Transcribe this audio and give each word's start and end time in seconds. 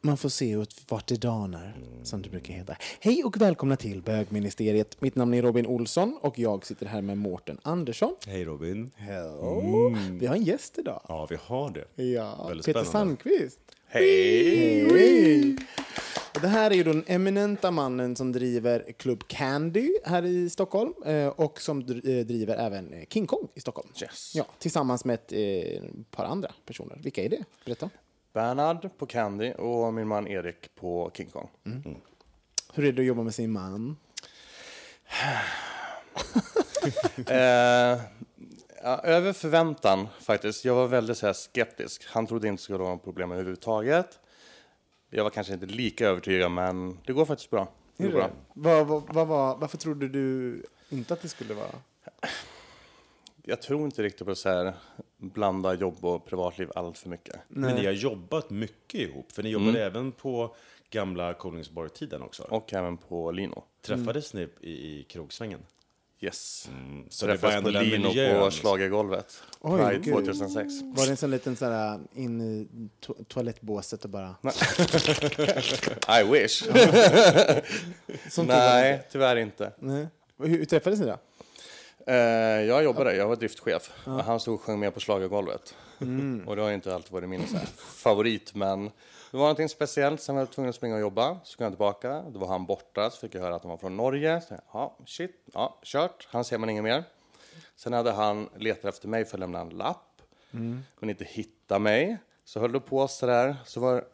Man 0.00 0.16
får 0.16 0.28
se 0.28 0.50
ut 0.50 0.80
vart 0.88 1.06
det 1.06 1.20
danar, 1.20 1.76
som 2.02 2.22
det 2.22 2.28
brukar 2.28 2.54
heta. 2.54 2.76
Hej 3.00 3.24
och 3.24 3.40
välkomna 3.40 3.76
till 3.76 4.02
bögministeriet. 4.02 5.00
Mitt 5.00 5.14
namn 5.14 5.34
är 5.34 5.42
Robin 5.42 5.66
Olsson 5.66 6.18
och 6.20 6.38
jag 6.38 6.66
sitter 6.66 6.86
här 6.86 7.02
med 7.02 7.18
Mårten 7.18 7.58
Andersson. 7.62 8.14
Hej 8.26 8.44
Robin. 8.44 8.90
Hello. 8.96 9.96
Vi 10.20 10.26
har 10.26 10.34
en 10.36 10.42
gäst 10.44 10.78
idag. 10.78 11.00
Ja, 11.08 11.26
vi 11.30 11.36
har 11.42 11.70
det. 11.70 12.02
Ja, 12.04 12.46
Väldigt 12.48 12.66
Peter 12.66 12.84
spännande. 12.84 13.16
Sandqvist. 13.22 13.60
Hej! 13.86 14.88
Hej! 14.92 15.56
Det 16.40 16.48
här 16.48 16.70
är 16.70 16.74
ju 16.74 16.82
den 16.84 17.04
eminenta 17.06 17.70
mannen 17.70 18.16
som 18.16 18.32
driver 18.32 18.92
Club 18.98 19.24
Candy 19.28 19.90
här 20.04 20.24
i 20.24 20.50
Stockholm 20.50 20.92
eh, 21.06 21.26
och 21.28 21.60
som 21.60 21.80
eh, 21.80 22.26
driver 22.26 22.56
även 22.56 22.92
eh, 22.92 23.04
King 23.10 23.26
Kong 23.26 23.48
i 23.54 23.60
Stockholm. 23.60 23.88
Yes. 24.02 24.32
Ja, 24.34 24.46
tillsammans 24.58 25.04
med 25.04 25.14
ett 25.14 25.32
par 26.10 26.24
andra 26.24 26.52
personer. 26.66 27.00
Vilka 27.02 27.22
är 27.22 27.28
det? 27.28 27.44
Berätta. 27.64 27.90
Bernhard 28.34 28.90
på 28.98 29.06
Candy 29.06 29.52
och 29.52 29.94
min 29.94 30.08
man 30.08 30.28
Erik 30.28 30.74
på 30.74 31.10
King 31.14 31.30
Kong. 31.30 31.48
Hur 32.74 32.84
är 32.84 32.92
det 32.92 33.02
att 33.02 33.06
jobba 33.06 33.22
med 33.22 33.34
sin 33.34 33.52
man? 33.52 33.96
Eh, 37.28 38.00
ja, 38.82 39.00
över 39.02 39.32
förväntan 39.32 40.08
faktiskt. 40.20 40.64
Jag 40.64 40.74
var 40.74 40.86
väldigt 40.88 41.18
så 41.18 41.26
här, 41.26 41.32
skeptisk. 41.32 42.04
Han 42.08 42.26
trodde 42.26 42.48
inte 42.48 42.60
det 42.60 42.64
skulle 42.64 42.78
vara 42.78 42.90
något 42.90 43.04
problem 43.04 43.32
överhuvudtaget. 43.32 44.18
Jag 45.10 45.24
var 45.24 45.30
kanske 45.30 45.52
inte 45.54 45.66
lika 45.66 46.06
övertygad, 46.08 46.50
men 46.52 46.98
det 47.06 47.12
går 47.12 47.24
faktiskt 47.24 47.50
bra. 47.50 47.68
Det 47.96 48.04
går 48.04 48.12
bra. 48.12 48.30
Vad, 48.54 48.86
vad, 48.86 49.26
var- 49.26 49.56
varför 49.56 49.78
trodde 49.78 50.08
du 50.08 50.62
inte 50.88 51.14
att 51.14 51.22
det 51.22 51.28
skulle 51.28 51.54
vara? 51.54 51.68
Jag 53.42 53.62
tror 53.62 53.84
inte 53.84 54.02
riktigt 54.02 54.26
på 54.26 54.34
så 54.34 54.48
här 54.48 54.74
blanda 55.24 55.74
jobb 55.74 56.04
och 56.04 56.26
privatliv 56.26 56.68
allt 56.74 56.98
för 56.98 57.08
mycket. 57.08 57.36
Men 57.48 57.74
ni 57.74 57.86
har 57.86 57.92
jobbat 57.92 58.50
mycket 58.50 59.00
ihop, 59.00 59.32
för 59.32 59.42
ni 59.42 59.48
jobbade 59.48 59.84
även 59.84 60.12
på 60.12 60.54
gamla 60.90 61.34
Kolingsborg-tiden 61.34 62.22
också. 62.22 62.42
Och 62.42 62.74
även 62.74 62.96
på 62.96 63.30
Lino. 63.30 63.64
Träffades 63.82 64.34
ni 64.34 64.48
i, 64.60 64.70
i 64.70 65.02
krogsvängen? 65.08 65.60
Yes. 66.20 66.68
Så 67.08 67.26
det 67.26 67.32
var 67.32 67.38
Träffades 67.38 67.56
ändå 67.56 67.72
på 67.72 67.84
Lino 67.84 68.08
miljön. 68.08 68.40
på 68.40 68.50
Schlagergolvet. 68.50 69.42
Oj, 69.60 69.80
Pride 69.80 70.00
gud. 70.04 70.14
2006. 70.14 70.72
Var 70.82 71.04
det 71.04 71.10
en 71.10 71.16
sån 71.16 71.30
liten 71.30 71.56
så 71.56 71.64
här, 71.64 72.00
in 72.14 72.40
i 72.40 72.68
to- 73.06 73.24
toalettbåset 73.28 74.04
och 74.04 74.10
bara... 74.10 74.34
I 76.20 76.24
wish. 76.32 76.62
Nej, 78.46 79.02
tyvärr 79.12 79.36
inte. 79.36 79.72
Nej. 79.78 80.06
Hur, 80.38 80.48
hur 80.48 80.64
träffades 80.64 81.00
ni 81.00 81.06
då? 81.06 81.18
Eh, 82.06 82.16
jag 82.62 82.84
jobbade, 82.84 83.16
jag 83.16 83.28
var 83.28 83.36
driftchef. 83.36 83.92
Och 84.04 84.24
han 84.24 84.40
stod 84.40 84.54
och 84.54 84.60
sjöng 84.60 84.80
med 84.80 84.94
på 84.94 85.00
schlagergolvet. 85.00 85.76
Mm. 86.00 86.48
Och 86.48 86.56
det 86.56 86.62
har 86.62 86.72
inte 86.72 86.94
alltid 86.94 87.12
varit 87.12 87.28
min 87.28 87.46
favorit, 87.76 88.54
men 88.54 88.84
det 89.30 89.36
var 89.36 89.40
någonting 89.40 89.68
speciellt. 89.68 90.20
Sen 90.20 90.34
var 90.34 90.42
jag 90.42 90.50
tvungen 90.50 90.68
att 90.68 90.76
springa 90.76 90.94
och 90.94 91.00
jobba, 91.00 91.38
så 91.44 91.56
kom 91.56 91.64
jag 91.64 91.72
tillbaka. 91.72 92.22
Då 92.22 92.38
var 92.38 92.46
han 92.46 92.66
borta, 92.66 93.10
så 93.10 93.20
fick 93.20 93.34
jag 93.34 93.40
höra 93.40 93.54
att 93.54 93.62
han 93.62 93.70
var 93.70 93.78
från 93.78 93.96
Norge. 93.96 94.40
Så 94.40 94.54
ja, 94.72 94.98
shit, 95.06 95.44
ja, 95.52 95.78
kört. 95.82 96.28
Han 96.30 96.44
ser 96.44 96.58
man 96.58 96.70
inget 96.70 96.84
mer. 96.84 97.04
Sen 97.76 97.92
hade 97.92 98.12
han 98.12 98.48
letat 98.56 98.84
efter 98.84 99.08
mig 99.08 99.24
för 99.24 99.36
att 99.36 99.40
lämna 99.40 99.60
en 99.60 99.68
lapp. 99.68 100.22
Mm. 100.52 100.82
Kunde 100.98 101.10
inte 101.10 101.24
hitta 101.24 101.78
mig. 101.78 102.18
Så 102.44 102.60
höll 102.60 102.72
det 102.72 102.80
på 102.80 103.08
så 103.08 103.26
där. 103.26 103.56
Så 103.64 103.80
var, 103.80 104.04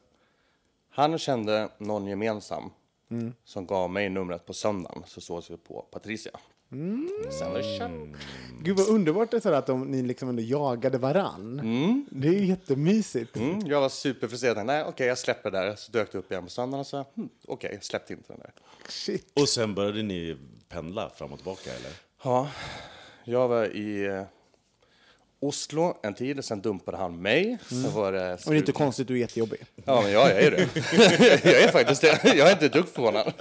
han 0.91 1.19
kände 1.19 1.69
någon 1.79 2.07
gemensam 2.07 2.71
Mm. 3.11 3.33
som 3.45 3.67
gav 3.67 3.91
mig 3.91 4.09
numret 4.09 4.47
på 4.47 4.55
söndagen. 4.55 5.03
Så 5.07 5.21
sågs 5.21 5.51
vi 5.51 5.57
på 5.57 5.83
Patricia. 5.93 6.33
Mm. 6.73 7.09
Sen 7.39 7.53
var 7.53 7.59
det 7.59 7.79
kört. 7.79 8.21
Gud 8.63 8.77
vad 8.77 8.89
underbart 8.89 9.31
det 9.31 9.47
är 9.47 9.53
att 9.53 9.67
de, 9.67 9.83
ni 9.83 10.03
liksom 10.03 10.29
ändå 10.29 10.43
jagade 10.43 10.99
varann. 10.99 11.57
Det 12.11 12.29
är 12.29 12.33
ju 12.33 12.47
jättemysigt. 12.47 13.37
Mm, 13.37 13.67
jag 13.67 13.81
var 13.81 13.89
superfrustrerad. 13.89 14.67
Nej, 14.67 14.85
okej, 14.85 15.07
jag 15.07 15.19
släpper 15.19 15.51
det 15.51 15.59
där. 15.59 15.75
Så 15.77 15.93
dök 15.93 16.13
det 16.13 16.19
upp 16.19 16.33
igen 16.33 16.45
på 16.45 16.51
söndagen 16.51 16.81
och 16.81 16.87
så, 16.87 17.05
hm, 17.15 17.29
okej, 17.49 17.71
jag 17.73 17.85
släppte 17.85 18.13
inte 18.13 18.33
den 18.33 18.41
där. 18.41 18.53
Shit. 18.89 19.41
Och 19.41 19.49
sen 19.49 19.75
började 19.75 20.03
ni 20.03 20.37
pendla 20.69 21.11
fram 21.11 21.33
och 21.33 21.39
tillbaka, 21.39 21.71
eller? 21.71 21.93
Ja, 22.25 22.51
jag 23.25 23.49
var 23.49 23.77
i 23.77 24.07
eh, 24.07 24.23
Oslo 25.41 25.97
en 26.03 26.15
tid 26.15 26.39
och 26.39 26.45
sen 26.45 26.61
dumpade 26.61 26.97
han 26.97 27.23
mig. 27.23 27.59
Sen 27.69 27.93
var 27.93 28.13
det 28.13 28.35
Och 28.35 28.51
det 28.51 28.57
är 28.57 28.59
inte 28.59 28.73
konstigt, 28.73 29.09
du 29.09 29.15
är 29.15 29.19
jättejobbig. 29.19 29.61
Ja, 29.85 30.03
men 30.03 30.13
jag 30.13 30.31
är 30.31 30.51
det. 30.51 30.69
jag 31.51 31.63
är 31.63 31.73
faktiskt 31.73 32.01
det. 32.01 32.21
Jag 32.25 32.49
är 32.49 32.53
inte 32.53 32.67
ett 32.67 32.73
dugg 32.73 32.89
förvånad. 32.89 33.33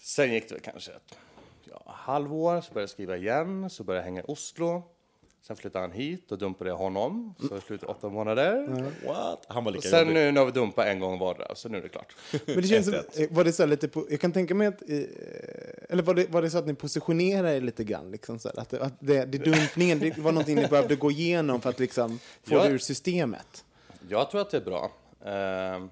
Sen 0.00 0.32
gick 0.32 0.48
det 0.48 0.54
väl 0.54 0.62
kanske 0.62 0.90
ett 0.90 1.18
ja, 1.64 1.82
halvår, 1.86 2.60
så 2.60 2.72
började 2.72 2.82
jag 2.82 2.90
skriva 2.90 3.16
igen, 3.16 3.70
så 3.70 3.84
började 3.84 4.00
jag 4.00 4.04
hänga 4.04 4.20
i 4.20 4.24
Oslo. 4.28 4.82
Sen 5.48 5.56
flyttade 5.56 5.82
han 5.84 5.92
hit 5.92 6.32
och 6.32 6.38
dumpade 6.38 6.70
jag 6.70 6.76
honom, 6.76 7.34
så 7.48 7.54
det 7.54 7.60
slutade 7.60 7.92
åtta 7.92 8.08
månader. 8.08 8.66
What? 9.06 9.44
Han 9.48 9.64
var 9.64 9.70
Och 9.72 9.76
lika 9.76 9.88
sen 9.88 9.98
jobbig. 10.00 10.14
nu, 10.14 10.32
nu 10.32 10.38
har 10.40 10.46
vi 10.46 10.52
dumpat 10.52 10.86
en 10.86 11.00
gång 11.00 11.18
vardera, 11.18 11.54
så 11.54 11.68
nu 11.68 11.78
är 11.78 11.82
det 11.82 11.88
klart. 11.88 12.16
Men 12.46 12.56
det 12.56 12.62
känns 12.68 12.86
som, 13.14 13.26
var 13.30 13.44
det 13.44 13.52
så 13.52 13.66
lite 13.66 13.88
på, 13.88 14.06
jag 14.10 14.20
kan 14.20 14.32
tänka 14.32 14.54
mig 14.54 14.66
att, 14.66 14.82
eh, 14.90 14.98
eller 15.88 16.02
var 16.02 16.14
det, 16.14 16.26
var 16.30 16.42
det 16.42 16.50
så 16.50 16.58
att 16.58 16.66
ni 16.66 16.74
positionerade 16.74 17.56
er 17.56 17.60
lite 17.60 17.84
grann? 17.84 18.10
Liksom 18.10 18.38
så 18.38 18.48
här, 18.48 18.58
att 18.62 18.70
det, 18.70 18.80
att 18.80 18.92
det, 19.00 19.24
det 19.24 19.38
dumpningen, 19.44 19.98
det 19.98 20.18
var 20.18 20.32
någonting 20.32 20.56
ni 20.56 20.66
behövde 20.66 20.96
gå 20.96 21.10
igenom 21.10 21.60
för 21.60 21.70
att 21.70 21.78
liksom 21.78 22.18
få 22.44 22.54
Ja. 22.54 22.62
det 22.62 22.68
ur 22.68 22.78
systemet? 22.78 23.64
Jag 24.08 24.30
tror 24.30 24.40
att 24.40 24.50
det 24.50 24.56
är 24.56 24.64
bra. 24.64 24.90
Ehm, 25.24 25.90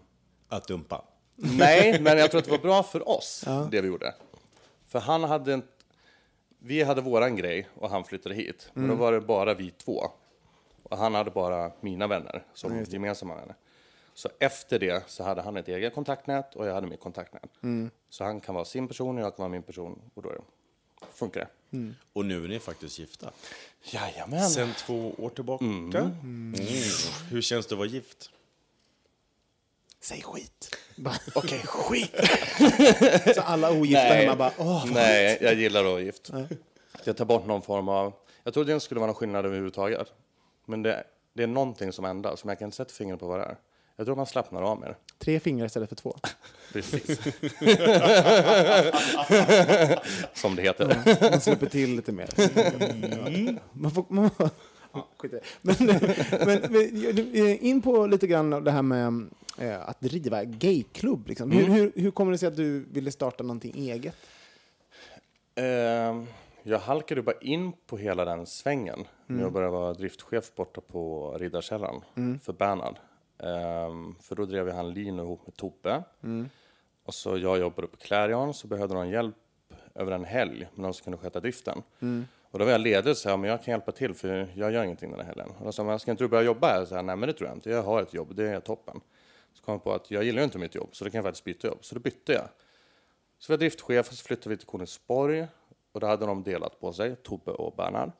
Att 0.48 0.68
dumpa. 0.68 1.04
nej, 1.36 2.00
men 2.00 2.18
jag 2.18 2.30
tror 2.30 2.38
att 2.38 2.44
det 2.44 2.50
var 2.50 2.58
bra 2.62 2.82
för 2.82 3.08
oss, 3.08 3.44
det 3.70 3.80
vi 3.80 3.88
gjorde. 3.88 4.14
För 4.88 4.98
han 4.98 5.24
hade 5.24 5.52
en, 5.52 5.62
vi 6.66 6.82
hade 6.82 7.00
våran 7.00 7.36
grej 7.36 7.68
och 7.74 7.90
han 7.90 8.04
flyttade 8.04 8.34
hit. 8.34 8.70
Men 8.74 8.88
då 8.88 8.94
var 8.94 9.12
det 9.12 9.20
bara 9.20 9.54
vi 9.54 9.70
två. 9.70 10.10
Och 10.82 10.98
han 10.98 11.14
hade 11.14 11.30
bara 11.30 11.72
mina 11.80 12.06
vänner 12.06 12.44
som 12.54 12.84
gemensamma 12.88 13.34
vänner. 13.34 13.54
Så 14.14 14.28
efter 14.38 14.78
det 14.78 15.10
så 15.10 15.22
hade 15.22 15.42
han 15.42 15.56
ett 15.56 15.68
eget 15.68 15.94
kontaktnät 15.94 16.54
och 16.54 16.66
jag 16.66 16.74
hade 16.74 16.86
mitt 16.86 17.00
kontaktnät. 17.00 17.50
Så 18.08 18.24
han 18.24 18.40
kan 18.40 18.54
vara 18.54 18.64
sin 18.64 18.88
person 18.88 19.18
och 19.18 19.24
jag 19.24 19.36
kan 19.36 19.42
vara 19.42 19.48
min 19.52 19.62
person 19.62 20.00
och 20.14 20.22
då 20.22 20.28
det, 20.28 20.40
funkar 21.12 21.40
det. 21.40 21.48
Och 22.12 22.24
nu 22.24 22.44
är 22.44 22.48
ni 22.48 22.58
faktiskt 22.58 22.98
gifta. 22.98 23.30
Jajamän. 23.82 24.48
Sen 24.48 24.68
två 24.78 25.14
år 25.18 25.30
tillbaka. 25.30 25.64
Mm. 25.64 26.54
Hur 27.30 27.42
känns 27.42 27.66
det 27.66 27.74
att 27.74 27.78
vara 27.78 27.88
gift? 27.88 28.30
Säg 30.06 30.22
skit. 30.22 30.76
Okej, 31.34 31.62
skit. 31.64 32.14
så 33.34 33.40
alla 33.40 33.70
ogifta 33.70 34.02
Nej. 34.02 34.24
hemma 34.24 34.36
bara, 34.36 34.52
åh. 34.58 34.84
Nej, 34.92 35.38
jag 35.40 35.54
gillar 35.54 35.80
att 35.80 35.86
vara 35.86 36.00
gift. 36.00 36.30
Jag 37.04 37.16
tar 37.16 37.24
bort 37.24 37.46
någon 37.46 37.62
form 37.62 37.88
av... 37.88 38.12
Jag 38.44 38.54
trodde 38.54 38.70
det 38.70 38.74
inte 38.74 38.84
skulle 38.84 39.00
vara 39.00 39.06
någon 39.06 39.14
skillnad 39.14 39.46
överhuvudtaget. 39.46 40.08
Men 40.66 40.82
det, 40.82 41.04
det 41.32 41.42
är 41.42 41.46
någonting 41.46 41.92
som 41.92 42.04
ändras, 42.04 42.40
som 42.40 42.48
jag 42.48 42.58
kan 42.58 42.66
inte 42.66 42.76
sätta 42.76 42.92
fingret 42.92 43.20
på 43.20 43.26
vad 43.26 43.40
det 43.40 43.44
är. 43.44 43.56
Jag 43.96 44.06
tror 44.06 44.16
man 44.16 44.26
slappnar 44.26 44.62
av 44.62 44.80
mer. 44.80 44.96
Tre 45.18 45.40
fingrar 45.40 45.66
istället 45.66 45.88
för 45.88 45.96
två. 45.96 46.16
Precis. 46.72 47.06
Som 50.34 50.56
det 50.56 50.62
heter. 50.62 51.30
Man 51.30 51.40
släpper 51.40 51.66
till 51.66 51.96
lite 51.96 52.12
mer. 52.12 52.28
Mm. 53.26 53.58
Man 53.72 53.90
får, 53.90 54.04
man, 54.08 54.30
ja, 54.92 55.08
skit 55.18 55.32
men, 55.60 55.76
men, 56.46 56.60
men 56.70 57.58
in 57.58 57.82
på 57.82 58.06
lite 58.06 58.26
grann 58.26 58.52
av 58.52 58.62
det 58.62 58.70
här 58.70 58.82
med 58.82 59.28
eh, 59.58 59.88
att 59.88 60.00
driva 60.00 60.44
gayklubb. 60.44 61.28
Liksom. 61.28 61.50
Hur, 61.50 61.64
hur, 61.66 61.92
hur 61.94 62.10
kommer 62.10 62.32
det 62.32 62.38
sig 62.38 62.46
att 62.46 62.56
du 62.56 62.84
ville 62.90 63.12
starta 63.12 63.44
någonting 63.44 63.72
eget? 63.76 64.16
Eh, 65.54 66.22
jag 66.62 66.78
halkade 66.78 67.22
bara 67.22 67.38
in 67.40 67.72
på 67.86 67.96
hela 67.96 68.24
den 68.24 68.46
svängen 68.46 69.04
när 69.26 69.42
jag 69.42 69.52
började 69.52 69.72
vara 69.72 69.92
driftchef 69.94 70.54
borta 70.54 70.80
på 70.80 71.32
Riddarkällan 71.38 72.04
för 72.42 72.52
Bernhard. 72.52 72.96
Eh, 73.38 74.12
för 74.20 74.34
då 74.34 74.44
drev 74.44 74.72
han 74.72 74.90
Lino 74.94 75.22
ihop 75.22 75.46
med 75.46 75.56
Tobbe. 75.56 76.02
Och 77.04 77.14
så 77.14 77.38
jag 77.38 77.58
jobbade 77.58 77.88
på 77.88 77.96
Clarion 77.96 78.54
så 78.54 78.66
behövde 78.66 78.94
de 78.94 79.08
hjälp 79.08 79.34
över 79.94 80.12
en 80.12 80.24
helg 80.24 80.68
med 80.74 80.82
någon 80.82 80.94
som 80.94 81.04
kunde 81.04 81.18
sköta 81.18 81.40
driften. 81.40 81.82
Och 82.50 82.58
då 82.58 82.64
var 82.64 82.72
jag 82.72 82.80
ledig 82.80 83.10
och 83.10 83.16
sa 83.16 83.36
men 83.36 83.50
jag 83.50 83.62
kan 83.64 83.72
hjälpa 83.72 83.92
till 83.92 84.14
för 84.14 84.48
jag 84.54 84.72
gör 84.72 84.84
ingenting 84.84 85.10
den 85.10 85.20
här 85.20 85.26
helgen. 85.26 85.48
Och 85.58 85.64
då 85.64 85.72
sa 85.72 85.84
man, 85.84 85.98
ska 85.98 86.10
inte 86.10 86.24
du 86.24 86.28
börja 86.28 86.42
jobba 86.42 86.66
här? 86.66 86.84
Så 86.84 86.94
här, 86.94 87.02
Nej 87.02 87.16
men 87.16 87.26
det 87.26 87.32
tror 87.32 87.48
jag 87.48 87.56
inte, 87.56 87.70
jag 87.70 87.82
har 87.82 88.02
ett 88.02 88.14
jobb, 88.14 88.34
det 88.34 88.48
är 88.48 88.60
toppen. 88.60 89.00
Så 89.56 89.62
kom 89.62 89.72
jag 89.72 89.84
på 89.84 89.92
att 89.92 90.10
jag 90.10 90.24
gillar 90.24 90.38
ju 90.38 90.44
inte 90.44 90.58
mitt 90.58 90.74
jobb 90.74 90.96
så 90.96 91.04
då 91.04 91.10
kan 91.10 91.18
jag 91.18 91.24
faktiskt 91.24 91.44
byta 91.44 91.68
jobb. 91.68 91.84
Så 91.84 91.94
då 91.94 92.00
bytte 92.00 92.32
jag. 92.32 92.48
Så 93.38 93.52
var 93.52 93.54
jag 93.54 93.60
driftchef 93.60 94.08
och 94.08 94.14
så 94.14 94.24
flyttade 94.24 94.50
vi 94.50 94.56
till 94.56 94.66
Konigsborg 94.66 95.46
och 95.92 96.00
då 96.00 96.06
hade 96.06 96.26
de 96.26 96.42
delat 96.42 96.80
på 96.80 96.92
sig, 96.92 97.16
Tobbe 97.16 97.50
och 97.50 97.76
Bernhard. 97.76 98.12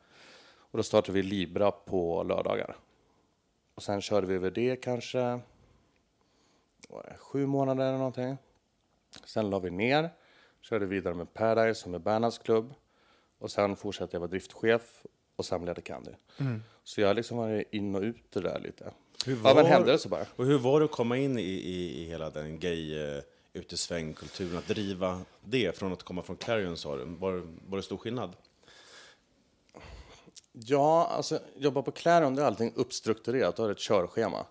Och 0.71 0.77
då 0.77 0.83
startade 0.83 1.13
vi 1.13 1.23
Libra 1.23 1.71
på 1.71 2.23
lördagar. 2.23 2.77
Och 3.75 3.83
sen 3.83 4.01
körde 4.01 4.27
vi 4.27 4.35
över 4.35 4.51
det 4.51 4.77
kanske 4.77 5.41
var 6.89 7.17
sju 7.19 7.47
månader 7.47 7.87
eller 7.87 7.99
någonting. 7.99 8.37
Sen 9.25 9.51
la 9.51 9.59
vi 9.59 9.71
ner, 9.71 10.11
körde 10.61 10.87
vidare 10.87 11.15
med 11.15 11.35
Paradise 11.35 11.85
och 11.85 11.91
med 11.91 12.01
Bernhards 12.01 12.39
klubb. 12.39 12.75
Och 13.39 13.51
sen 13.51 13.77
fortsatte 13.77 14.15
jag 14.15 14.21
vara 14.21 14.31
driftchef 14.31 15.07
och 15.37 15.45
sen 15.45 15.63
blev 15.63 15.75
det 15.75 15.81
Candy. 15.81 16.13
Så 16.85 17.01
jag 17.01 17.17
liksom 17.17 17.39
varit 17.39 17.73
in 17.73 17.95
och 17.95 18.03
ut 18.03 18.31
det 18.31 18.41
där 18.41 18.61
lite. 18.61 18.93
Hur 19.27 19.47
Av 19.47 19.59
en 19.59 19.67
händelse 19.67 20.09
bara. 20.09 20.27
Och 20.37 20.47
hur 20.47 20.59
var 20.59 20.81
det 20.81 20.85
att 20.85 20.93
komma 20.93 21.17
in 21.17 21.39
i, 21.39 21.43
i, 21.43 22.03
i 22.03 22.05
hela 22.05 22.31
den 22.31 22.59
gay 22.59 22.99
uh, 22.99 23.23
utesvängkulturen, 23.53 24.59
att 24.59 24.69
driva 24.69 25.21
det 25.45 25.79
från 25.79 25.93
att 25.93 26.03
komma 26.03 26.23
från 26.23 26.37
Clarion 26.37 26.77
sa 26.77 26.97
du? 26.97 27.05
Var, 27.05 27.43
var 27.69 27.77
det 27.77 27.83
stor 27.83 27.97
skillnad? 27.97 28.37
Ja, 30.53 31.07
alltså 31.07 31.39
jobba 31.57 31.83
på 31.83 31.91
Clarion, 31.91 32.35
det 32.35 32.43
är 32.43 32.47
allting 32.47 32.73
uppstrukturerat. 32.77 33.57
Du 33.57 33.63
har 33.63 33.71
ett 33.71 33.79
körschema. 33.79 34.47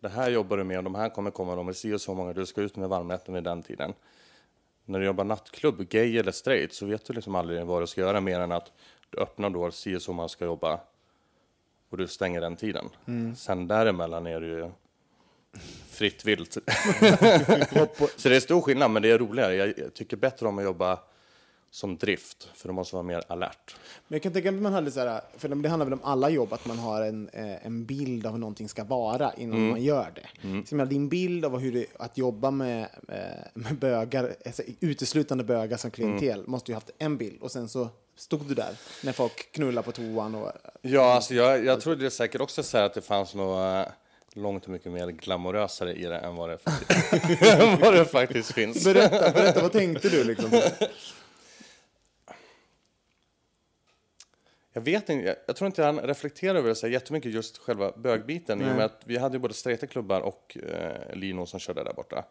Det 0.00 0.08
här 0.08 0.30
jobbar 0.30 0.56
du 0.56 0.64
med 0.64 0.78
och 0.78 0.84
de 0.84 0.94
här 0.94 1.08
kommer 1.08 1.30
komma, 1.30 1.56
de 1.56 1.68
är 1.68 1.72
si 1.72 1.94
och 1.94 2.00
så 2.00 2.14
många, 2.14 2.32
du 2.32 2.46
ska 2.46 2.60
ut 2.60 2.76
med 2.76 2.88
varmrätten 2.88 3.34
vid 3.34 3.44
den 3.44 3.62
tiden. 3.62 3.92
När 4.84 4.98
du 4.98 5.06
jobbar 5.06 5.24
nattklubb, 5.24 5.88
gay 5.88 6.18
eller 6.18 6.32
straight, 6.32 6.72
så 6.72 6.86
vet 6.86 7.04
du 7.04 7.12
liksom 7.12 7.34
aldrig 7.34 7.66
vad 7.66 7.82
du 7.82 7.86
ska 7.86 8.00
göra 8.00 8.20
mer 8.20 8.40
än 8.40 8.52
att 8.52 8.72
du 9.10 9.18
öppnar 9.18 9.50
då, 9.50 9.70
si 9.70 9.96
och 9.96 10.02
så 10.02 10.12
många 10.12 10.28
ska 10.28 10.44
jobba 10.44 10.80
och 11.90 11.96
du 11.96 12.06
stänger 12.06 12.40
den 12.40 12.56
tiden. 12.56 12.84
Sen 13.36 13.68
däremellan 13.68 14.26
är 14.26 14.40
det 14.40 14.46
ju 14.46 14.70
fritt 15.90 16.24
vilt. 16.24 16.52
så 18.16 18.28
det 18.28 18.36
är 18.36 18.40
stor 18.40 18.60
skillnad, 18.60 18.90
men 18.90 19.02
det 19.02 19.10
är 19.10 19.18
roligare. 19.18 19.54
Jag, 19.54 19.94
tycker 19.94 20.16
bättre 20.16 20.48
om 20.48 20.58
att 20.58 20.64
jobba 20.64 20.98
som 21.70 21.96
drift, 21.96 22.50
för 22.54 22.68
då 22.68 22.74
måste 22.74 22.96
vara 22.96 23.02
mer 23.02 23.22
alert. 23.28 23.76
Men 24.08 24.16
jag 24.16 24.22
kan 24.22 24.32
tänka 24.32 24.52
mig 24.52 24.58
att 24.58 24.62
man 24.62 24.72
hade 24.72 24.90
så 24.90 25.00
här, 25.00 25.20
för 25.36 25.48
det 25.48 25.68
handlar 25.68 25.86
väl 25.86 25.92
om 25.92 26.00
alla 26.02 26.30
jobb, 26.30 26.52
att 26.52 26.66
man 26.66 26.78
har 26.78 27.02
en, 27.02 27.28
eh, 27.28 27.66
en 27.66 27.84
bild 27.84 28.26
av 28.26 28.32
hur 28.32 28.38
någonting 28.38 28.68
ska 28.68 28.84
vara 28.84 29.32
innan 29.34 29.68
man 29.68 29.82
gör 29.82 30.12
det. 30.14 30.28
Så 30.42 30.48
jag 30.48 30.72
menar, 30.72 30.90
din 30.90 31.08
bild 31.08 31.44
av 31.44 31.58
hur 31.58 31.72
det, 31.72 31.86
att 31.98 32.18
jobba 32.18 32.50
med, 32.50 32.88
eh, 33.08 33.16
med 33.54 33.78
bögar, 33.78 34.34
alltså, 34.46 34.62
uteslutande 34.80 35.44
bögar 35.44 35.76
som 35.76 35.90
klientel, 35.90 36.46
måste 36.46 36.70
ju 36.70 36.74
haft 36.74 36.90
en 36.98 37.16
bild 37.16 37.42
och 37.42 37.52
sen 37.52 37.68
så 37.68 37.88
stod 38.20 38.46
du 38.46 38.54
där 38.54 38.76
när 39.02 39.12
folk 39.12 39.52
knullar 39.52 39.82
på 39.82 39.92
toan 39.92 40.34
och... 40.34 40.52
Ja, 40.82 41.14
alltså 41.14 41.34
jag, 41.34 41.64
jag 41.64 41.80
tror 41.80 41.96
det 41.96 42.10
säkert 42.10 42.40
också 42.40 42.62
så 42.62 42.78
att 42.78 42.94
det 42.94 43.00
fanns 43.00 43.34
något 43.34 43.86
eh, 43.86 43.92
långt 44.34 44.66
mycket 44.66 44.92
mer 44.92 45.06
glamorösare 45.06 45.94
i 45.94 46.04
det 46.04 46.18
än 46.18 46.36
vad 46.36 46.48
det 46.48 46.58
faktiskt, 46.58 47.42
än 47.60 47.80
vad 47.80 47.94
det 47.94 48.04
faktiskt 48.04 48.52
finns. 48.52 48.84
Berätta, 48.84 49.30
berätta, 49.30 49.62
vad 49.62 49.72
tänkte 49.72 50.08
du 50.08 50.24
liksom? 50.24 50.50
Jag 54.72 54.80
vet 54.80 55.08
inte, 55.08 55.26
jag, 55.26 55.36
jag 55.46 55.56
tror 55.56 55.66
inte 55.66 55.82
jag 55.82 56.08
reflekterar 56.08 56.54
över 56.54 56.68
det 56.68 56.74
så 56.74 56.88
jättemycket 56.88 57.32
just 57.32 57.58
själva 57.58 57.92
bögbiten 57.96 58.60
i 58.60 58.64
och 58.64 58.76
med 58.76 58.84
att 58.84 59.02
vi 59.04 59.18
hade 59.18 59.34
ju 59.34 59.38
både 59.38 59.54
straighta 59.54 59.86
klubbar 59.86 60.20
och 60.20 60.56
eh, 60.62 61.14
Lino 61.14 61.46
som 61.46 61.60
körde 61.60 61.84
där 61.84 61.92
borta. 61.92 62.24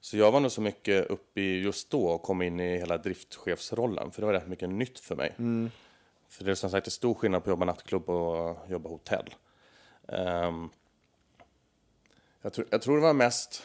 Så 0.00 0.16
jag 0.16 0.32
var 0.32 0.40
nog 0.40 0.52
så 0.52 0.60
mycket 0.60 1.06
uppe 1.06 1.40
i 1.40 1.62
just 1.62 1.90
då 1.90 2.06
och 2.06 2.22
kom 2.22 2.42
in 2.42 2.60
i 2.60 2.78
hela 2.78 2.98
driftchefsrollen 2.98 4.10
för 4.10 4.20
det 4.20 4.26
var 4.26 4.32
rätt 4.32 4.48
mycket 4.48 4.68
nytt 4.68 5.00
för 5.00 5.16
mig. 5.16 5.34
För 6.28 6.44
det 6.44 6.50
är 6.50 6.54
som 6.54 6.70
sagt 6.70 6.86
en 6.86 6.90
stor 6.90 7.14
skillnad 7.14 7.44
på 7.44 7.50
att 7.50 7.52
jobba 7.52 7.64
nattklubb 7.64 8.10
och 8.10 8.58
jobba 8.70 8.88
hotell. 8.88 9.34
Ehm, 10.08 10.68
jag, 12.42 12.52
tror, 12.52 12.66
jag 12.70 12.82
tror 12.82 12.96
det 12.96 13.02
var 13.02 13.14
mest 13.14 13.62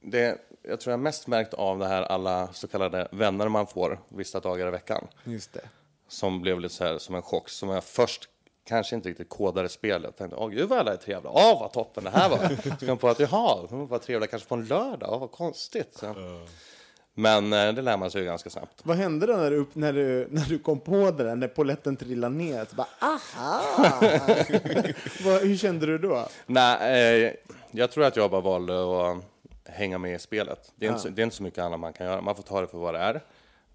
det, 0.00 0.38
jag 0.62 0.80
tror 0.80 0.92
jag 0.92 1.00
mest 1.00 1.26
märkt 1.26 1.54
av 1.54 1.78
det 1.78 1.86
här 1.86 2.02
alla 2.02 2.52
så 2.52 2.68
kallade 2.68 3.08
vänner 3.12 3.48
man 3.48 3.66
får 3.66 4.00
vissa 4.08 4.40
dagar 4.40 4.68
i 4.68 4.70
veckan 4.70 5.08
Just 5.24 5.52
det. 5.52 5.68
Som 6.14 6.40
blev 6.42 6.60
lite 6.60 6.74
så 6.74 6.84
här 6.84 6.98
som 6.98 7.14
en 7.14 7.22
chock. 7.22 7.48
Som 7.48 7.68
jag 7.68 7.84
först 7.84 8.28
kanske 8.68 8.96
inte 8.96 9.08
riktigt 9.08 9.28
kodade 9.28 9.68
spelet. 9.68 10.02
Jag 10.04 10.16
tänkte, 10.16 10.36
åh 10.36 10.48
gud 10.50 10.68
vad 10.68 10.78
alla 10.78 10.92
är 10.92 10.96
trevliga. 10.96 11.32
Åh 11.34 11.60
vad 11.60 11.72
toppen 11.72 12.04
det 12.04 12.10
här 12.10 12.28
var. 12.28 12.38
Så 12.62 12.70
kom 12.70 12.88
jag 12.88 13.00
på 13.00 13.08
att, 13.08 13.20
jaha, 13.20 13.66
de 13.70 13.86
var 13.86 13.98
trevliga 13.98 14.30
kanske 14.30 14.48
på 14.48 14.54
en 14.54 14.66
lördag. 14.66 15.08
Åh 15.12 15.18
vad 15.20 15.30
konstigt. 15.30 15.94
Så. 16.00 16.14
Men 17.16 17.52
eh, 17.52 17.72
det 17.72 17.82
lär 17.82 17.96
man 17.96 18.10
sig 18.10 18.20
ju 18.20 18.26
ganska 18.26 18.50
snabbt. 18.50 18.80
Vad 18.82 18.96
hände 18.96 19.26
då 19.26 19.32
när 19.36 19.50
du, 19.50 19.66
när 19.72 19.92
du, 19.92 20.28
när 20.30 20.44
du 20.48 20.58
kom 20.58 20.80
på 20.80 21.10
det 21.10 21.24
där, 21.24 21.36
när 21.36 21.48
polletten 21.48 21.96
trillade 21.96 22.34
ner? 22.34 22.64
Så 22.70 22.76
bara, 22.76 22.88
aha! 23.00 23.62
Vad, 25.24 25.42
hur 25.42 25.56
kände 25.56 25.86
du 25.86 25.98
då? 25.98 26.28
Nej, 26.46 27.24
eh, 27.26 27.32
jag 27.70 27.90
tror 27.90 28.04
att 28.04 28.16
jag 28.16 28.30
bara 28.30 28.40
valde 28.40 28.74
att 29.10 29.18
hänga 29.64 29.98
med 29.98 30.14
i 30.14 30.18
spelet. 30.18 30.72
Det 30.76 30.86
är, 30.86 30.90
inte, 30.90 31.00
så- 31.02 31.08
det 31.08 31.22
är 31.22 31.24
inte 31.24 31.36
så 31.36 31.42
mycket 31.42 31.58
annat 31.58 31.80
man 31.80 31.92
kan 31.92 32.06
göra. 32.06 32.20
Man 32.20 32.36
får 32.36 32.42
ta 32.42 32.60
det 32.60 32.66
för 32.66 32.78
vad 32.78 32.94
det 32.94 33.00
är. 33.00 33.22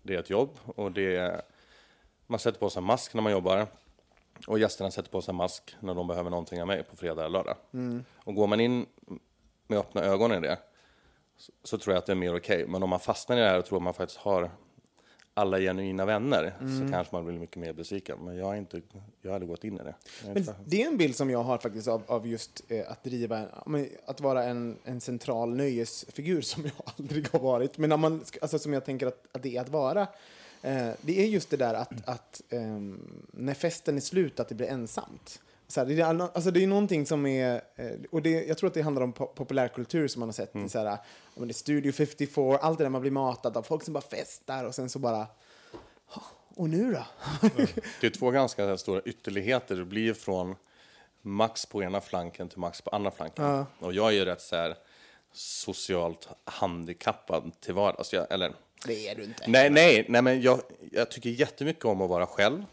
Det 0.03 0.15
är 0.15 0.19
ett 0.19 0.29
jobb 0.29 0.49
och 0.75 0.91
det 0.91 1.15
är, 1.15 1.41
man 2.29 2.39
sätter 2.39 2.59
på 2.59 2.69
sig 2.69 2.79
en 2.79 2.85
mask 2.85 3.13
när 3.13 3.21
man 3.21 3.31
jobbar. 3.31 3.67
Och 4.47 4.59
gästerna 4.59 4.91
sätter 4.91 5.09
på 5.09 5.21
sig 5.21 5.31
en 5.31 5.35
mask 5.35 5.75
när 5.79 5.93
de 5.95 6.07
behöver 6.07 6.29
någonting 6.29 6.61
av 6.61 6.67
mig 6.67 6.83
på 6.83 6.95
fredag 6.95 7.21
eller 7.25 7.29
lördag. 7.29 7.55
Och 8.23 8.35
går 8.35 8.47
man 8.47 8.59
in 8.59 8.85
med 9.67 9.79
öppna 9.79 10.01
ögon 10.03 10.31
i 10.33 10.39
det 10.39 10.57
så, 11.37 11.51
så 11.63 11.77
tror 11.77 11.93
jag 11.93 11.99
att 11.99 12.05
det 12.05 12.13
är 12.13 12.15
mer 12.15 12.35
okej. 12.37 12.65
Men 12.67 12.83
om 12.83 12.89
man 12.89 12.99
fastnar 12.99 13.37
i 13.37 13.39
det 13.39 13.45
här 13.47 13.59
och 13.59 13.65
tror 13.65 13.77
att 13.79 13.83
man 13.83 13.93
faktiskt 13.93 14.19
har 14.19 14.51
alla 15.33 15.59
genuina 15.59 16.05
vänner 16.05 16.53
så 16.59 16.91
kanske 16.91 17.15
man 17.15 17.25
blir 17.25 17.39
mycket 17.39 17.55
mer 17.55 17.73
besviken. 17.73 18.17
Men 18.25 18.35
jag 18.37 18.45
har 18.45 18.55
inte, 18.55 18.81
jag 19.21 19.31
hade 19.31 19.45
gått 19.45 19.63
in 19.63 19.73
i 19.79 19.83
det. 19.83 19.95
Men 20.33 20.45
det 20.65 20.83
är 20.83 20.87
en 20.87 20.97
bild 20.97 21.15
som 21.15 21.29
jag 21.29 21.43
har 21.43 21.57
faktiskt 21.57 21.87
av, 21.87 22.01
av 22.07 22.27
just 22.27 22.63
eh, 22.67 22.91
att 22.91 23.03
driva, 23.03 23.37
en- 23.37 23.87
att 24.05 24.21
vara 24.21 24.43
en, 24.43 24.77
en 24.83 25.01
central 25.01 25.55
nöjesfigur 25.55 26.41
som 26.41 26.63
jag 26.63 26.71
aldrig 26.97 27.31
har 27.31 27.39
varit. 27.39 27.77
Men 27.77 27.89
när 27.89 27.97
man, 27.97 28.23
alltså, 28.41 28.59
som 28.59 28.73
jag 28.73 28.85
tänker 28.85 29.07
att, 29.07 29.25
att 29.31 29.43
det 29.43 29.57
är 29.57 29.61
att 29.61 29.69
vara. 29.69 30.07
Eh, 30.61 30.89
det 31.01 31.21
är 31.23 31.27
just 31.27 31.49
det 31.49 31.57
där 31.57 31.73
att, 31.73 31.91
att 32.09 32.41
ehm, 32.49 33.23
när 33.31 33.53
festen 33.53 33.97
är 33.97 34.01
slut, 34.01 34.39
att 34.39 34.49
det 34.49 34.55
blir 34.55 34.67
ensamt. 34.67 35.41
Så 35.67 35.79
här, 35.79 35.87
det, 35.87 36.01
är, 36.01 36.05
all- 36.05 36.21
alltså, 36.21 36.51
det 36.51 36.63
är 36.63 36.67
någonting 36.67 37.05
som 37.05 37.25
är, 37.25 37.61
eh, 37.75 37.91
och 38.11 38.21
det, 38.21 38.29
jag 38.45 38.57
tror 38.57 38.67
att 38.67 38.73
det 38.73 38.81
handlar 38.81 39.01
om 39.03 39.13
po- 39.13 39.33
populärkultur 39.33 40.07
som 40.07 40.19
man 40.19 40.29
har 40.29 40.33
sett. 40.33 40.51
Så 40.71 40.77
här, 40.79 40.85
ja, 40.85 40.97
men 41.35 41.47
det 41.47 41.51
är 41.51 41.53
Studio 41.53 41.91
54, 41.91 42.57
allt 42.57 42.77
det 42.77 42.83
där 42.83 42.89
man 42.89 43.01
blir 43.01 43.11
matad 43.11 43.57
av, 43.57 43.63
folk 43.63 43.83
som 43.83 43.93
bara 43.93 44.01
festar 44.03 44.63
och 44.65 44.75
sen 44.75 44.89
så 44.89 44.99
bara, 44.99 45.27
"Ha, 46.05 46.21
och 46.55 46.69
nu 46.69 46.93
då? 46.93 47.05
Det 48.01 48.07
är 48.07 48.11
två 48.11 48.31
ganska 48.31 48.77
stora 48.77 49.01
ytterligheter. 49.01 49.75
Det 49.75 49.85
blir 49.85 50.13
från 50.13 50.55
max 51.21 51.65
på 51.65 51.83
ena 51.83 52.01
flanken 52.01 52.49
till 52.49 52.59
max 52.59 52.81
på 52.81 52.89
andra 52.89 53.11
flanken. 53.11 53.45
Och 53.79 53.93
jag 53.93 54.07
är 54.07 54.11
ju 54.11 54.25
rätt 54.25 54.41
så 54.41 54.55
här 54.55 54.75
socialt 55.33 56.27
handikappad 56.45 57.51
till 57.59 57.73
vardags. 57.73 58.13
Jag, 58.13 58.31
eller, 58.31 58.53
det 58.85 59.07
är 59.07 59.15
du 59.15 59.23
inte. 59.23 59.43
nej, 59.47 59.69
nej, 59.69 60.05
nej, 60.09 60.21
men 60.21 60.41
jag, 60.41 60.61
jag 60.91 61.11
tycker 61.11 61.29
jättemycket 61.29 61.85
om 61.85 62.01
att 62.01 62.09
vara 62.09 62.25
själv. 62.25 62.65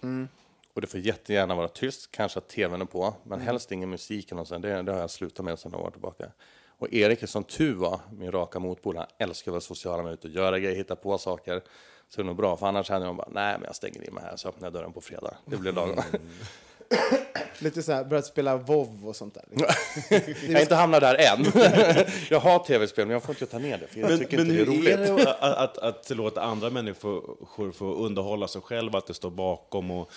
Och 0.75 0.81
det 0.81 0.87
får 0.87 1.01
jättegärna 1.01 1.55
vara 1.55 1.69
tyst, 1.69 2.11
kanske 2.11 2.39
att 2.39 2.49
tvn 2.49 2.81
är 2.81 2.85
på, 2.85 3.15
men 3.23 3.41
helst 3.41 3.73
ingen 3.73 3.91
musik 3.91 4.33
eller 4.33 4.45
sånt. 4.45 4.63
Det, 4.63 4.83
det 4.83 4.93
har 4.93 5.01
jag 5.01 5.11
slutat 5.11 5.45
med 5.45 5.59
sedan 5.59 5.73
några 5.73 5.85
år 5.87 5.91
tillbaka. 5.91 6.31
Och 6.79 6.93
Erik 6.93 7.23
är 7.23 7.27
som 7.27 7.45
tur 7.45 7.75
var, 7.75 8.01
min 8.13 8.33
raka 8.33 8.59
motpol, 8.59 8.97
han 8.97 9.07
älskar 9.19 9.51
att 9.51 9.53
vara 9.53 9.61
social 9.61 10.03
med 10.03 10.13
ut 10.13 10.25
och 10.25 10.31
göra 10.31 10.59
grejer, 10.59 10.77
hitta 10.77 10.97
på 10.97 11.19
saker. 11.19 11.63
Så 12.09 12.17
det 12.17 12.23
är 12.23 12.25
nog 12.25 12.37
bra, 12.37 12.57
för 12.57 12.67
annars 12.67 12.91
hade 12.91 13.05
jag 13.05 13.17
bara, 13.17 13.29
nej 13.31 13.57
men 13.59 13.65
jag 13.65 13.77
stänger 13.77 14.09
in 14.09 14.15
mig 14.15 14.25
här 14.25 14.37
så 14.37 14.49
öppnar 14.49 14.67
jag 14.67 14.73
dörren 14.73 14.93
på 14.93 15.01
fredag. 15.01 15.37
Det 15.45 15.57
blir 15.57 15.73
lagom. 15.73 15.97
Lite 17.59 17.83
så 17.83 17.93
här, 17.93 18.05
börjat 18.05 18.27
spela 18.27 18.57
WoW 18.57 19.09
och 19.09 19.17
sånt 19.17 19.35
där. 19.35 19.45
jag 20.49 20.53
har 20.55 20.61
inte 20.61 20.75
hamnat 20.75 21.01
där 21.01 21.15
än. 21.15 21.45
jag 22.31 22.41
har 22.41 22.59
tv-spel, 22.59 23.07
men 23.07 23.13
jag 23.13 23.23
får 23.23 23.35
inte 23.35 23.47
ta 23.47 23.59
ner 23.59 23.79
det, 23.79 23.87
för 23.87 24.01
jag 24.01 24.19
tycker 24.19 24.41
inte 24.41 24.53
det 24.53 24.61
är 24.61 24.67
hur 24.67 24.67
roligt. 24.67 24.99
är 24.99 25.17
det 25.17 25.31
att, 25.41 25.79
att, 25.79 25.79
att 25.79 26.17
låta 26.17 26.43
andra 26.43 26.71
människor 26.71 27.73
få 27.73 27.95
underhålla 27.95 28.49
sig 28.49 28.61
själv, 28.61 28.97
att 28.97 29.07
det 29.07 29.15
står 29.15 29.31
bakom? 29.31 29.91
Och, 29.91 30.11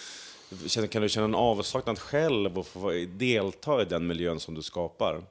känner- 0.65 0.87
kan 0.87 1.01
du 1.01 1.09
känna 1.09 1.25
en 1.25 1.35
avsaknad 1.35 1.99
själv 1.99 2.57
och 2.59 2.67
få 2.67 2.91
delta 3.07 3.81
i 3.81 3.85
den 3.85 4.07
miljön 4.07 4.39
som 4.39 4.55
du 4.55 4.61
skapar? 4.61 5.21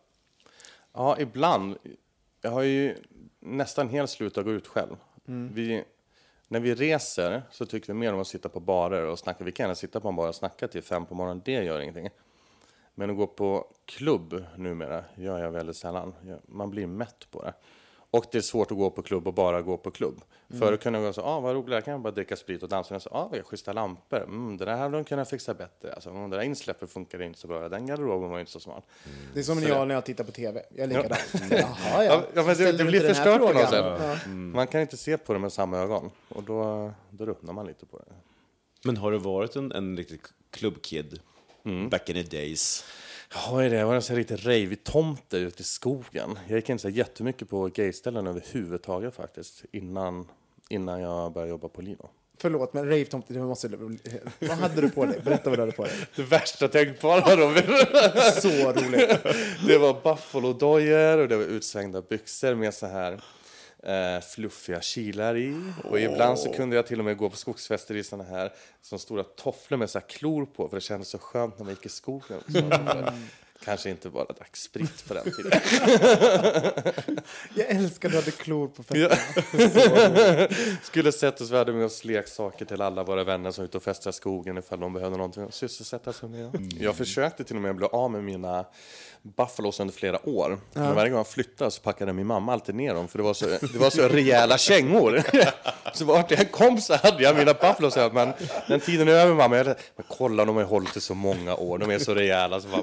Ja, 0.94 1.16
ibland. 1.20 1.76
Jag 2.42 2.50
har 2.50 2.62
ju 2.62 2.96
nästan 3.40 3.88
helt 3.88 4.10
slutat 4.10 4.44
gå 4.44 4.50
ut 4.50 4.66
själv. 4.66 4.96
Vi, 5.52 5.84
när 6.48 6.60
vi 6.60 6.74
reser 6.74 7.42
så 7.50 7.66
tycker 7.66 7.86
vi 7.86 7.98
mer 7.98 8.14
om 8.14 8.20
att 8.20 8.26
sitta 8.26 8.48
på 8.48 8.60
barer 8.60 9.06
och 9.06 9.18
snacka. 9.18 9.44
Vi 9.44 9.52
kan 9.52 9.64
gärna 9.64 9.74
sitta 9.74 10.00
på 10.00 10.08
en 10.08 10.16
bar 10.16 10.28
och 10.28 10.34
snacka 10.34 10.68
till 10.68 10.82
fem 10.82 11.06
på 11.06 11.14
morgonen, 11.14 11.42
det 11.44 11.52
gör 11.52 11.80
ingenting. 11.80 12.08
Men 12.94 13.10
att 13.10 13.16
gå 13.16 13.26
på 13.26 13.66
klubb 13.84 14.44
numera 14.56 15.04
gör 15.14 15.38
jag 15.38 15.50
väldigt 15.50 15.76
sällan. 15.76 16.14
Man 16.46 16.70
blir 16.70 16.86
mätt 16.86 17.30
på 17.30 17.42
det. 17.42 17.54
Och 18.18 18.24
det 18.32 18.38
är 18.38 18.42
svårt 18.42 18.70
att 18.70 18.76
gå 18.76 18.90
på 18.90 19.02
klubb 19.02 19.26
och 19.26 19.34
bara 19.34 19.62
gå 19.62 19.76
på 19.76 19.90
klubb. 19.90 20.22
Förut 20.58 20.82
kunde 20.82 20.98
jag 20.98 21.08
gå 21.08 21.12
så, 21.12 21.22
ah, 21.22 21.40
vad 21.40 21.54
roligt, 21.54 21.70
där 21.70 21.80
kan 21.80 21.92
jag 21.92 22.00
bara 22.00 22.10
dricka 22.10 22.36
sprit 22.36 22.62
och 22.62 22.68
dansa. 22.68 22.96
Och 22.96 23.02
så, 23.02 23.10
ah, 23.10 23.28
vad 23.32 23.46
schyssta 23.46 23.72
lampor, 23.72 24.22
mm, 24.22 24.56
det 24.56 24.64
där 24.64 24.76
hade 24.76 24.96
de 24.96 25.04
kunnat 25.04 25.30
fixa 25.30 25.54
bättre. 25.54 25.92
Alltså, 25.92 26.10
mm, 26.10 26.30
det 26.30 26.36
där 26.36 26.44
insläppet 26.44 26.90
funkar 26.90 27.22
inte 27.22 27.38
så 27.38 27.48
bra, 27.48 27.68
den 27.68 27.86
garderoben 27.86 28.30
var 28.30 28.40
inte 28.40 28.52
så 28.52 28.60
smart. 28.60 28.84
Det 29.34 29.40
är 29.40 29.44
som 29.44 29.60
när 29.60 29.68
jag 29.68 29.88
när 29.88 29.94
jag 29.94 30.04
tittar 30.04 30.24
på 30.24 30.32
TV. 30.32 30.62
Jag 30.70 30.84
är 30.84 30.86
likadan. 30.86 31.18
Jaha, 31.50 31.76
Ja, 31.94 32.04
ja. 32.04 32.22
ja, 32.34 32.42
men 32.42 32.56
det, 32.56 32.72
det 32.72 32.84
blir 32.84 33.00
förstört 33.00 33.40
på 33.40 33.52
något 33.52 33.70
sätt. 33.70 33.84
Ja. 34.26 34.28
Man 34.28 34.66
kan 34.66 34.80
inte 34.80 34.96
se 34.96 35.18
på 35.18 35.32
det 35.32 35.38
med 35.38 35.52
samma 35.52 35.78
ögon. 35.78 36.10
Och 36.28 36.42
då, 36.42 36.90
då 37.10 37.26
ruttnar 37.26 37.52
man 37.52 37.66
lite 37.66 37.86
på 37.86 37.98
det. 37.98 38.14
Men 38.84 38.96
har 38.96 39.12
du 39.12 39.18
varit 39.18 39.56
en, 39.56 39.72
en 39.72 39.96
riktig 39.96 40.20
klubbkid? 40.50 41.20
Mm. 41.64 41.88
Back 41.88 42.08
in 42.08 42.14
the 42.14 42.36
days. 42.36 42.84
Ja, 43.34 43.56
det. 43.56 43.76
Jag 43.76 43.86
var 43.86 43.94
en 43.94 44.02
sån 44.02 44.16
här 44.16 44.18
riktig 44.18 44.46
rave-tomte 44.46 45.36
ute 45.36 45.60
i 45.62 45.64
skogen. 45.64 46.38
Jag 46.48 46.56
gick 46.56 46.68
inte 46.68 46.82
så 46.82 46.88
jättemycket 46.88 47.48
på 47.48 47.68
gayställen 47.74 48.26
överhuvudtaget 48.26 49.14
faktiskt. 49.14 49.64
Innan, 49.72 50.28
innan 50.68 51.00
jag 51.00 51.32
började 51.32 51.50
jobba 51.50 51.68
på 51.68 51.82
Lino. 51.82 52.08
Förlåt, 52.40 52.72
men 52.72 52.88
rave-tomte, 52.88 53.32
det 53.32 53.40
måste... 53.40 53.68
Vad 54.38 54.50
hade 54.50 54.80
du 54.80 54.90
på 54.90 55.06
dig? 55.06 55.20
Berätta 55.24 55.50
vad 55.50 55.58
du 55.58 55.62
hade 55.62 55.72
på 55.72 55.84
dig. 55.84 55.92
Det 56.16 56.22
värsta 56.22 56.68
tänkbara 56.68 57.36
Robin. 57.36 57.62
Så 58.42 58.48
roligt. 58.48 59.10
Det 59.66 59.78
var 59.78 60.00
buffalo-dojor 60.02 61.18
och 61.18 61.28
det 61.28 61.36
var 61.36 61.44
utsvängda 61.44 62.02
byxor 62.02 62.54
med 62.54 62.74
så 62.74 62.86
här 62.86 63.20
eh, 63.82 64.20
fluffiga 64.20 64.80
kilar 64.80 65.36
i. 65.36 65.72
Och 65.84 66.00
ibland 66.00 66.38
så 66.38 66.52
kunde 66.52 66.76
jag 66.76 66.86
till 66.86 66.98
och 66.98 67.04
med 67.04 67.16
gå 67.16 67.30
på 67.30 67.36
skogsfester 67.36 67.96
i 67.96 68.04
såna 68.04 68.24
här 68.24 68.52
som 68.82 68.98
stora 68.98 69.24
tofflor 69.24 69.78
med 69.78 69.90
så 69.90 70.00
klor 70.00 70.46
på 70.46 70.68
för 70.68 70.76
det 70.76 70.80
kändes 70.80 71.08
så 71.08 71.18
skönt 71.18 71.58
när 71.58 71.64
man 71.64 71.74
gick 71.74 71.86
i 71.86 71.88
skogen. 71.88 72.40
Kanske 73.64 73.90
inte 73.90 74.10
bara 74.10 74.24
drack 74.24 74.56
sprit 74.56 75.08
på 75.08 75.14
den 75.14 75.24
tiden. 75.32 75.60
Jag 77.54 77.66
älskar 77.70 78.08
att 78.08 78.12
du 78.12 78.18
hade 78.18 78.30
klor 78.30 78.68
på 78.68 78.82
Ja. 78.98 79.08
fötterna. 79.08 80.48
Skulle 80.82 81.12
sätta 81.12 81.44
oss 81.44 81.50
värde 81.50 81.72
med 81.72 81.84
oss 81.86 82.04
leksaker 82.04 82.64
till 82.64 82.82
alla 82.82 83.02
våra 83.04 83.24
vänner 83.24 83.50
som 83.50 83.62
är 83.64 83.68
ute 83.68 83.76
och 83.76 83.82
festar 83.82 84.10
i 84.10 84.12
skogen 84.12 84.58
ifall 84.58 84.80
de 84.80 84.92
behövde 84.92 85.16
någonting 85.16 85.42
att 85.42 85.54
sysselsätta 85.54 86.12
sig 86.12 86.28
med. 86.28 86.72
Jag 86.80 86.96
försökte 86.96 87.44
till 87.44 87.56
och 87.56 87.62
med 87.62 87.76
bli 87.76 87.86
av 87.92 88.10
med 88.10 88.24
mina 88.24 88.64
buffalos 89.22 89.80
under 89.80 89.94
flera 89.94 90.28
år. 90.28 90.58
Men 90.72 90.94
varje 90.94 91.10
gång 91.10 91.16
jag 91.18 91.26
flyttade 91.28 91.70
så 91.70 91.80
packade 91.82 92.12
min 92.12 92.26
mamma 92.26 92.52
alltid 92.52 92.74
ner 92.74 92.94
dem 92.94 93.08
för 93.08 93.18
det 93.18 93.24
var 93.24 93.34
så, 93.34 93.46
det 93.46 93.78
var 93.78 93.90
så 93.90 94.08
rejäla 94.08 94.58
kängor. 94.58 95.22
så 95.94 96.04
vart 96.04 96.30
jag 96.30 96.52
kom 96.52 96.80
så 96.80 96.94
hade 96.96 97.22
jag 97.22 97.36
mina 97.36 97.52
buffalos 97.54 97.96
här, 97.96 98.10
men 98.10 98.32
den 98.68 98.80
tiden 98.80 99.08
är 99.08 99.12
över 99.12 99.34
mamma. 99.34 99.56
Jag, 99.56 99.66
men 99.66 99.76
kolla, 100.08 100.44
de 100.44 100.56
har 100.56 100.62
ju 100.62 100.68
hållit 100.68 100.96
i 100.96 101.00
så 101.00 101.14
många 101.14 101.54
år, 101.56 101.78
de 101.78 101.90
är 101.90 101.98
så 101.98 102.14
rejäla. 102.14 102.60
Så 102.60 102.68
bara, 102.68 102.82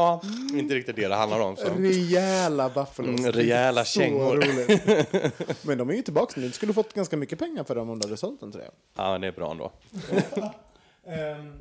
ja, 0.00 0.22
inte 0.58 0.74
riktigt 0.74 0.96
det 0.96 1.08
det 1.08 1.14
handlar 1.14 1.40
om. 1.40 1.56
Så. 1.56 1.68
Rejäla 1.78 2.68
buffalos. 2.68 3.20
Mm, 3.20 3.32
rejäla 3.32 3.84
Så 3.84 4.00
kängor. 4.00 4.36
roligt. 4.36 5.62
Men 5.62 5.78
de 5.78 5.90
är 5.90 5.94
ju 5.94 6.02
tillbaka 6.02 6.40
nu. 6.40 6.46
Du 6.46 6.52
skulle 6.52 6.72
fått 6.72 6.92
ganska 6.92 7.16
mycket 7.16 7.38
pengar 7.38 7.64
för 7.64 7.74
dem 7.74 7.90
om 7.90 7.98
du 7.98 8.06
hade 8.06 8.16
sålt 8.16 8.40
den 8.40 8.52
tror 8.52 8.64
jag. 8.64 8.72
Ja, 9.04 9.18
det 9.18 9.26
är 9.26 9.32
bra 9.32 9.50
ändå. 9.50 9.72
Um, 11.04 11.58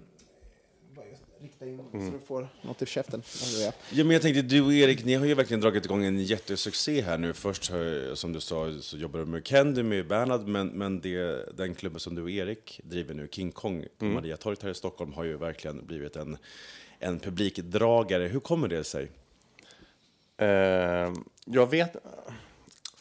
rikta 1.41 1.65
in 1.65 1.77
så 1.91 1.97
du 1.97 2.19
får 2.27 2.47
något 2.61 2.81
i 2.81 2.85
käften. 2.85 3.23
Ja. 3.59 3.71
Ja, 3.91 4.03
men 4.03 4.13
jag 4.13 4.21
tänkte, 4.21 4.41
du 4.41 4.61
och 4.61 4.73
Erik, 4.73 5.05
ni 5.05 5.13
har 5.13 5.25
ju 5.25 5.33
verkligen 5.33 5.61
dragit 5.61 5.85
igång 5.85 6.05
en 6.05 6.19
jättesuccé 6.23 7.01
här 7.01 7.17
nu. 7.17 7.33
Först, 7.33 7.71
har, 7.71 8.15
som 8.15 8.33
du 8.33 8.39
sa, 8.39 8.81
så 8.81 8.97
jobbar 8.97 9.19
du 9.19 9.25
med 9.25 9.45
Candy, 9.45 9.83
med 9.83 10.07
Bernhard, 10.07 10.47
men, 10.47 10.67
men 10.67 11.01
det, 11.01 11.45
den 11.57 11.75
klubben 11.75 11.99
som 11.99 12.15
du 12.15 12.21
och 12.21 12.31
Erik 12.31 12.81
driver 12.83 13.13
nu, 13.13 13.27
King 13.31 13.51
Kong, 13.51 13.85
på 13.97 14.05
Mariatorget 14.05 14.63
här 14.63 14.69
i 14.69 14.75
Stockholm, 14.75 15.13
har 15.13 15.23
ju 15.23 15.37
verkligen 15.37 15.85
blivit 15.85 16.15
en, 16.15 16.37
en 16.99 17.19
publikdragare. 17.19 18.23
Hur 18.23 18.39
kommer 18.39 18.67
det 18.67 18.83
sig? 18.83 19.11
Eh, 20.37 21.13
jag 21.45 21.69
vet... 21.69 21.95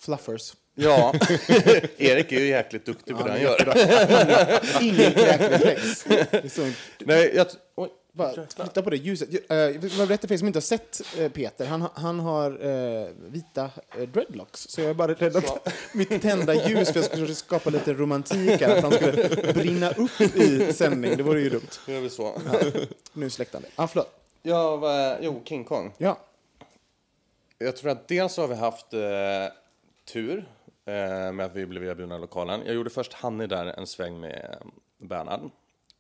Fluffers. 0.00 0.52
Ja, 0.74 1.14
Erik 1.96 2.32
är 2.32 2.40
ju 2.40 2.46
jäkligt 2.46 2.86
duktig 2.86 3.16
på 3.16 3.22
det 3.22 3.30
han 3.30 3.40
gör. 3.40 3.58
Ingen 4.82 5.12
kräkreflex. 5.12 6.06
Nej, 6.98 7.32
jag... 7.34 7.46
Oj. 7.74 7.88
Bara 8.18 8.46
flytta 8.56 8.82
på 8.82 8.90
det 8.90 8.96
ljuset. 8.96 9.28
Uh, 9.30 9.56
jag 9.56 9.72
vill 9.72 10.06
berätta 10.06 10.28
för 10.28 10.34
er 10.34 10.38
som 10.38 10.46
inte 10.46 10.56
har 10.56 10.60
sett 10.60 11.00
eh, 11.18 11.28
Peter. 11.32 11.66
Han, 11.66 11.82
ha- 11.82 11.92
han 11.94 12.20
har 12.20 12.50
eh, 12.66 13.08
vita 13.30 13.70
eh, 13.98 14.08
dreadlocks. 14.08 14.60
Så 14.68 14.80
jag 14.80 14.90
är 14.90 14.94
bara 14.94 15.12
rädd 15.14 15.37
att 15.37 15.68
mitt 15.94 16.22
tända 16.22 16.68
ljus, 16.68 16.88
för 16.92 16.96
jag 17.00 17.04
skulle 17.04 17.34
skapa 17.34 17.70
lite 17.70 17.92
romantik 17.94 18.60
här, 18.60 18.76
att 18.76 18.82
han 18.82 18.92
skulle 18.92 19.52
brinna 19.52 19.90
upp 19.90 20.20
i 20.20 20.72
sändning. 20.72 21.16
Det 21.16 21.22
vore 21.22 21.40
ju 21.40 21.50
dumt. 21.50 21.68
Nu 21.87 21.94
gör 21.94 22.00
vi 22.00 22.10
så. 22.10 22.40
Nu 23.12 23.30
släckte 23.30 23.56
han 23.56 23.62
det. 23.62 23.68
Ah, 23.82 23.87
förlåt. 23.87 24.14
Ja, 24.42 24.76
vad- 24.76 25.16
jo, 25.20 25.42
King 25.44 25.64
Kong. 25.64 25.92
Ja. 25.98 26.18
Jag 27.58 27.76
tror 27.76 27.90
att 27.90 28.08
dels 28.08 28.37
har 28.37 28.48
vi 28.48 28.54
haft 28.54 28.92
eh, 28.94 29.00
tur 30.12 30.38
eh, 30.84 31.32
med 31.32 31.40
att 31.40 31.54
vi 31.56 31.66
blev 31.66 31.84
erbjudna 31.84 32.18
lokalen. 32.18 32.62
Jag 32.66 32.75
gjorde 32.75 32.90
först 32.90 33.12
Hanni 33.12 33.46
där 33.46 33.66
en 33.66 33.87
sväng 33.87 34.20
med 34.20 34.56
eh, 34.60 34.66
Bernhard. 35.06 35.40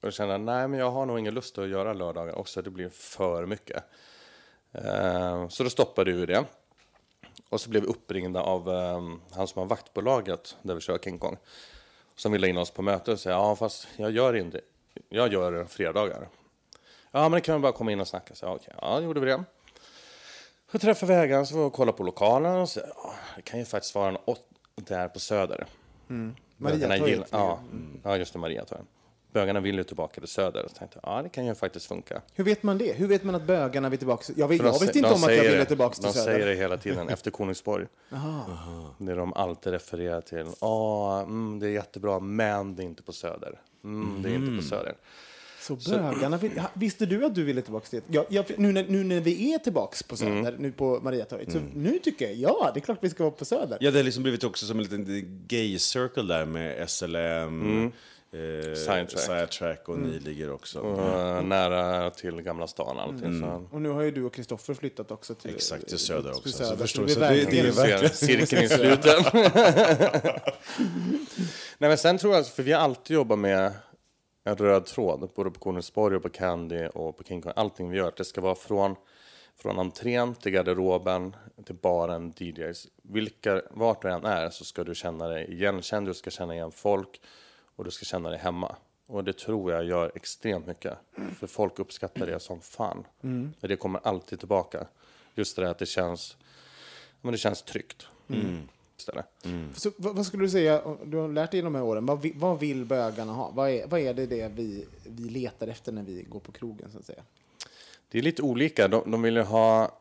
Och 0.00 0.12
kände, 0.12 0.38
nej 0.38 0.68
men 0.68 0.80
jag 0.80 0.90
har 0.90 1.06
nog 1.06 1.18
ingen 1.18 1.34
lust 1.34 1.58
att 1.58 1.68
göra 1.68 1.92
lördagar 1.92 2.38
också, 2.38 2.62
det 2.62 2.70
blir 2.70 2.88
för 2.88 3.46
mycket. 3.46 3.84
Eh, 4.72 5.48
så 5.48 5.64
då 5.64 5.70
stoppade 5.70 6.12
vi 6.12 6.26
det. 6.26 6.44
Och 7.48 7.60
så 7.60 7.70
blev 7.70 7.82
vi 7.82 7.88
uppringda 7.88 8.40
av 8.42 8.68
eh, 8.68 9.00
han 9.36 9.46
som 9.48 9.58
har 9.60 9.66
vaktbolaget 9.66 10.56
där 10.62 10.74
vi 10.74 10.80
kör 10.80 10.98
King 10.98 11.18
Kong. 11.18 11.36
Som 12.16 12.32
ville 12.32 12.48
in 12.48 12.56
oss 12.58 12.70
på 12.70 12.82
möte 12.82 13.12
och 13.12 13.20
säga, 13.20 13.34
ja 13.34 13.56
fast 13.56 13.88
jag 13.96 14.10
gör 14.10 14.36
inte, 14.36 14.60
jag 15.08 15.32
gör 15.32 15.64
fredagar. 15.64 16.28
Ja 17.10 17.22
men 17.22 17.32
det 17.32 17.40
kan 17.40 17.54
vi 17.54 17.60
bara 17.60 17.72
komma 17.72 17.92
in 17.92 18.00
och 18.00 18.08
snacka. 18.08 18.34
Så, 18.34 18.46
ja, 18.46 18.54
okej, 18.54 18.74
ja, 18.80 19.00
gjorde 19.00 19.20
vi 19.20 19.26
det. 19.26 19.44
Så 20.72 20.78
träffade 20.78 21.12
vi 21.12 21.18
ägaren 21.18 21.46
så 21.46 21.54
var 21.54 21.62
vi 21.62 21.68
och 21.68 21.72
kollade 21.72 21.98
på 21.98 22.02
lokalen 22.04 22.56
och 22.56 22.68
så, 22.68 22.80
ja, 22.96 23.14
det 23.36 23.42
kan 23.42 23.58
ju 23.58 23.64
faktiskt 23.64 23.94
vara 23.94 24.08
en 24.08 24.18
åt 24.24 24.44
där 24.74 25.08
på 25.08 25.18
Söder. 25.18 25.66
Bögarna 26.06 26.34
Mariatorget. 26.56 27.18
gill- 27.18 27.24
Ja, 27.30 27.58
ja, 28.04 28.16
just 28.16 28.32
det, 28.32 28.38
Mariatorget. 28.38 28.86
Bögarna 29.32 29.60
vill 29.60 29.74
ju 29.76 29.84
tillbaka 29.84 30.20
till 30.20 30.28
Söder. 30.28 30.64
Så 30.68 30.74
tänkte 30.74 31.00
ja 31.02 31.22
det 31.22 31.28
kan 31.28 31.46
ju 31.46 31.54
faktiskt 31.54 31.86
funka. 31.86 32.22
Hur 32.34 32.44
vet 32.44 32.62
man 32.62 32.78
det? 32.78 32.92
Hur 32.92 33.06
vet 33.08 33.24
man 33.24 33.34
att 33.34 33.42
bögarna 33.46 33.88
vill 33.88 33.98
tillbaka? 33.98 34.32
Jag, 34.36 34.48
vet, 34.48 34.58
jag 34.58 34.66
de 34.66 34.72
visste 34.72 34.98
inte 34.98 35.10
de 35.10 35.14
om 35.14 35.24
att 35.24 35.36
jag 35.36 35.42
ville 35.44 35.64
tillbaka 35.64 35.94
till 35.94 36.02
De 36.04 36.12
Söder. 36.12 36.32
säger 36.32 36.46
det 36.46 36.54
hela 36.54 36.76
tiden, 36.76 37.08
efter 37.08 37.30
Konigsborg. 37.30 37.86
Det 38.98 39.14
de 39.14 39.32
alltid 39.32 39.72
refererar 39.72 40.20
till. 40.20 40.46
Ja, 40.60 41.20
mm, 41.22 41.58
det 41.60 41.66
är 41.66 41.70
jättebra, 41.70 42.20
men 42.20 42.76
det 42.76 42.82
är 42.82 42.84
inte 42.84 43.02
på 43.02 43.12
Söder. 43.12 43.60
Mm, 43.84 44.22
det 44.22 44.30
är 44.30 44.34
inte 44.34 44.56
på 44.62 44.68
Söder. 44.68 44.94
Så 45.60 45.76
bögarna 45.90 46.36
vill, 46.36 46.62
Visste 46.74 47.06
du 47.06 47.24
att 47.24 47.34
du 47.34 47.44
ville 47.44 47.62
tillbaka 47.62 47.86
dit? 47.90 48.04
Ja, 48.06 48.24
jag, 48.28 48.44
nu, 48.56 48.72
när, 48.72 48.84
nu 48.88 49.04
när 49.04 49.20
vi 49.20 49.54
är 49.54 49.58
tillbaka 49.58 49.96
på 50.08 50.16
Söder, 50.16 50.32
Mm. 50.38 50.54
nu 50.54 50.72
på 50.72 51.00
Mariatorget, 51.02 51.52
så 51.52 51.58
nu 51.74 51.98
tycker 51.98 52.24
jag, 52.26 52.34
ja, 52.34 52.70
det 52.74 52.80
är 52.80 52.82
klart 52.82 52.98
vi 53.00 53.10
ska 53.10 53.22
vara 53.24 53.34
på 53.34 53.44
Söder. 53.44 53.78
Ja, 53.80 53.90
det 53.90 53.98
har 53.98 54.04
liksom 54.04 54.22
blivit 54.22 54.44
också 54.44 54.66
som 54.66 54.76
en 54.78 54.82
liten 54.82 55.04
gay 55.48 55.78
circle 55.78 56.22
där 56.22 56.44
med 56.44 56.90
SLM, 56.90 57.92
eh, 58.32 58.74
Sidetrack. 58.74 59.10
Sidetrack 59.20 59.88
och 59.88 59.98
ni 59.98 60.18
ligger 60.18 60.52
också. 60.52 60.80
Och, 60.80 61.44
nära 61.44 62.10
till 62.10 62.42
Gamla 62.42 62.66
stan 62.66 62.98
allting. 62.98 63.40
Så. 63.40 63.66
Och 63.72 63.82
nu 63.82 63.88
har 63.88 64.02
ju 64.02 64.10
du 64.10 64.24
och 64.24 64.34
Kristoffer 64.34 64.74
flyttat 64.74 65.10
också 65.10 65.34
till, 65.34 65.54
Exakt, 65.54 65.88
till 65.88 65.98
Söder 65.98 66.30
också. 66.30 66.42
Till 66.42 66.52
Så 66.52 66.64
söder, 66.64 66.76
förstår 66.76 67.06
så 67.06 67.20
det 67.20 67.26
är 67.26 67.44
så 67.44 67.50
det- 67.50 67.62
det 67.62 67.68
är 67.68 67.72
verkligen- 67.72 68.14
Cirkeln 68.14 68.62
är 68.62 68.68
sluten. 68.76 69.42
Nej, 71.78 71.88
men 71.88 71.98
sen 71.98 72.18
tror 72.18 72.34
jag, 72.34 72.46
för 72.46 72.62
vi 72.62 72.72
har 72.72 72.80
alltid 72.80 73.14
jobbat 73.14 73.38
med 73.38 73.72
en 74.44 74.56
röd 74.56 74.86
tråd, 74.86 75.30
både 75.36 75.50
på 75.50 75.60
Konigsborg 75.60 76.16
och 76.16 76.22
på 76.22 76.28
Candy 76.28 76.86
och 76.86 77.16
på 77.16 77.24
King 77.24 77.42
Kong. 77.42 77.52
Allting 77.56 77.90
vi 77.90 77.96
gör, 77.96 78.12
det 78.16 78.24
ska 78.24 78.40
vara 78.40 78.54
från, 78.54 78.94
från 79.62 79.78
entrén 79.78 80.34
till 80.34 80.52
garderoben, 80.52 81.36
till 81.66 81.74
baren, 81.74 82.32
DJs. 82.36 82.86
Vilka, 83.02 83.62
vart 83.70 84.02
du 84.02 84.08
än 84.10 84.24
är 84.24 84.50
så 84.50 84.64
ska 84.64 84.84
du 84.84 84.94
känna 84.94 85.28
dig 85.28 85.52
igenkänd, 85.52 86.06
du 86.06 86.14
ska 86.14 86.30
känna 86.30 86.54
igen 86.54 86.70
folk 86.72 87.20
och 87.78 87.84
du 87.84 87.90
ska 87.90 88.04
känna 88.04 88.30
dig 88.30 88.38
hemma. 88.38 88.76
Och 89.06 89.24
det 89.24 89.32
tror 89.32 89.72
jag 89.72 89.84
gör 89.84 90.12
extremt 90.14 90.66
mycket. 90.66 90.98
För 91.38 91.46
folk 91.46 91.78
uppskattar 91.78 92.26
det 92.26 92.40
som 92.40 92.60
fan. 92.60 93.04
Och 93.60 93.68
det 93.68 93.76
kommer 93.76 94.00
alltid 94.06 94.38
tillbaka. 94.38 94.86
Just 95.34 95.56
det 95.56 95.62
där 95.62 95.70
att 95.70 95.78
det 95.78 95.86
känns, 95.86 96.36
men 97.20 97.32
det 97.32 97.38
känns 97.38 97.62
tryggt. 97.62 98.06
Istället. 98.98 99.26
Så, 99.74 99.90
vad, 99.96 100.16
vad 100.16 100.26
skulle 100.26 100.44
du 100.44 100.50
säga, 100.50 100.96
du 101.04 101.16
har 101.16 101.28
lärt 101.28 101.50
dig 101.50 101.62
de 101.62 101.74
här 101.74 101.82
åren, 101.82 102.06
vad, 102.06 102.26
vad 102.34 102.58
vill 102.58 102.84
bögarna 102.84 103.32
ha? 103.32 103.50
Vad 103.50 103.70
är, 103.70 103.86
vad 103.86 104.00
är 104.00 104.14
det, 104.14 104.26
det 104.26 104.48
vi, 104.48 104.86
vi 105.04 105.28
letar 105.28 105.68
efter 105.68 105.92
när 105.92 106.02
vi 106.02 106.22
går 106.22 106.40
på 106.40 106.52
krogen, 106.52 106.90
så 106.92 106.98
att 106.98 107.04
säga? 107.04 107.22
Det 108.08 108.18
är 108.18 108.22
lite 108.22 108.42
olika. 108.42 108.88
De, 108.88 109.10
de 109.10 109.22
vill 109.22 109.36
ju 109.36 109.42
ha 109.42 109.98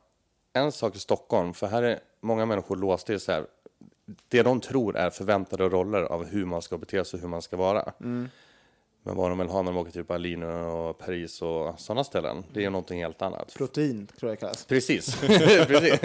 en 0.53 0.71
sak 0.71 0.95
i 0.95 0.99
Stockholm, 0.99 1.53
för 1.53 1.67
här 1.67 1.83
är 1.83 1.99
många 2.21 2.45
människor 2.45 2.75
låsta 2.75 3.13
i 3.13 3.19
så 3.19 3.31
här, 3.31 3.47
det 4.27 4.43
de 4.43 4.59
tror 4.61 4.97
är 4.97 5.09
förväntade 5.09 5.69
roller 5.69 6.01
av 6.03 6.25
hur 6.25 6.45
man 6.45 6.61
ska 6.61 6.77
bete 6.77 7.05
sig 7.05 7.17
och 7.17 7.21
hur 7.21 7.29
man 7.29 7.41
ska 7.41 7.57
vara. 7.57 7.93
Men 7.97 8.29
Men 9.03 9.15
vad 9.15 9.31
de 9.31 9.37
vill 9.37 9.47
ha 9.47 9.61
när 9.61 9.71
de 9.71 9.77
åker 9.77 9.91
till 9.91 10.03
Berlin 10.03 10.43
och 10.43 10.97
Paris 10.97 11.41
och 11.41 11.79
sådana 11.79 12.03
ställen, 12.03 12.43
det 12.53 12.59
är 12.59 12.63
ju 12.63 12.69
någonting 12.69 12.99
helt 13.01 13.21
annat. 13.21 13.53
Protein, 13.57 14.07
tror 14.19 14.29
jag 14.29 14.37
det 14.37 14.39
kallas. 14.39 14.65
Precis. 14.65 15.15
Precis. 15.67 15.99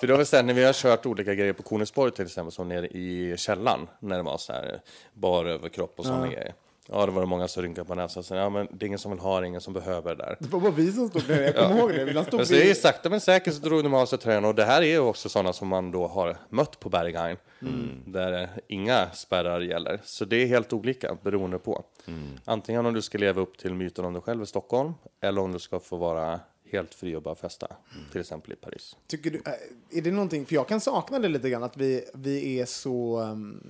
För 0.00 0.06
då 0.06 0.12
har 0.12 0.18
vi 0.18 0.24
sen 0.24 0.46
när 0.46 0.54
vi 0.54 0.64
har 0.64 0.72
kört 0.72 1.06
olika 1.06 1.34
grejer 1.34 1.52
på 1.52 1.62
Konigsborg 1.62 2.12
till 2.12 2.24
exempel, 2.24 2.52
som 2.52 2.68
nere 2.68 2.86
i 2.86 3.34
källan 3.36 3.88
när 4.00 4.16
det 4.16 4.22
var 4.22 4.38
så 4.38 4.52
här 4.52 4.80
bar 5.14 5.44
överkropp 5.44 5.98
och 5.98 6.04
sådana 6.04 6.26
grejer. 6.26 6.54
Ja, 6.92 7.06
det 7.06 7.12
var 7.12 7.20
det 7.20 7.26
många 7.26 7.48
som 7.48 7.62
rynkade 7.62 7.84
på 7.86 7.94
näsan. 7.94 8.22
Så, 8.22 8.34
ja, 8.34 8.50
men 8.50 8.68
det 8.70 8.84
är 8.84 8.86
ingen 8.86 8.98
som 8.98 9.10
vill 9.10 9.20
ha 9.20 9.40
det, 9.40 9.46
ingen 9.46 9.60
som 9.60 9.72
behöver 9.72 10.14
det 10.16 10.24
där. 10.24 10.36
Det 10.40 10.48
var 10.48 10.60
bara 10.60 10.70
vi 10.70 10.92
som 10.92 11.08
stod 11.08 11.26
där. 11.26 11.42
Jag 11.42 11.54
kommer 11.54 11.78
ihåg 11.78 11.90
det. 11.90 12.04
Vi 12.04 12.12
stod 12.24 12.34
Men 12.34 12.46
så 12.46 12.54
är 12.54 12.74
sakta 12.74 13.10
men 13.10 13.20
säkert 13.20 13.54
så 13.54 13.60
drog 13.60 13.82
de 13.82 13.94
av 13.94 14.06
sig 14.06 14.18
tröjan 14.18 14.44
och 14.44 14.54
det 14.54 14.64
här 14.64 14.82
är 14.82 14.86
ju 14.86 14.98
också 14.98 15.28
sådana 15.28 15.52
som 15.52 15.68
man 15.68 15.90
då 15.90 16.06
har 16.06 16.36
mött 16.48 16.80
på 16.80 16.88
Berghain. 16.88 17.36
Där 18.06 18.42
eh, 18.42 18.48
inga 18.68 19.10
spärrar 19.10 19.60
gäller. 19.60 20.00
Så 20.04 20.24
det 20.24 20.42
är 20.42 20.46
helt 20.46 20.72
olika 20.72 21.16
beroende 21.22 21.58
på. 21.58 21.84
Antingen 22.44 22.86
om 22.86 22.94
du 22.94 23.02
ska 23.02 23.18
leva 23.18 23.40
upp 23.40 23.58
till 23.58 23.74
myten 23.74 24.04
om 24.04 24.12
dig 24.12 24.22
själv 24.22 24.42
i 24.42 24.46
Stockholm 24.46 24.94
eller 25.20 25.40
om 25.40 25.52
du 25.52 25.58
ska 25.58 25.80
få 25.80 25.96
vara 25.96 26.40
helt 26.70 26.94
fri 26.94 27.16
och 27.16 27.22
bara 27.22 27.34
festa. 27.34 27.76
Till 28.12 28.20
exempel 28.20 28.52
i 28.52 28.56
Paris. 28.56 28.96
Tycker 29.06 29.30
du, 29.30 29.42
äh, 29.46 29.98
är 29.98 30.02
det 30.02 30.10
någonting, 30.10 30.46
för 30.46 30.54
jag 30.54 30.68
kan 30.68 30.80
sakna 30.80 31.18
det 31.18 31.28
lite 31.28 31.50
grann, 31.50 31.62
att 31.62 31.76
vi, 31.76 32.04
vi 32.14 32.60
är 32.60 32.66
så, 32.66 33.20
um, 33.20 33.60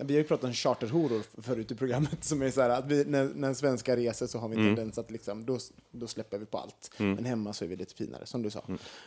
vi 0.00 0.14
har 0.14 0.18
ju 0.18 0.24
pratat 0.24 0.44
om 0.44 0.52
charterhoror 0.52 1.22
förut 1.42 1.70
i 1.70 1.74
programmet, 1.74 2.18
som 2.24 2.42
är 2.42 2.50
så 2.50 2.60
här 2.60 2.70
att 2.70 2.86
vi, 2.86 3.04
när, 3.04 3.30
när 3.34 3.54
svenskar 3.54 3.96
reser 3.96 4.26
så 4.26 4.38
har 4.38 4.48
vi 4.48 4.56
en 4.56 4.62
tendens 4.62 4.98
att 4.98 5.10
liksom, 5.10 5.46
då, 5.46 5.58
då 5.92 6.06
släpper 6.06 6.38
vi 6.38 6.46
på 6.46 6.58
allt. 6.58 6.90
Men 6.96 7.24
hemma 7.24 7.52
så 7.52 7.64
är 7.64 7.68
vi 7.68 7.76
lite 7.76 7.94
finare, 7.94 8.26
som 8.26 8.42
du 8.42 8.50
sa. 8.50 8.64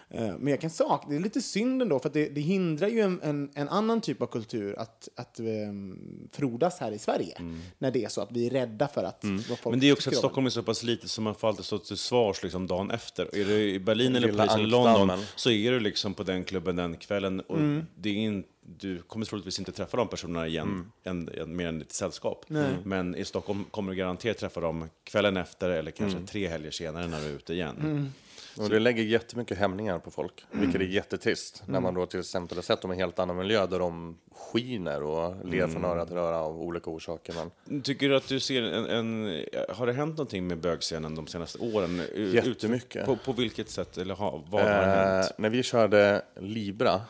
Eh, 0.10 0.38
men 0.38 0.48
jag 0.48 0.62
kan 0.62 0.70
sakna, 0.70 1.10
det 1.10 1.16
är 1.16 1.20
lite 1.20 1.42
synd 1.42 1.82
ändå, 1.82 2.00
för 2.00 2.08
att 2.10 2.14
det, 2.14 2.30
det 2.30 2.42
hindrar 2.42 2.88
ju 2.88 3.00
en, 3.02 3.22
en, 3.22 3.52
en 3.54 3.70
annan 3.70 4.02
typ 4.02 4.22
av 4.22 4.28
kultur 4.28 4.80
att, 4.80 5.10
att 5.16 5.40
um, 5.40 6.30
frodas 6.32 6.80
här 6.80 6.92
i 6.92 7.00
Sverige. 7.00 7.38
När 7.78 7.92
det 7.92 8.06
är 8.06 8.10
så 8.10 8.22
att 8.22 8.32
vi 8.32 8.46
är 8.48 8.50
rädda 8.50 8.88
för 8.88 9.04
att 9.04 9.26
folk 9.48 9.66
Men 9.66 9.80
det 9.80 9.90
är 9.90 9.94
också 9.94 10.10
att 10.10 10.16
Stockholm 10.16 10.46
är 10.46 10.50
så 10.50 10.64
pass 10.64 10.84
litet 10.84 11.10
så 11.10 11.22
man 11.22 11.36
får 11.36 11.48
alltid 11.48 11.66
stå 11.66 11.78
till 11.78 11.98
svars 11.98 12.44
liksom 12.44 12.68
dagen 12.68 12.92
efter. 12.92 13.36
Är 13.42 13.46
det 13.46 13.70
i 13.70 13.80
Berlin 13.80 14.16
eller 14.16 14.34
Paris 14.34 14.52
eller. 14.52 14.68
London 14.68 15.20
så 15.36 15.52
är 15.52 15.72
du 15.72 15.80
liksom 15.80 16.14
på 16.14 16.24
den 16.24 16.44
klubben 16.44 16.76
den 16.76 16.98
kvällen. 16.98 17.40
Och 17.40 17.60
det 17.96 18.10
är 18.10 18.14
in, 18.14 18.44
du 18.62 19.02
kommer 19.02 19.26
troligtvis 19.26 19.60
inte 19.60 19.72
träffa 19.72 19.98
de 19.98 20.08
personerna 20.08 20.48
igen, 20.48 20.92
en, 21.04 21.30
en, 21.38 21.56
mer 21.56 21.68
än 21.68 21.82
ett 21.82 21.92
sällskap. 21.92 22.46
Men 22.84 23.16
i 23.16 23.26
Stockholm 23.26 23.64
kommer 23.72 23.92
du 23.92 23.98
garanterat 23.98 24.38
träffa 24.38 24.60
dem 24.60 24.90
kvällen 25.04 25.38
efter 25.38 25.70
eller 25.70 25.92
kanske 25.92 26.20
tre 26.28 26.48
helger 26.48 26.72
senare 26.72 27.08
när 27.08 27.22
du 27.22 27.28
är 27.28 27.36
ute 27.36 27.54
igen. 27.54 28.12
Och 28.58 28.70
det 28.70 28.80
lägger 28.80 29.04
jättemycket 29.04 29.58
hämningar 29.58 30.00
på 30.00 30.12
folk, 30.12 30.46
vilket 30.52 30.82
är 30.82 30.86
jättetrist. 30.86 31.64
När 31.66 31.80
man 31.80 31.94
då 31.94 32.06
till 32.06 32.20
exempel 32.20 32.58
har 32.58 32.62
sett 32.62 32.82
dem 32.82 32.92
i 32.92 32.94
en 32.96 33.00
helt 33.00 33.20
annan 33.20 33.38
miljö 33.38 33.66
där 33.68 33.80
de 33.80 34.18
skiner 34.36 35.04
och 35.04 35.46
ler 35.46 35.68
från 35.68 35.86
öra 35.86 36.06
till 36.06 36.18
öra 36.18 36.40
av 36.40 36.62
olika 36.62 36.90
orsaker. 36.90 37.36
Men 37.68 37.82
Tycker 37.82 38.10
du 38.10 38.16
att 38.16 38.28
du 38.28 38.40
ser 38.40 38.62
en, 38.64 38.86
en... 38.86 39.44
Har 39.70 39.88
det 39.88 39.94
hänt 39.94 40.18
någonting 40.18 40.48
med 40.48 40.58
bögscenen 40.58 41.16
de 41.16 41.28
senaste 41.28 41.60
åren? 41.60 42.00
Ut- 42.00 42.34
Jättemycket. 42.46 43.06
På, 43.06 43.16
på 43.16 43.32
vilket 43.34 43.70
sätt? 43.70 43.98
Eller 43.98 44.16
ha, 44.16 44.44
vad 44.50 44.62
har 44.64 44.70
hänt? 44.70 45.26
Eh, 45.26 45.32
när 45.38 45.50
vi 45.50 45.64
körde 45.64 46.22
Libra 46.40 47.02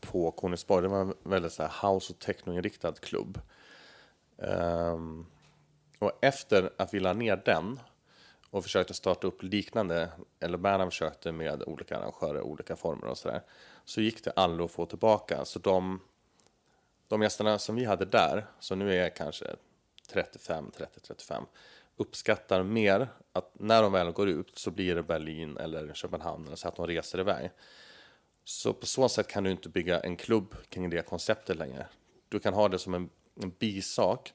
på 0.00 0.30
Konigsborg, 0.30 0.82
det 0.82 0.88
var 0.88 1.00
en 1.00 1.14
väldigt 1.22 1.52
så 1.52 1.62
här 1.62 1.88
house 1.92 2.12
och 2.12 2.18
techno-inriktad 2.18 2.92
klubb. 3.00 3.40
Ehm, 4.42 5.26
och 5.98 6.12
efter 6.22 6.70
att 6.76 6.94
vi 6.94 7.00
la 7.00 7.12
ner 7.12 7.42
den 7.44 7.80
och 8.52 8.62
försökte 8.62 8.94
starta 8.94 9.26
upp 9.26 9.42
liknande, 9.42 10.08
eller 10.40 10.58
Bernhard 10.58 10.88
försökte 10.88 11.32
med 11.32 11.62
olika 11.62 11.96
arrangörer, 11.96 12.40
olika 12.40 12.76
former 12.76 13.04
och 13.04 13.18
sådär, 13.18 13.42
så 13.84 14.00
gick 14.00 14.24
det 14.24 14.30
aldrig 14.30 14.64
att 14.64 14.70
få 14.70 14.86
tillbaka. 14.86 15.44
Så 15.44 15.58
de, 15.58 16.00
de 17.08 17.22
gästerna 17.22 17.58
som 17.58 17.76
vi 17.76 17.84
hade 17.84 18.04
där, 18.04 18.46
så 18.60 18.74
nu 18.74 18.92
är 18.92 19.02
jag 19.02 19.16
kanske 19.16 19.56
35, 20.08 20.70
30, 20.76 21.00
35, 21.00 21.44
uppskattar 21.96 22.62
mer 22.62 23.08
att 23.32 23.50
när 23.58 23.82
de 23.82 23.92
väl 23.92 24.10
går 24.10 24.28
ut 24.28 24.58
så 24.58 24.70
blir 24.70 24.94
det 24.94 25.02
Berlin 25.02 25.56
eller 25.56 25.94
Köpenhamn, 25.94 26.46
eller 26.46 26.56
så 26.56 26.68
att 26.68 26.76
de 26.76 26.86
reser 26.86 27.20
iväg. 27.20 27.50
Så 28.44 28.72
på 28.72 28.86
så 28.86 29.08
sätt 29.08 29.28
kan 29.28 29.44
du 29.44 29.50
inte 29.50 29.68
bygga 29.68 30.00
en 30.00 30.16
klubb 30.16 30.54
kring 30.68 30.90
det 30.90 31.06
konceptet 31.06 31.56
längre. 31.56 31.86
Du 32.28 32.38
kan 32.38 32.54
ha 32.54 32.68
det 32.68 32.78
som 32.78 32.94
en, 32.94 33.10
en 33.42 33.50
bisak, 33.50 34.34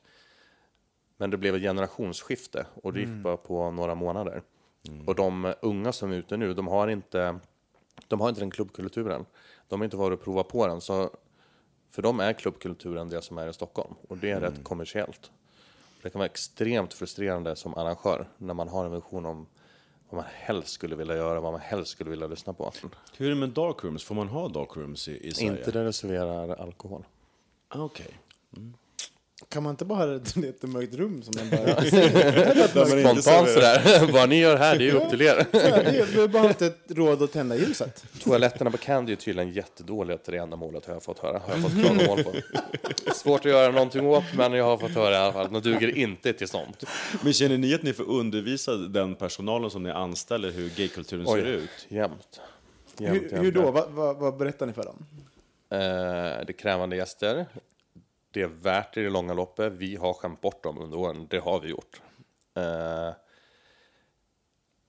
men 1.18 1.30
det 1.30 1.38
blev 1.38 1.56
ett 1.56 1.62
generationsskifte 1.62 2.66
och 2.84 2.94
det 2.94 3.00
gick 3.00 3.10
bara 3.10 3.38
på 3.38 3.72
några 3.72 3.96
månader. 3.96 4.42
Och 5.06 5.16
de 5.16 5.54
unga 5.62 5.92
som 5.92 6.12
är 6.12 6.16
ute 6.16 6.38
nu, 6.38 6.54
de 6.54 6.68
har 6.68 6.88
inte, 6.88 7.40
de 8.08 8.22
har 8.22 8.30
inte 8.30 8.42
den 8.42 8.52
klubbkulturen. 8.52 9.26
De 9.68 9.80
har 9.80 9.86
inte 9.86 9.98
varit 9.98 10.20
och 10.20 10.24
provat 10.26 10.48
på 10.48 10.68
den. 10.68 10.82
Så 10.82 11.10
för 11.92 12.02
dem 12.02 12.20
är 12.20 12.34
klubbkulturen 12.34 13.10
det 13.10 13.22
som 13.22 13.38
är 13.38 13.48
i 13.48 13.54
Stockholm 13.54 13.94
och 14.08 14.18
det 14.18 14.32
är 14.32 14.42
rätt 14.42 14.64
kommersiellt. 14.64 15.32
Det 16.02 16.10
kan 16.10 16.20
vara 16.20 16.30
extremt 16.30 16.94
frustrerande 16.94 17.56
som 17.56 17.74
arrangör 17.74 18.28
när 18.38 18.54
man 18.54 18.68
har 18.68 18.86
en 18.86 18.92
vision 18.92 19.26
om 19.26 19.48
vad 20.10 20.22
man 20.24 20.32
helst 20.34 20.70
skulle 20.70 20.96
vilja 20.96 21.16
göra, 21.16 21.40
vad 21.40 21.52
man 21.52 21.62
helst 21.62 21.92
skulle 21.92 22.10
vilja 22.10 22.28
lyssna 22.28 22.54
på. 22.54 22.72
Hur 23.18 23.26
är 23.26 23.30
det 23.30 23.36
med 23.36 23.50
darkrooms? 23.50 24.04
Får 24.04 24.16
man 24.16 24.28
ha 24.28 24.48
darkrooms 24.48 25.08
i, 25.08 25.28
i 25.28 25.32
Sverige? 25.34 25.52
Inte 25.52 25.72
där 25.72 25.86
det 25.86 25.94
serverar 25.94 26.56
alkohol. 26.56 27.06
Ah, 27.68 27.82
Okej. 27.82 28.20
Kan 29.50 29.64
man 29.64 29.70
inte 29.70 29.86
bara 29.86 30.06
ha 30.06 30.16
ett 30.16 30.36
jättemörkt 30.44 30.94
rum 30.96 31.24
som 31.24 31.34
man 31.38 31.50
bara... 31.50 31.82
Spontant 32.86 33.50
sådär. 33.50 34.12
vad 34.14 34.30
ni 34.30 34.40
gör 34.40 34.58
här, 34.58 34.78
det 34.78 34.90
är 34.90 34.96
upp 34.96 35.10
till 35.10 35.22
er. 35.22 35.46
Vi 36.12 36.20
har 36.22 36.28
bara 36.28 36.48
inte 36.48 36.74
råd 36.88 37.24
att 37.24 37.32
tända 37.32 37.56
ljuset. 37.56 38.06
Toaletterna 38.24 38.72
på 38.72 38.78
Candy 38.78 39.12
är 39.12 39.16
tydligen 39.16 39.52
jättedåliga 39.52 40.18
till 40.18 40.34
det 40.34 40.40
ändamålet 40.40 40.86
har 40.86 40.94
jag 40.94 41.04
fått 41.04 41.20
höra. 41.20 41.40
Har 41.40 41.50
jag 41.54 41.62
fått 41.62 41.86
klagomål 41.86 42.24
på. 42.24 42.34
Svårt 43.14 43.46
att 43.46 43.52
göra 43.52 43.72
någonting 43.72 44.08
åt, 44.08 44.24
men 44.36 44.54
jag 44.54 44.66
har 44.66 44.78
fått 44.78 44.92
höra 44.92 45.14
i 45.14 45.18
alla 45.18 45.34
fall 45.34 45.46
att 45.46 45.54
de 45.54 45.62
duger 45.62 45.98
inte 45.98 46.34
till 46.34 46.48
sånt. 46.48 46.84
Men 47.22 47.34
känner 47.34 47.58
ni 47.58 47.74
att 47.74 47.84
ni 47.84 47.94
får 47.94 48.10
undervisa 48.10 48.76
den 48.76 49.16
personalen 49.16 49.70
som 49.70 49.84
ni 49.84 49.90
anställer 49.90 50.52
hur 50.52 50.70
gaykulturen 50.70 51.28
ser 51.28 51.46
ut? 51.46 51.70
jämt. 51.88 52.40
jämt, 52.98 53.14
Hur, 53.14 53.30
jämt, 53.30 53.44
hur 53.46 53.52
då? 53.52 53.72
Vad, 53.72 53.92
vad, 53.92 54.18
vad 54.18 54.38
berättar 54.38 54.66
ni 54.66 54.74
för 54.74 54.84
dem? 54.84 55.06
Eh, 55.70 55.78
det 55.78 56.50
är 56.50 56.54
krävande 56.54 56.96
gäster. 56.96 57.46
Det 58.38 58.44
är 58.44 58.48
värt 58.48 58.94
det 58.94 59.02
i 59.02 59.04
det 59.04 59.10
långa 59.10 59.34
loppet. 59.34 59.74
Vi 59.74 59.96
har 59.96 60.14
skämt 60.14 60.42
bort 60.42 60.64
dem 60.64 60.78
under 60.78 60.98
åren. 60.98 61.28
Det 61.30 61.38
har 61.38 61.60
vi 61.60 61.70
gjort. 61.70 62.02
Eh, 62.54 63.14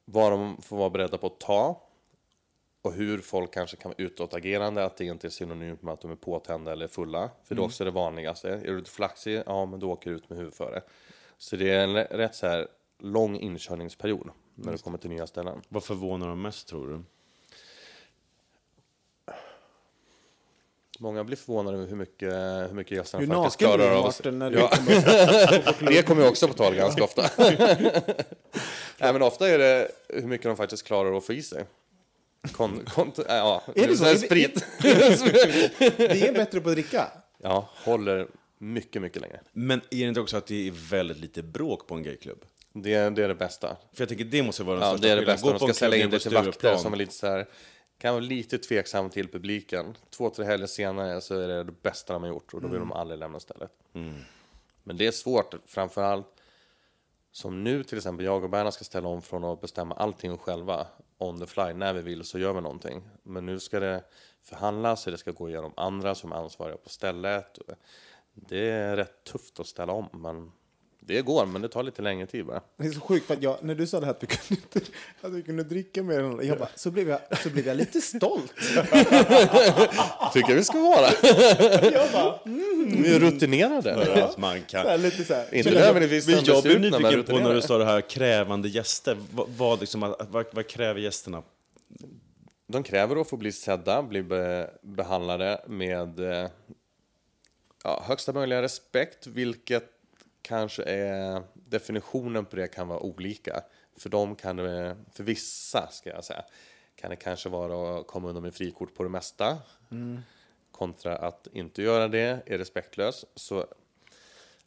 vad 0.04 0.32
de 0.32 0.62
får 0.62 0.76
vara 0.76 0.90
beredda 0.90 1.18
på 1.18 1.26
att 1.26 1.40
ta. 1.40 1.82
Och 2.82 2.92
hur 2.92 3.18
folk 3.18 3.54
kanske 3.54 3.76
kan 3.76 3.88
vara 3.88 4.04
utåtagerande. 4.04 4.84
Att 4.84 4.96
det 4.96 5.04
inte 5.04 5.26
är 5.26 5.30
synonymt 5.30 5.82
med 5.82 5.94
att 5.94 6.00
de 6.00 6.10
är 6.10 6.16
påtända 6.16 6.72
eller 6.72 6.88
fulla. 6.88 7.30
För 7.44 7.54
det 7.54 7.60
är 7.60 7.64
också 7.64 7.84
det 7.84 7.90
vanligaste. 7.90 8.50
Är 8.50 8.72
du 8.72 8.84
flaxig? 8.84 9.42
Ja, 9.46 9.66
men 9.66 9.80
då 9.80 9.90
åker 9.90 10.10
du 10.10 10.16
ut 10.16 10.30
med 10.30 10.38
huvudet 10.38 10.56
före. 10.56 10.82
Så 11.38 11.56
det 11.56 11.70
är 11.70 11.84
en 11.84 11.94
rätt 11.94 12.34
så 12.34 12.46
här 12.46 12.68
lång 12.98 13.36
inkörningsperiod. 13.36 14.30
När 14.54 14.72
du 14.72 14.78
kommer 14.78 14.98
till 14.98 15.10
nya 15.10 15.26
ställen. 15.26 15.62
Vad 15.68 15.84
förvånar 15.84 16.28
de 16.28 16.42
mest 16.42 16.68
tror 16.68 16.88
du? 16.88 17.02
Många 21.00 21.24
blir 21.24 21.36
förvånade 21.36 21.76
över 21.76 21.86
hur 21.86 21.96
mycket, 21.96 22.32
hur 22.68 22.74
mycket 22.74 22.96
gästerna 22.96 23.24
Hur 23.34 23.42
faktiskt 23.42 23.58
klarar 23.58 23.90
av. 23.90 24.04
Martin, 24.04 24.38
när 24.38 24.50
Ja. 24.50 24.68
kommer 24.68 25.86
Det 25.92 26.02
kommer 26.02 26.22
ju 26.22 26.28
också 26.28 26.48
på 26.48 26.54
tal 26.54 26.74
ganska 26.74 27.04
ofta. 27.04 27.30
Nej, 28.98 29.12
men 29.12 29.22
ofta 29.22 29.48
är 29.48 29.58
det 29.58 29.88
hur 30.08 30.22
mycket 30.26 30.44
de 30.46 30.56
faktiskt 30.56 30.82
klarar 30.86 31.16
att 31.16 31.24
få 31.24 31.32
i 31.32 31.42
sig. 31.42 31.64
Kon, 32.52 32.84
kon, 32.94 33.08
äh, 33.18 33.22
ja, 33.28 33.62
Är 33.74 33.86
det 33.88 33.96
så? 33.96 34.04
Är 34.04 34.12
det- 34.14 34.18
sprit. 34.18 34.64
Vi 35.98 36.26
är 36.26 36.32
bättre 36.32 36.60
på 36.60 36.68
att 36.68 36.74
dricka. 36.74 37.08
Ja, 37.42 37.68
håller 37.84 38.26
mycket, 38.58 39.02
mycket 39.02 39.22
längre. 39.22 39.40
Men 39.52 39.78
är 39.90 39.96
det 39.98 40.02
inte 40.08 40.20
också 40.20 40.36
att 40.36 40.46
det 40.46 40.68
är 40.68 40.72
väldigt 40.90 41.18
lite 41.18 41.42
bråk 41.42 41.86
på 41.86 41.94
en 41.94 42.02
gayklubb? 42.02 42.44
Det, 42.72 42.94
är- 42.94 43.10
det 43.10 43.24
är 43.24 43.28
det 43.28 43.34
bästa. 43.34 43.76
För 43.94 44.02
jag 44.02 44.08
tänker 44.08 44.24
det 44.24 44.42
måste 44.42 44.62
vara 44.62 44.76
den 44.78 44.88
Ja, 44.88 44.90
största 44.98 45.06
det 45.06 45.12
är 45.12 45.16
det 45.20 45.26
bästa. 45.26 45.46
Gå 45.46 45.58
De 45.58 45.58
ska 45.58 45.74
sälja 45.74 46.04
in 46.04 46.10
det 46.10 46.18
till 46.18 46.34
vakter 46.34 46.76
som 46.76 46.92
är 46.92 46.96
lite 46.96 47.14
så 47.14 47.26
här, 47.26 47.46
kan 47.98 48.14
vara 48.14 48.24
lite 48.24 48.58
tveksam 48.58 49.10
till 49.10 49.28
publiken. 49.28 49.96
Två, 50.10 50.30
tre 50.30 50.44
helger 50.44 50.66
senare 50.66 51.20
så 51.20 51.34
är 51.34 51.48
det 51.48 51.64
det 51.64 51.82
bästa 51.82 52.12
de 52.12 52.22
har 52.22 52.28
gjort 52.28 52.54
och 52.54 52.60
då 52.60 52.68
vill 52.68 52.80
de 52.80 52.92
aldrig 52.92 53.18
lämna 53.18 53.40
stället. 53.40 53.72
Men 54.82 54.96
det 54.96 55.06
är 55.06 55.10
svårt, 55.10 55.54
framförallt 55.66 56.26
som 57.30 57.64
nu 57.64 57.84
till 57.84 57.98
exempel 57.98 58.24
jag 58.26 58.44
och 58.44 58.50
Berna 58.50 58.72
ska 58.72 58.84
ställa 58.84 59.08
om 59.08 59.22
från 59.22 59.44
att 59.44 59.60
bestämma 59.60 59.94
allting 59.94 60.38
själva 60.38 60.86
on 61.18 61.40
the 61.40 61.46
fly. 61.46 61.72
När 61.72 61.94
vi 61.94 62.02
vill 62.02 62.24
så 62.24 62.38
gör 62.38 62.52
vi 62.52 62.60
någonting. 62.60 63.08
Men 63.22 63.46
nu 63.46 63.60
ska 63.60 63.80
det 63.80 64.04
förhandlas 64.42 65.06
och 65.06 65.12
det 65.12 65.18
ska 65.18 65.30
gå 65.30 65.48
igenom 65.48 65.72
andra 65.76 66.14
som 66.14 66.32
är 66.32 66.36
ansvariga 66.36 66.76
på 66.76 66.88
stället. 66.88 67.58
Det 68.34 68.70
är 68.70 68.96
rätt 68.96 69.24
tufft 69.24 69.60
att 69.60 69.66
ställa 69.66 69.92
om, 69.92 70.08
men 70.12 70.52
det 71.08 71.22
går, 71.22 71.46
men 71.46 71.62
det 71.62 71.68
tar 71.68 71.82
lite 71.82 72.02
längre 72.02 72.26
tid 72.26 72.46
bara. 72.46 72.60
Det 72.76 72.86
är 72.86 72.90
så 72.90 73.00
sjukt, 73.00 73.26
för 73.26 73.34
att 73.34 73.42
jag, 73.42 73.56
när 73.62 73.74
du 73.74 73.86
sa 73.86 74.00
det 74.00 74.06
här 74.06 74.12
att 74.12 74.22
vi 74.22 74.26
kunde, 74.26 74.62
inte, 74.62 74.80
att 75.20 75.32
vi 75.32 75.42
kunde 75.42 75.62
dricka 75.64 76.02
mer 76.02 76.20
än 76.20 76.46
jag 76.46 76.58
bara, 76.58 76.68
så 76.74 76.90
blev 76.90 77.08
jag, 77.08 77.20
så 77.42 77.50
blev 77.50 77.66
jag 77.66 77.76
lite 77.76 78.00
stolt. 78.00 78.52
Tycker 80.32 80.54
vi 80.54 80.64
ska 80.64 80.78
vara. 80.78 81.08
Jag 81.92 82.12
bara, 82.12 82.38
Vi 82.44 83.14
är 83.14 83.20
rutinerade. 83.20 84.24
Att 84.24 84.38
man 84.38 84.62
kan. 84.62 84.82
så 84.82 84.88
här, 84.88 84.98
lite 84.98 85.24
så 85.24 85.34
här. 85.34 85.54
Inte 85.54 85.70
nödvändigtvis 85.70 86.26
Men 86.26 86.34
jag 86.34 86.44
blir 86.44 86.54
sönderstrukna, 86.54 86.98
men 86.98 87.12
nyfiken 87.12 87.36
på 87.36 87.48
när 87.48 87.54
du 87.54 87.62
står 87.62 87.80
här 87.84 88.00
krävande 88.00 88.68
gäster. 88.68 89.16
Vad, 89.32 89.48
vad, 89.48 89.80
liksom, 89.80 90.00
vad, 90.00 90.46
vad 90.52 90.66
kräver 90.66 91.00
gästerna? 91.00 91.42
De 92.66 92.82
kräver 92.82 93.20
att 93.20 93.28
få 93.28 93.36
bli 93.36 93.52
sedda, 93.52 94.02
bli 94.02 94.22
be, 94.22 94.70
behandlade 94.82 95.60
med 95.66 96.20
eh, 96.20 96.48
ja, 97.84 98.02
högsta 98.06 98.32
möjliga 98.32 98.62
respekt, 98.62 99.26
vilket 99.26 99.97
kanske 100.48 100.82
är 100.82 101.42
definitionen 101.54 102.44
på 102.44 102.56
det 102.56 102.68
kan 102.68 102.88
vara 102.88 103.00
olika. 103.00 103.62
För 103.96 104.10
dem 104.10 104.36
kan 104.36 104.56
det, 104.56 104.96
för 105.12 105.24
vissa 105.24 105.88
ska 105.90 106.10
jag 106.10 106.24
säga, 106.24 106.44
kan 106.96 107.10
det 107.10 107.16
kanske 107.16 107.48
vara 107.48 108.00
att 108.00 108.06
komma 108.06 108.28
undan 108.28 108.42
med 108.42 108.54
frikort 108.54 108.94
på 108.94 109.02
det 109.02 109.08
mesta. 109.08 109.58
Kontra 110.72 111.16
att 111.16 111.48
inte 111.52 111.82
göra 111.82 112.08
det, 112.08 112.42
är 112.46 112.58
respektlös. 112.58 113.24
Så 113.34 113.66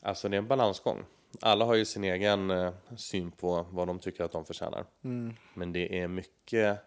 alltså 0.02 0.30
det 0.30 0.36
är 0.36 0.38
en 0.38 0.48
balansgång. 0.48 1.06
Alla 1.42 1.66
har 1.66 1.76
ju 1.76 1.86
sin 1.86 2.04
egen 2.04 2.52
eh, 2.52 2.74
syn 2.98 3.32
på 3.32 3.66
vad 3.72 3.88
de 3.88 4.00
tycker 4.00 4.24
att 4.24 4.32
de 4.32 4.46
förtjänar. 4.46 4.86
Men 5.54 5.74
det 5.74 6.00
är 6.00 6.08
mycket 6.08 6.80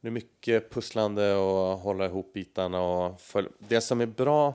det 0.00 0.08
är 0.08 0.12
mycket 0.12 0.70
pusslande 0.70 1.34
och 1.34 1.78
hålla 1.78 2.06
ihop 2.06 2.32
bitarna 2.32 2.82
och 2.82 3.20
följ... 3.20 3.48
Det 3.58 3.80
som 3.80 4.00
är 4.00 4.06
bra 4.06 4.54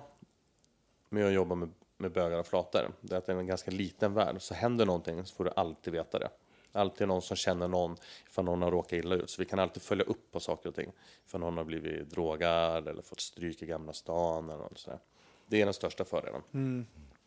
med 1.10 1.28
att 1.28 1.34
jobba 1.34 1.56
med, 1.56 1.70
med 2.04 2.12
bögar 2.12 2.40
och 2.40 2.48
flator, 2.48 2.92
det 3.02 3.16
är 3.16 3.18
att 3.18 3.26
det 3.26 3.34
är 3.34 3.38
en 3.38 3.48
ganska 3.48 3.72
liten 3.72 4.14
värld. 4.14 4.36
Så 4.40 4.54
händer 4.54 4.86
någonting 4.86 5.26
så 5.26 5.36
får 5.36 5.44
du 5.44 5.52
alltid 5.56 5.94
veta 5.94 6.20
det. 6.20 6.30
Alltid 6.72 7.08
någon 7.08 7.22
som 7.22 7.36
känner 7.38 7.68
någon 7.68 7.98
ifall 8.30 8.46
någon 8.46 8.62
har 8.62 8.72
råkat 8.72 8.94
illa 8.94 9.16
ut. 9.16 9.30
Så 9.30 9.42
vi 9.42 9.46
kan 9.46 9.60
alltid 9.60 9.84
följa 9.84 10.06
upp 10.06 10.32
på 10.32 10.40
saker 10.40 10.70
och 10.70 10.76
ting. 10.76 10.92
Ifall 11.26 11.42
någon 11.42 11.58
har 11.58 11.64
blivit 11.64 12.10
drogad 12.10 12.88
eller 12.88 13.02
fått 13.02 13.20
stryk 13.20 13.62
i 13.62 13.66
Gamla 13.66 13.94
stan 13.94 14.50
eller 14.50 14.64
något 14.64 14.78
sådär. 14.78 15.00
Det 15.48 15.62
är 15.62 15.66
den 15.66 15.74
största 15.74 16.06
fördelen. 16.06 16.42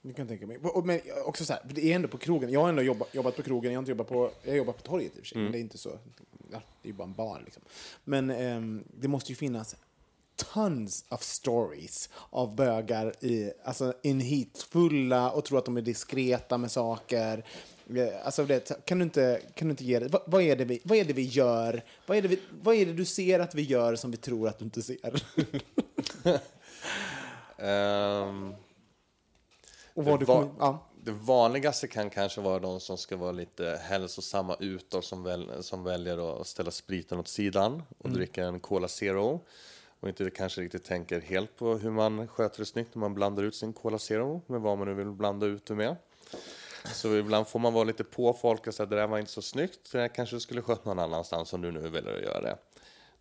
Det 0.03 0.13
kan 0.13 0.23
jag 0.23 0.29
tänka 0.29 0.47
mig. 0.47 0.59
Men 0.85 1.01
också 1.25 1.45
så 1.45 1.53
här, 1.53 1.63
det 1.65 1.93
är 1.93 1.97
ändå 1.97 2.09
på 2.09 2.19
krogen. 2.19 2.51
Jag 2.51 2.61
har 2.61 2.69
ändå 2.69 2.83
jobbat, 2.83 3.15
jobbat 3.15 3.37
på 3.37 3.43
krogen, 3.43 3.73
jag 3.73 3.79
har 3.79 3.83
inte 3.83 3.91
jobbat 3.91 4.09
på, 4.09 4.31
jag 4.43 4.57
jobbar 4.57 4.73
på 4.73 4.83
torget 4.83 5.13
i 5.13 5.15
och 5.15 5.19
för 5.19 5.27
sig, 5.27 5.39
men 5.39 5.53
det 5.53 5.59
är 5.59 5.61
inte 5.61 5.79
så, 5.79 5.91
ja, 6.53 6.63
det 6.83 6.89
är 6.89 6.93
ju 6.93 6.93
bara 6.93 7.05
en 7.05 7.15
bar 7.15 7.43
liksom. 7.45 7.63
Men 8.05 8.31
ehm, 8.31 8.85
det 9.01 9.09
måste 9.09 9.33
ju 9.33 9.37
finnas 9.37 9.77
tons 10.37 11.05
of 11.09 11.23
stories 11.23 12.09
av 12.31 12.55
bögar 12.55 13.25
i, 13.25 13.53
alltså 13.65 13.95
in 14.03 14.21
hit 14.21 14.67
fulla 14.71 15.31
och 15.31 15.45
tror 15.45 15.59
att 15.59 15.65
de 15.65 15.77
är 15.77 15.83
diskreta 15.83 16.59
med 16.59 16.71
saker. 16.71 17.45
Eh, 17.97 18.27
Alltså 18.27 18.45
det, 18.45 18.85
kan, 18.85 18.99
du 18.99 19.05
inte, 19.05 19.41
kan 19.55 19.69
du 19.69 19.71
inte 19.71 19.85
ge 19.85 19.99
det? 19.99 20.09
Vad, 20.09 20.23
vad, 20.27 20.43
är 20.43 20.57
det 20.57 20.65
vi, 20.65 20.81
vad 20.85 20.99
är 20.99 21.05
det 21.05 21.13
vi 21.13 21.23
gör? 21.23 21.83
Vad 22.07 22.19
är 22.19 22.23
det, 22.23 22.29
vi, 22.29 22.41
vad 22.63 22.75
är 22.75 22.87
det 22.87 22.93
du 22.93 23.05
ser 23.05 23.41
att 23.41 23.55
vi 23.55 23.63
gör 23.63 23.97
som 23.97 24.11
vi 24.11 24.17
tror 24.17 24.49
att 24.49 24.59
du 24.59 24.65
inte 24.65 24.83
ser? 24.83 25.23
Ehm, 27.59 28.55
Och 29.95 30.05
vad 30.05 30.15
det, 30.15 30.19
du 30.19 30.27
kommer, 30.27 30.49
ja. 30.59 30.87
det 31.05 31.13
vanligaste 31.13 31.89
kan 31.89 32.11
kanske 32.11 32.41
vara 32.41 32.59
de 32.59 32.81
som 32.81 32.99
ska 32.99 33.17
vara 33.17 33.33
lite 33.33 33.81
hälsosamma 33.83 34.57
utåt 34.61 35.05
som, 35.05 35.23
väl, 35.23 35.63
som 35.63 35.85
väljer 35.85 36.41
att 36.41 36.47
ställa 36.47 36.71
spriten 36.71 37.19
åt 37.19 37.29
sidan 37.29 37.83
och 37.99 38.11
dricka 38.11 38.45
en 38.45 38.61
Cola 38.61 38.89
Zero. 38.89 39.41
Och 40.07 40.11
inte 40.11 40.31
kanske 40.31 40.61
riktigt 40.61 40.85
tänker 40.85 41.21
helt 41.21 41.57
på 41.57 41.75
hur 41.75 41.91
man 41.91 42.29
sköter 42.29 42.59
det 42.59 42.67
snyggt 42.67 42.95
när 42.95 43.01
man 43.01 43.15
blandar 43.15 43.43
ut 43.43 43.55
sin 43.55 43.73
Cola 43.73 43.99
Zero 43.99 44.43
med 44.47 44.61
vad 44.61 44.79
man 44.79 44.89
nu 44.89 44.95
vill 44.95 45.07
blanda 45.07 45.47
ut 45.47 45.67
det 45.67 45.75
med. 45.75 45.97
Så 46.85 47.17
ibland 47.17 47.49
får 47.49 47.59
man 47.59 47.73
vara 47.73 47.85
lite 47.85 48.05
på 48.05 48.33
folk 48.33 48.67
och 48.67 48.75
säga 48.75 48.87
det 48.87 48.97
där 48.97 49.07
var 49.07 49.19
inte 49.19 49.31
så 49.31 49.43
snyggt, 49.43 49.93
det 49.93 49.99
där 49.99 50.09
kanske 50.09 50.37
du 50.37 50.41
skulle 50.41 50.63
sköta 50.63 50.89
någon 50.89 50.99
annanstans 50.99 51.53
om 51.53 51.61
du 51.61 51.73
nu 51.73 51.89
väljer 51.89 52.17
att 52.17 52.23
göra 52.23 52.41
det. 52.41 52.59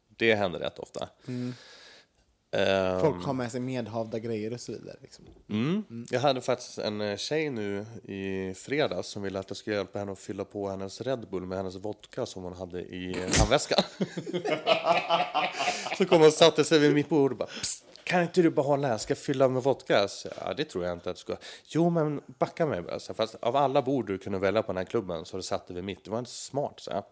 Det 0.08 0.36
händer 0.36 0.60
rätt 0.60 0.80
ofta. 0.80 1.10
Mm. 1.28 1.54
Folk 3.02 3.26
har 3.26 3.34
med 3.34 3.52
sig 3.52 3.62
medhavda 3.62 4.20
grejer 4.20 4.54
och 4.54 4.60
så 4.60 4.72
vidare. 4.72 4.96
Liksom. 5.02 5.26
Mm. 5.50 6.06
Jag 6.12 6.20
hade 6.20 6.41
faktiskt 6.41 6.78
en 6.78 7.02
eh, 7.02 7.18
tjej 7.18 7.50
nu 7.50 7.86
i 8.04 8.54
fredags 8.54 9.08
som 9.08 9.22
ville 9.22 9.39
att 9.39 9.50
jag 9.50 9.58
skulle 9.58 9.76
hjälpa 9.76 10.00
henne 10.00 10.12
att 10.12 10.20
fylla 10.20 10.46
på 10.46 10.70
hennes 10.70 11.02
Red 11.02 11.30
Bull 11.30 11.46
med 11.46 11.58
hennes 11.58 11.76
vodka 11.76 12.26
som 12.26 12.44
hon 12.44 12.54
hade 12.54 12.82
i 12.82 13.15
handväskan. 13.39 13.84
så 15.98 16.06
kom 16.06 16.18
hon 16.18 16.28
och 16.28 16.34
satte 16.34 16.63
sig 16.63 16.80
vid 16.80 16.94
mitt 16.94 17.10
bord 17.10 17.32
och 17.32 17.38
bara 17.38 17.48
Psst, 17.48 17.86
kan 18.06 18.22
inte 18.22 18.41
du 18.41 18.50
bara 18.50 18.65
hålla 18.65 18.88
här, 18.88 18.98
ska 18.98 19.12
jag 19.12 19.18
fylla 19.18 19.48
med 19.48 19.63
vodka? 19.63 20.08
Så, 20.08 20.30
ja, 20.41 20.54
det 20.54 20.65
tror 20.65 20.86
jag 20.86 20.94
inte 20.94 21.10
att 21.10 21.15
du 21.15 21.20
ska. 21.20 21.36
Jo, 21.65 21.89
men 21.89 22.22
backa 22.39 22.65
mig 22.65 22.82
bara. 22.82 23.00
Så, 23.00 23.13
fast 23.13 23.36
av 23.36 23.56
alla 23.56 23.82
bord 23.82 24.08
du 24.08 24.18
kunde 24.18 24.39
välja 24.39 24.62
på 24.62 24.68
den 24.68 24.78
här 24.78 24.86
klubben 24.86 25.26
så 25.26 25.34
har 25.34 25.39
du 25.39 25.44
satt 25.44 25.68
dig 25.68 25.76
vid 25.76 25.84
mitt. 25.84 26.06
Det 26.06 26.12
var 26.12 26.20
inte 26.20 26.32
smart, 26.32 26.80
så. 26.80 27.06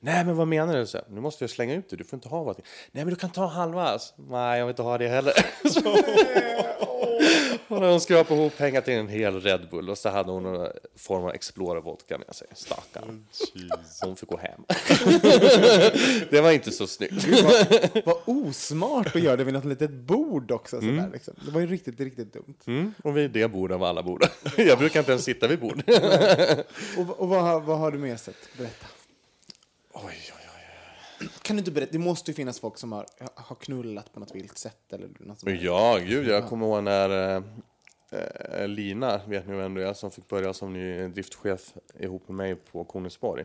Nej, 0.00 0.24
men 0.24 0.36
vad 0.36 0.48
menar 0.48 0.76
du? 0.76 0.86
Så, 0.86 0.98
nu 1.10 1.20
måste 1.20 1.44
jag 1.44 1.50
slänga 1.50 1.74
ut 1.74 1.90
det, 1.90 1.96
du 1.96 2.04
får 2.04 2.16
inte 2.16 2.28
ha 2.28 2.42
vodka. 2.42 2.62
Nej, 2.92 3.04
men 3.04 3.14
du 3.14 3.20
kan 3.20 3.30
ta 3.30 3.46
halva. 3.46 3.98
Nej, 4.16 4.58
jag 4.58 4.66
vill 4.66 4.72
inte 4.72 4.82
ha 4.82 4.98
det 4.98 5.08
heller. 5.08 5.32
Så- 5.70 5.96
hon 7.68 7.82
hade 7.82 8.00
skrapat 8.00 8.30
ihop 8.30 8.56
pengar 8.56 8.80
till 8.80 8.94
en 8.94 9.08
hel 9.08 9.40
Red 9.40 9.68
Bull 9.70 9.90
och 9.90 9.98
så 9.98 10.08
hade 10.08 10.30
hon 10.32 10.46
en 10.46 10.68
form 10.96 11.24
av 11.24 11.30
Explorer-vodka 11.34 12.18
med 12.18 12.36
sig. 12.36 12.46
Stackarn. 12.54 13.26
Hon 14.02 14.16
fick 14.16 14.28
gå 14.28 14.36
hem. 14.36 14.60
det 16.30 16.40
var 16.40 16.50
inte 16.52 16.70
så 16.70 16.86
snyggt. 16.86 17.26
Vad 18.04 18.16
osmart 18.24 19.16
att 19.16 19.22
göra 19.22 19.36
det 19.36 19.44
vid 19.44 19.54
något 19.54 19.64
litet 19.64 19.90
bord 19.90 20.50
också. 20.50 20.80
Sådär, 20.80 21.10
liksom. 21.12 21.34
Det 21.44 21.50
var 21.50 21.60
ju 21.60 21.66
riktigt, 21.66 22.00
riktigt 22.00 22.32
dumt. 22.32 22.54
Mm, 22.66 22.94
och 23.04 23.16
vid 23.16 23.30
det 23.30 23.48
bordet 23.48 23.74
av 23.74 23.82
alla 23.84 24.02
bord. 24.02 24.24
Jag 24.56 24.78
brukar 24.78 25.00
inte 25.00 25.12
ens 25.12 25.24
sitta 25.24 25.48
vid 25.48 25.60
bord. 25.60 25.82
Och, 26.98 27.20
och 27.20 27.28
vad, 27.28 27.42
har- 27.42 27.60
vad 27.60 27.78
har 27.78 27.90
du 27.90 27.98
mer 27.98 28.16
sett? 28.16 28.36
Berätta. 28.58 28.86
Oj, 29.94 30.02
oj, 30.04 30.48
oj. 31.20 31.28
Kan 31.42 31.56
du 31.56 31.60
inte 31.60 31.70
berätta? 31.70 31.92
Det 31.92 31.98
måste 31.98 32.30
ju 32.30 32.34
finnas 32.34 32.60
folk 32.60 32.78
som 32.78 32.92
har, 32.92 33.06
har 33.34 33.56
knullat 33.56 34.12
på 34.12 34.20
något 34.20 34.34
vilt 34.34 34.58
sätt. 34.58 34.92
Eller 34.92 35.08
något 35.20 35.40
sånt. 35.40 35.62
Ja, 35.62 35.98
gud, 35.98 36.28
jag 36.28 36.48
kommer 36.48 36.66
ihåg 36.66 36.82
när 36.82 37.36
eh, 37.36 37.42
eh, 38.60 38.68
Lina, 38.68 39.20
vet 39.26 39.46
ni 39.48 39.54
vem 39.56 39.74
det 39.74 39.88
är, 39.88 39.94
som 39.94 40.10
fick 40.10 40.28
börja 40.28 40.52
som 40.52 40.72
ny 40.72 41.08
driftchef 41.08 41.74
ihop 42.00 42.28
med 42.28 42.36
mig 42.36 42.54
på 42.54 42.84
Konigsborg. 42.84 43.44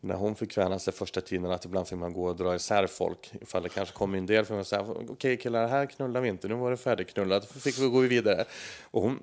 När 0.00 0.14
hon 0.14 0.34
fick 0.34 0.58
vänja 0.58 0.78
sig 0.78 0.92
första 0.92 1.20
tiden 1.20 1.50
att 1.50 1.64
ibland 1.64 1.88
fick 1.88 1.98
man 1.98 2.12
gå 2.12 2.24
och 2.24 2.36
dra 2.36 2.54
isär 2.54 2.86
folk. 2.86 3.32
Ifall 3.40 3.62
det 3.62 3.68
kanske 3.68 3.94
kom 3.94 4.14
en 4.14 4.26
del, 4.26 4.44
för 4.44 4.54
man 4.54 4.64
säga 4.64 4.82
okej 4.82 5.36
killar, 5.36 5.68
här 5.68 5.86
knullar 5.86 6.20
vi 6.20 6.28
inte, 6.28 6.48
nu 6.48 6.54
var 6.54 6.70
det 6.70 6.76
färdigknullat, 6.76 7.52
fick 7.52 7.78
vi 7.78 7.88
gå 7.88 8.00
vidare. 8.00 8.44
Och 8.82 9.02
hon, 9.02 9.20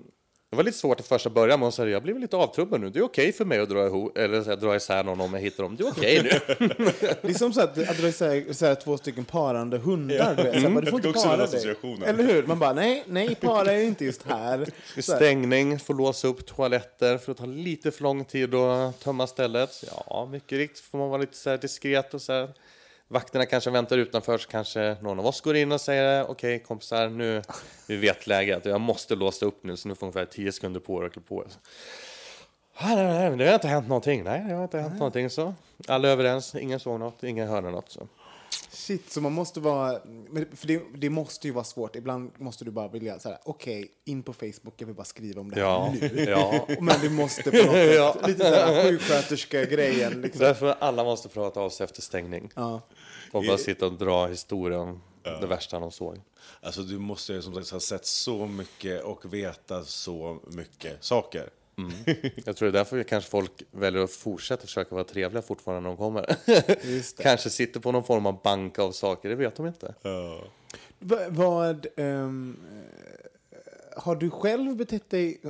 det 0.51 0.57
var 0.57 0.63
lite 0.63 0.77
svårt 0.77 0.99
i 0.99 1.03
första 1.03 1.29
början, 1.29 1.59
men 1.59 1.65
hon 1.65 1.71
sa 1.71 1.87
jag 1.87 2.05
väl 2.05 2.19
lite 2.19 2.37
avtrubbad 2.37 2.81
nu, 2.81 2.89
det 2.89 2.99
är 2.99 3.03
okej 3.03 3.31
för 3.31 3.45
mig 3.45 3.59
att 3.59 3.69
dra, 3.69 3.85
ihop, 3.85 4.17
eller 4.17 4.43
så 4.43 4.49
här, 4.49 4.57
dra 4.57 4.75
isär 4.75 5.03
någon 5.03 5.21
om 5.21 5.33
jag 5.33 5.41
hittar 5.41 5.63
dem, 5.63 5.75
det 5.75 5.83
är 5.83 5.87
okej 5.87 6.23
nu. 6.23 6.29
Det 7.21 7.29
är 7.29 7.33
som 7.33 7.53
så 7.53 7.61
att, 7.61 7.89
att 7.89 7.97
dra 7.97 8.07
isär 8.07 8.53
så 8.53 8.65
här, 8.65 8.75
två 8.75 8.97
stycken 8.97 9.25
parande 9.25 9.77
hundar. 9.77 10.35
Du 10.35 10.43
vet. 10.43 10.53
Så 10.53 10.59
här, 10.59 10.69
bara, 10.69 10.81
du 10.81 10.91
får 10.91 11.05
inte 11.05 11.19
para 11.19 11.47
dig. 11.47 11.75
Eller 12.05 12.23
hur? 12.23 12.43
Man 12.47 12.59
bara, 12.59 12.73
nej, 12.73 13.03
nej, 13.07 13.35
para 13.35 13.71
är 13.71 13.81
inte 13.81 14.05
just 14.05 14.23
här. 14.23 14.65
Så 15.01 15.11
här. 15.11 15.19
Stängning, 15.19 15.79
får 15.79 15.93
låsa 15.93 16.27
upp 16.27 16.45
toaletter 16.45 17.17
för 17.17 17.31
att 17.31 17.37
ta 17.37 17.45
lite 17.45 17.91
för 17.91 18.03
lång 18.03 18.25
tid 18.25 18.55
att 18.55 18.99
tömma 18.99 19.27
stället. 19.27 19.83
Ja, 19.87 20.29
mycket 20.31 20.57
riktigt 20.57 20.79
får 20.85 20.97
man 20.97 21.09
vara 21.09 21.21
lite 21.21 21.37
så 21.37 21.49
här 21.49 21.57
diskret 21.57 22.13
och 22.13 22.21
så 22.21 22.33
här. 22.33 22.49
Vakterna 23.11 23.45
kanske 23.45 23.69
väntar 23.69 23.97
utanför 23.97 24.37
så 24.37 24.49
kanske 24.49 24.97
någon 25.01 25.19
av 25.19 25.25
oss 25.25 25.41
går 25.41 25.55
in 25.55 25.71
och 25.71 25.81
säger 25.81 26.29
okej 26.29 26.59
kompisar, 26.59 27.09
nu 27.09 27.41
vi 27.87 27.97
vet 27.97 28.27
läget 28.27 28.65
jag 28.65 28.81
måste 28.81 29.15
låsa 29.15 29.45
upp 29.45 29.63
nu 29.63 29.77
så 29.77 29.87
nu 29.87 29.95
får 29.95 30.05
ungefär 30.07 30.25
10 30.25 30.51
sekunder 30.51 30.79
på 30.79 31.01
er 31.01 31.05
att 31.05 31.13
klä 31.13 31.21
på 31.21 31.43
er. 31.43 31.51
Nej, 32.81 32.95
nej, 32.95 33.29
nej, 33.29 33.37
det 33.37 33.45
har 33.47 33.53
inte 33.53 33.67
hänt 33.67 33.87
någonting. 33.87 34.23
Nej, 34.23 34.43
det 34.47 34.53
har 34.53 34.63
inte 34.63 34.79
hänt 34.79 34.93
någonting. 34.93 35.29
Så 35.29 35.53
alla 35.87 36.07
är 36.07 36.11
överens, 36.11 36.55
ingen 36.55 36.79
såg 36.79 36.99
något, 36.99 37.23
ingen 37.23 37.47
hörde 37.47 37.71
något. 37.71 37.91
Så. 37.91 38.07
Shit, 38.71 39.11
så 39.11 39.21
man 39.21 39.31
måste 39.33 39.59
vara... 39.59 39.99
För 40.55 40.67
det, 40.67 40.81
det 40.95 41.09
måste 41.09 41.47
ju 41.47 41.53
vara 41.53 41.63
svårt. 41.63 41.95
Ibland 41.95 42.31
måste 42.37 42.65
du 42.65 42.71
bara 42.71 42.87
vilja 42.87 43.19
så 43.19 43.29
här, 43.29 43.37
okej, 43.45 43.91
in 44.05 44.23
på 44.23 44.33
Facebook, 44.33 44.73
jag 44.77 44.85
vill 44.87 44.95
bara 44.95 45.03
skriva 45.05 45.41
om 45.41 45.49
det 45.51 45.55
här 45.55 45.61
Ja, 45.67 45.93
nu. 46.01 46.23
ja. 46.29 46.67
Men 46.79 46.99
du 47.01 47.09
måste 47.09 47.43
på 47.43 47.57
något 47.57 47.65
sätt. 47.65 47.95
Ja. 47.95 48.15
Lite 48.27 48.39
så 48.49 48.55
här 48.55 48.83
sjuksköterska-grejen. 48.83 50.21
Liksom. 50.21 50.39
Därför 50.39 50.75
alla 50.79 51.03
måste 51.03 51.29
prata 51.29 51.59
av 51.59 51.69
sig 51.69 51.83
efter 51.83 52.01
stängning. 52.01 52.51
Ja. 52.55 52.81
Och 53.31 53.43
bara 53.45 53.57
sitta 53.57 53.85
och 53.85 53.93
dra 53.93 54.27
historien 54.27 54.79
om 54.81 55.01
det 55.41 55.47
värsta 55.47 55.79
de 55.79 55.91
såg. 55.91 56.21
Alltså 56.61 56.81
du 56.81 56.99
måste 56.99 57.33
ju 57.33 57.41
som 57.41 57.53
sagt 57.53 57.69
ha 57.69 57.79
sett 57.79 58.05
så 58.05 58.45
mycket 58.45 59.03
och 59.03 59.33
veta 59.33 59.83
så 59.83 60.39
mycket 60.47 61.03
saker. 61.03 61.49
Jag 62.45 62.55
tror 62.55 62.71
det 62.71 62.77
är 62.77 62.79
därför 62.79 63.03
kanske 63.03 63.29
folk 63.29 63.51
väljer 63.71 64.03
att 64.03 64.11
fortsätta 64.11 64.61
försöka 64.61 64.95
vara 64.95 65.03
trevliga 65.03 65.41
fortfarande 65.41 65.81
när 65.81 65.89
de 65.89 65.97
kommer. 65.97 66.35
Just 66.83 67.17
det. 67.17 67.23
kanske 67.23 67.49
sitter 67.49 67.79
på 67.79 67.91
någon 67.91 68.03
form 68.03 68.25
av 68.25 68.41
bank 68.43 68.79
av 68.79 68.91
saker, 68.91 69.29
det 69.29 69.35
vet 69.35 69.55
de 69.55 69.67
inte. 69.67 69.93
Va- 70.99 71.27
Vad... 71.29 71.85
eh, 71.95 72.29
har 73.95 74.15
du 74.15 74.29
själv 74.29 74.75
betett 74.75 75.09
dig 75.09 75.41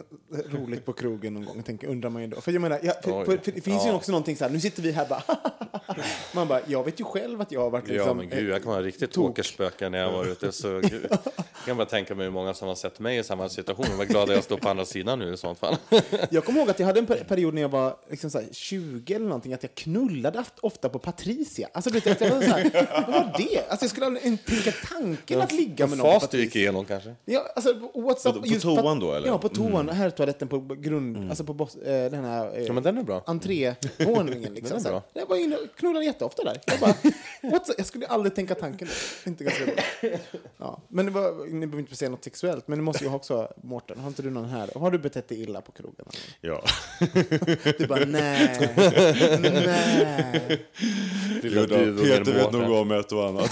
roligt 0.49 0.85
på 0.85 0.93
krogen 0.93 1.33
någon 1.33 1.45
gång? 1.45 1.63
Tänker, 1.63 1.87
undrar 1.87 2.09
man 2.09 2.21
ju 2.21 2.27
då. 2.27 2.41
För 2.41 2.51
jag 2.51 2.61
menar, 2.61 2.79
ja, 2.83 2.93
för, 3.03 3.25
för, 3.25 3.37
för 3.37 3.51
det 3.51 3.61
finns 3.61 3.83
ju 3.85 3.87
Ja. 3.89 3.95
också 3.95 4.11
någonting 4.11 4.35
så 4.37 4.43
här, 4.45 4.51
nu 4.51 4.59
sitter 4.59 4.81
vi 4.81 4.91
här 4.91 5.05
bara... 5.09 5.23
man 6.33 6.47
bara, 6.47 6.59
jag 6.67 6.83
vet 6.83 6.99
ju 6.99 7.03
själv 7.03 7.41
att 7.41 7.51
jag 7.51 7.61
har 7.61 7.69
varit 7.69 7.87
liksom... 7.87 8.07
ja 8.07 8.13
men 8.13 8.29
gud, 8.29 8.49
jag 8.49 8.63
kan 8.63 8.71
vara 8.71 8.81
riktigt 8.83 9.17
åkerspöke 9.17 9.89
när 9.89 9.97
jag 9.99 10.11
var 10.11 10.25
ute. 10.25 10.51
Så 10.51 10.79
gud, 10.79 11.07
jag 11.09 11.65
kan 11.65 11.77
bara 11.77 11.85
tänka 11.87 12.15
mig 12.15 12.23
hur 12.25 12.31
många 12.31 12.53
som 12.53 12.67
har 12.67 12.75
sett 12.75 12.99
mig 12.99 13.17
i 13.17 13.23
samma 13.23 13.49
situation. 13.49 13.85
Vad 13.97 14.07
glad 14.07 14.29
jag 14.29 14.43
står 14.43 14.57
på 14.57 14.69
andra 14.69 14.85
sidan 14.85 15.19
nu 15.19 15.33
i 15.33 15.37
sånt 15.37 15.59
fall. 15.59 15.75
Jag 16.29 16.45
kommer 16.45 16.59
ihåg 16.59 16.69
att 16.69 16.79
jag 16.79 16.87
hade 16.87 16.99
en 16.99 17.05
per- 17.05 17.23
period 17.23 17.53
när 17.53 17.61
jag 17.61 17.69
var 17.69 17.95
liksom 18.09 18.29
så 18.29 18.39
här 18.39 18.47
20 18.51 19.13
eller 19.13 19.25
någonting, 19.25 19.53
att 19.53 19.63
jag 19.63 19.75
knullade 19.75 20.39
oft- 20.39 20.59
ofta 20.61 20.89
på 20.89 20.99
Patricia. 20.99 21.69
Alltså, 21.73 21.89
du 21.89 21.99
vet, 21.99 22.21
jag 22.21 22.29
var 22.29 22.41
så 22.41 22.47
här, 22.49 22.87
vad 23.07 23.13
var 23.13 23.33
det? 23.37 23.69
Alltså, 23.69 23.83
jag 23.85 23.89
skulle 23.91 24.05
aldrig 24.05 24.45
tänka 24.45 24.71
tanken 24.89 25.41
att 25.41 25.51
ligga 25.51 25.87
med 25.87 25.97
någon 25.97 26.13
på 26.13 26.19
Fas 26.19 26.29
du 26.29 26.39
gick 26.41 26.55
igenom 26.55 26.85
kanske? 26.85 27.15
Ja, 27.25 27.41
alltså, 27.55 27.91
På- 28.33 28.39
på 28.41 28.47
just 28.47 28.61
toan 28.61 28.99
då, 28.99 29.13
eller? 29.13 29.27
Ja, 29.27 29.37
på 29.37 29.49
toan. 29.49 29.89
Här 29.89 30.09
toaletten 30.09 30.47
på 30.47 30.59
grund, 30.59 31.29
alltså 31.29 31.43
på 31.43 31.53
boss, 31.53 31.75
eh, 31.75 32.11
den 32.11 32.25
här 32.25 32.57
eh, 32.57 32.63
Ja 32.63 32.73
men 32.73 32.83
den 32.83 32.97
är 32.97 33.03
bra. 33.03 33.23
entrévåningen. 33.25 34.53
Liksom. 34.53 34.77
Den 34.77 34.85
är 34.85 34.89
bra. 34.91 35.03
Jag 35.13 35.25
var 35.27 35.35
inne 35.35 35.55
och 35.55 35.61
knullade 35.77 36.05
jätteofta 36.05 36.43
där. 36.43 36.57
Jag, 36.65 36.79
bara, 36.79 36.93
jag 37.77 37.85
skulle 37.85 38.07
aldrig 38.07 38.35
tänka 38.35 38.55
tanken. 38.55 38.87
Inte 39.25 39.43
ganska 39.43 39.63
roligt. 39.63 39.81
Ja, 40.57 40.81
men 40.87 41.05
det 41.05 41.11
var, 41.11 41.45
ni 41.45 41.67
behöver 41.67 41.79
inte 41.79 41.95
säga 41.95 42.09
något 42.11 42.23
sexuellt, 42.23 42.67
men 42.67 42.77
du 42.79 42.83
måste 42.83 43.03
ju 43.03 43.09
ha 43.09 43.15
också, 43.17 43.47
Mårten, 43.63 43.99
har 43.99 44.07
inte 44.07 44.21
du 44.21 44.29
någon 44.29 44.45
här? 44.49 44.69
Har 44.75 44.91
du 44.91 44.97
betett 44.99 45.27
dig 45.29 45.41
illa 45.41 45.61
på 45.61 45.71
krogen? 45.71 46.05
Ja. 46.41 46.63
Du 47.77 47.87
bara, 47.87 48.05
nej, 48.05 48.69
nej. 49.41 50.65
Jo, 51.43 51.65
du 51.65 51.97
Peter 52.03 52.33
vet 52.33 52.51
nog 52.51 52.71
om 52.71 52.91
ett 52.91 53.11
och 53.11 53.27
annat. 53.27 53.51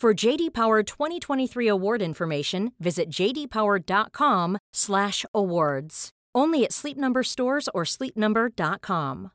For 0.00 0.14
JD 0.14 0.54
Power 0.54 0.84
2023 0.84 1.66
award 1.66 2.02
information, 2.02 2.70
visit 2.78 3.10
jdpower.com/awards. 3.10 6.10
Only 6.36 6.64
at 6.64 6.72
Sleep 6.72 6.96
Number 6.96 7.24
stores 7.24 7.68
or 7.74 7.82
sleepnumber.com. 7.82 9.32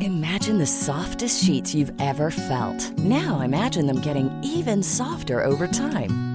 Imagine 0.00 0.58
the 0.58 0.66
softest 0.66 1.44
sheets 1.44 1.72
you've 1.72 1.92
ever 2.00 2.32
felt. 2.32 2.98
Now 2.98 3.38
imagine 3.40 3.86
them 3.86 4.00
getting 4.00 4.28
even 4.42 4.82
softer 4.82 5.44
over 5.44 5.68
time. 5.68 6.29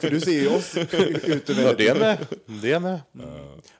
För 0.00 0.10
du 0.10 0.20
ser 0.20 0.32
ju 0.32 0.48
oss 0.48 0.76
ute 0.76 1.52
Ja, 1.52 1.54
väldigt 1.54 1.78
det 1.78 1.94
med. 1.94 2.26
Det 2.62 2.78
med. 2.80 3.00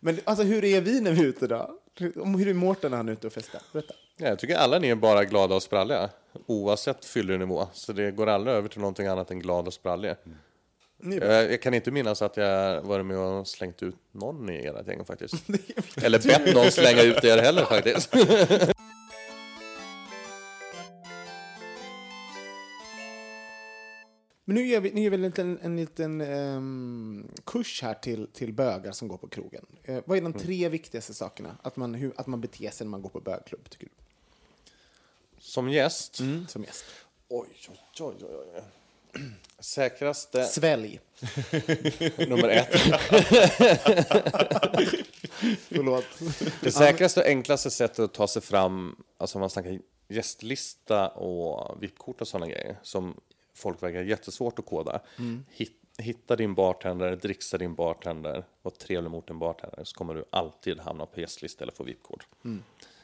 Men 0.01 0.21
alltså, 0.25 0.45
hur 0.45 0.65
är 0.65 0.81
vi 0.81 1.01
när 1.01 1.13
vi 1.13 1.21
är 1.21 1.27
ute 1.27 1.47
då? 1.47 1.79
Om 2.17 2.35
Hur 2.35 2.49
är 2.49 2.55
Mårten 2.55 2.91
när 2.91 2.97
han 2.97 3.09
är 3.09 3.13
ute 3.13 3.27
och 3.27 3.33
festar? 3.33 3.63
Berätta. 3.73 3.95
Ja, 4.17 4.29
jag 4.29 4.39
tycker 4.39 4.57
alla 4.57 4.79
ni 4.79 4.89
är 4.89 4.95
bara 4.95 5.25
glada 5.25 5.55
och 5.55 5.63
spralliga. 5.63 6.11
Oavsett 6.47 7.05
fyllernivå. 7.05 7.69
Så 7.73 7.93
det 7.93 8.11
går 8.11 8.27
aldrig 8.27 8.57
över 8.57 8.69
till 8.69 8.81
någonting 8.81 9.07
annat 9.07 9.31
än 9.31 9.41
glad 9.41 9.67
och 9.67 9.75
sprallig. 9.75 10.15
Ni 10.99 11.19
Jag, 11.19 11.53
jag 11.53 11.63
kan 11.63 11.75
inte 11.75 11.91
minnas 11.91 12.23
att 12.23 12.37
jag 12.37 12.83
varit 12.83 13.07
med 13.07 13.19
och 13.19 13.47
slängt 13.49 13.83
ut 13.83 13.95
någon 14.13 14.51
i 14.51 14.67
ert 14.67 14.89
gäng 14.89 15.05
faktiskt. 15.05 15.35
Eller 16.03 16.19
bett 16.19 16.55
någon 16.55 16.71
slänga 16.71 17.03
ut 17.03 17.25
er 17.25 17.39
heller 17.39 17.65
faktiskt. 17.65 18.13
Men 24.49 24.55
nu 24.55 24.67
gör 24.67 24.81
vi, 24.81 24.93
nu 24.93 25.01
gör 25.01 25.11
vi 25.11 25.17
en 25.17 25.23
liten, 25.23 25.59
en 25.63 25.77
liten 25.77 26.21
ehm, 26.21 27.29
kurs 27.45 27.83
här 27.83 27.95
till, 27.95 28.27
till 28.33 28.53
bögar 28.53 28.93
som 28.93 29.09
går 29.09 29.17
på 29.17 29.29
krogen. 29.29 29.67
Eh, 29.83 30.03
vad 30.05 30.19
är 30.19 30.23
de 30.23 30.33
tre 30.33 30.69
viktigaste 30.69 31.15
sakerna 31.15 31.57
att 31.63 31.77
man, 31.77 31.95
hur, 31.95 32.13
att 32.17 32.27
man 32.27 32.41
beter 32.41 32.71
sig 32.71 32.85
när 32.85 32.91
man 32.91 33.03
går 33.03 33.11
på 33.11 33.21
bögklubb, 33.21 33.71
tycker 33.71 33.87
du? 33.87 33.93
Som 35.39 35.69
gäst. 35.69 36.15
Som 36.49 36.65
gäst. 36.65 36.85
Oj, 37.29 37.49
oj, 37.69 37.79
oj, 38.01 38.15
oj, 38.21 38.53
oj. 38.55 38.63
Säkraste 39.59 40.45
Svälj. 40.45 41.01
nummer 42.29 42.49
ett. 42.49 42.69
Förlåt. 45.69 46.05
Det 46.61 46.73
säkraste 46.73 47.21
och 47.21 47.27
enklaste 47.27 47.71
sättet 47.71 47.99
att 47.99 48.15
ta 48.15 48.27
sig 48.27 48.43
fram, 48.43 48.97
alltså 49.19 49.39
om 49.39 49.41
man 49.41 49.51
snackar 49.51 49.79
gästlista 50.09 51.09
och 51.09 51.83
VIP-kort 51.83 52.21
och 52.21 52.29
sådana 52.29 52.47
grejer, 52.47 52.79
som 52.83 53.21
folk 53.57 53.83
verkar 53.83 54.03
jättesvårt 54.03 54.59
att 54.59 54.67
koda. 54.67 55.01
Hit, 55.51 55.73
hitta 55.99 56.37
din 56.37 56.55
bartender, 56.55 57.17
dricksa 57.17 57.59
din 57.59 57.75
bartender, 57.75 58.45
var 58.63 58.71
trevlig 58.71 59.11
mot 59.11 59.27
din 59.27 59.39
bartender, 59.39 59.85
så 59.85 59.97
kommer 59.97 60.15
du 60.15 60.25
alltid 60.31 60.81
hamna 60.81 61.07
på 61.07 61.21
gästlista 61.21 61.65
eller 61.65 61.73
få 61.73 61.85
VIP-kort. 61.85 62.27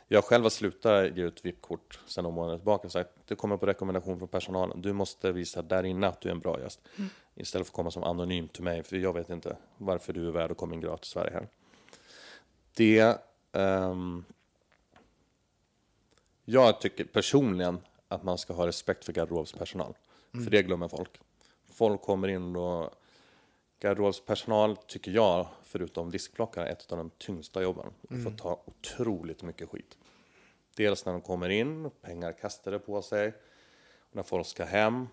Jag 0.08 0.24
själv 0.24 0.42
har 0.42 0.50
slutat 0.50 1.16
ge 1.16 1.24
ut 1.24 1.44
VIP-kort 1.44 2.00
sedan 2.06 2.24
några 2.24 2.34
månader 2.34 2.58
tillbaka 2.58 2.86
och 2.86 2.92
sagt 2.92 3.10
det 3.26 3.34
kommer 3.34 3.56
på 3.56 3.66
rekommendation 3.66 4.18
från 4.18 4.28
personalen. 4.28 4.82
Du 4.82 4.92
måste 4.92 5.32
visa 5.32 5.62
där 5.62 5.84
inne 5.84 6.06
att 6.06 6.20
du 6.20 6.28
är 6.28 6.32
en 6.32 6.40
bra 6.40 6.60
gäst. 6.60 6.80
Istället 7.34 7.66
för 7.66 7.70
att 7.70 7.76
komma 7.76 7.90
som 7.90 8.02
anonym 8.02 8.48
till 8.48 8.62
mig, 8.62 8.82
för 8.82 8.96
jag 8.96 9.12
vet 9.12 9.30
inte 9.30 9.56
varför 9.78 10.12
du 10.12 10.26
är 10.28 10.30
värd 10.30 10.50
att 10.50 10.56
komma 10.56 10.74
in 10.74 10.80
gratis 10.80 11.08
i 11.08 11.12
Sverige 11.12 11.32
här. 11.32 11.48
Det... 12.76 13.18
ehm, 13.52 14.24
jag 16.44 16.80
tycker 16.80 17.04
personligen 17.04 17.78
att 18.08 18.22
man 18.22 18.38
ska 18.38 18.52
ha 18.52 18.66
respekt 18.66 19.04
för 19.04 19.12
garderobspersonal. 19.12 19.94
För 20.32 20.50
det 20.50 20.62
glömmer 20.62 20.88
folk. 20.88 21.10
Folk 21.72 22.02
kommer 22.02 22.28
in 22.28 22.56
och... 22.56 22.90
Garderobspersonal 23.82 24.76
tycker 24.76 25.10
jag, 25.10 25.46
förutom 25.62 26.10
diskplockare, 26.10 26.68
är 26.68 26.72
ett 26.72 26.92
av 26.92 26.98
de 26.98 27.10
tyngsta 27.10 27.62
jobben. 27.62 27.86
De 28.00 28.24
får 28.24 28.30
ta 28.30 28.62
otroligt 28.64 29.42
mycket 29.42 29.68
skit. 29.68 29.98
Dels 30.76 31.06
när 31.06 31.12
de 31.12 31.22
kommer 31.22 31.48
in, 31.48 31.90
pengar 32.00 32.32
kastade 32.32 32.78
på 32.78 33.02
sig. 33.02 33.28
Och 33.98 34.16
när 34.16 34.22
folk 34.22 34.46
ska 34.46 34.64
hem. 34.64 35.08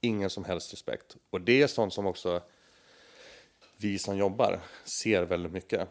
Ingen 0.00 0.30
som 0.30 0.44
helst 0.44 0.72
respekt. 0.72 1.16
Och 1.30 1.40
det 1.40 1.62
är 1.62 1.66
sånt 1.66 1.94
som 1.94 2.06
också 2.06 2.42
vi 3.76 3.98
som 3.98 4.16
jobbar 4.16 4.60
ser 4.84 5.22
väldigt 5.22 5.52
mycket. 5.52 5.88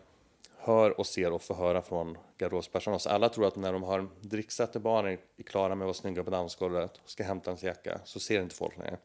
Hör 0.64 1.00
och 1.00 1.08
ser 1.08 1.32
och 1.32 1.42
får 1.42 1.56
höra 1.56 1.82
från 1.82 2.18
garderobspersonal. 2.38 3.00
Så 3.00 3.10
alla 3.10 3.30
tror 3.30 3.48
att 3.48 3.56
när 3.56 3.74
de 3.74 3.84
har 3.84 4.08
dricksatt 4.22 4.76
i 4.76 4.80
baren, 4.80 5.18
är 5.38 5.44
klara 5.44 5.76
med 5.76 5.86
att 5.86 5.88
vara 5.88 5.94
snygga 5.94 6.24
på 6.24 6.30
dansgolvet, 6.30 7.02
ska 7.06 7.24
hämta 7.24 7.50
ens 7.50 7.64
jacka, 7.64 8.00
så 8.06 8.20
ser 8.20 8.42
inte 8.42 8.56
folk 8.56 8.78
längre. 8.78 8.98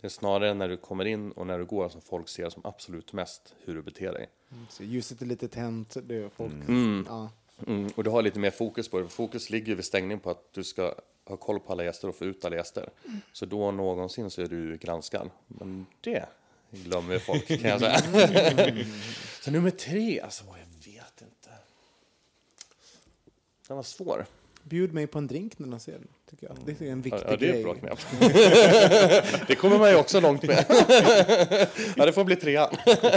Det 0.00 0.06
är 0.06 0.08
snarare 0.08 0.54
när 0.54 0.68
du 0.68 0.76
kommer 0.76 1.04
in 1.04 1.32
och 1.32 1.46
när 1.46 1.58
du 1.58 1.64
går 1.64 1.88
som 1.88 2.00
folk 2.00 2.28
ser 2.28 2.48
som 2.48 2.62
absolut 2.64 3.12
mest 3.12 3.54
hur 3.64 3.74
du 3.74 3.82
beter 3.82 4.12
dig. 4.12 4.28
Så 4.68 4.84
ljuset 4.84 5.22
är 5.22 5.26
lite 5.26 5.48
tänt, 5.48 5.96
det 6.02 6.16
är 6.16 6.28
folk... 6.28 6.52
Ja. 7.08 7.30
Mm, 7.66 7.90
och 7.96 8.04
du 8.04 8.10
har 8.10 8.22
lite 8.22 8.38
mer 8.38 8.50
fokus 8.50 8.88
på 8.88 9.00
det. 9.00 9.08
Fokus 9.08 9.50
ligger 9.50 9.66
ju 9.66 9.74
vid 9.74 9.84
stängning 9.84 10.20
på 10.20 10.30
att 10.30 10.52
du 10.52 10.64
ska 10.64 10.94
ha 11.24 11.36
koll 11.36 11.60
på 11.60 11.72
alla 11.72 11.84
gäster 11.84 12.08
och 12.08 12.14
få 12.14 12.24
ut 12.24 12.44
alla 12.44 12.56
gäster. 12.56 12.90
Så 13.32 13.46
då 13.46 13.70
någonsin 13.70 14.30
så 14.30 14.42
är 14.42 14.46
du 14.46 14.76
granskad. 14.76 15.30
Men 15.46 15.86
det 16.00 16.26
glömmer 16.70 17.18
folk 17.18 17.46
kan 17.46 17.70
jag 17.70 17.80
säga. 18.02 18.84
så 19.40 19.50
nummer 19.50 19.70
tre, 19.70 20.20
alltså 20.20 20.44
jag 20.44 20.92
vet 20.92 21.22
inte. 21.22 21.50
Den 23.68 23.76
var 23.76 23.84
svår. 23.84 24.26
Bjud 24.62 24.94
mig 24.94 25.06
på 25.06 25.18
en 25.18 25.26
drink 25.26 25.58
när 25.58 25.68
du 25.68 25.78
ser 25.78 25.92
den, 25.92 26.08
tycker 26.30 26.46
jag. 26.46 26.56
Det 26.78 26.86
är 26.86 26.92
en 26.92 27.02
viktig 27.02 27.22
Ja, 27.28 27.36
det 27.36 27.48
är 27.48 27.52
grej. 27.52 27.62
bra 27.62 27.74
knep. 27.74 27.98
det 29.46 29.54
kommer 29.54 29.78
man 29.78 29.90
ju 29.90 29.96
också 29.96 30.20
långt 30.20 30.42
med. 30.42 30.64
ja, 31.96 32.06
det 32.06 32.12
får 32.12 32.24
bli 32.24 32.36
trean. 32.36 32.68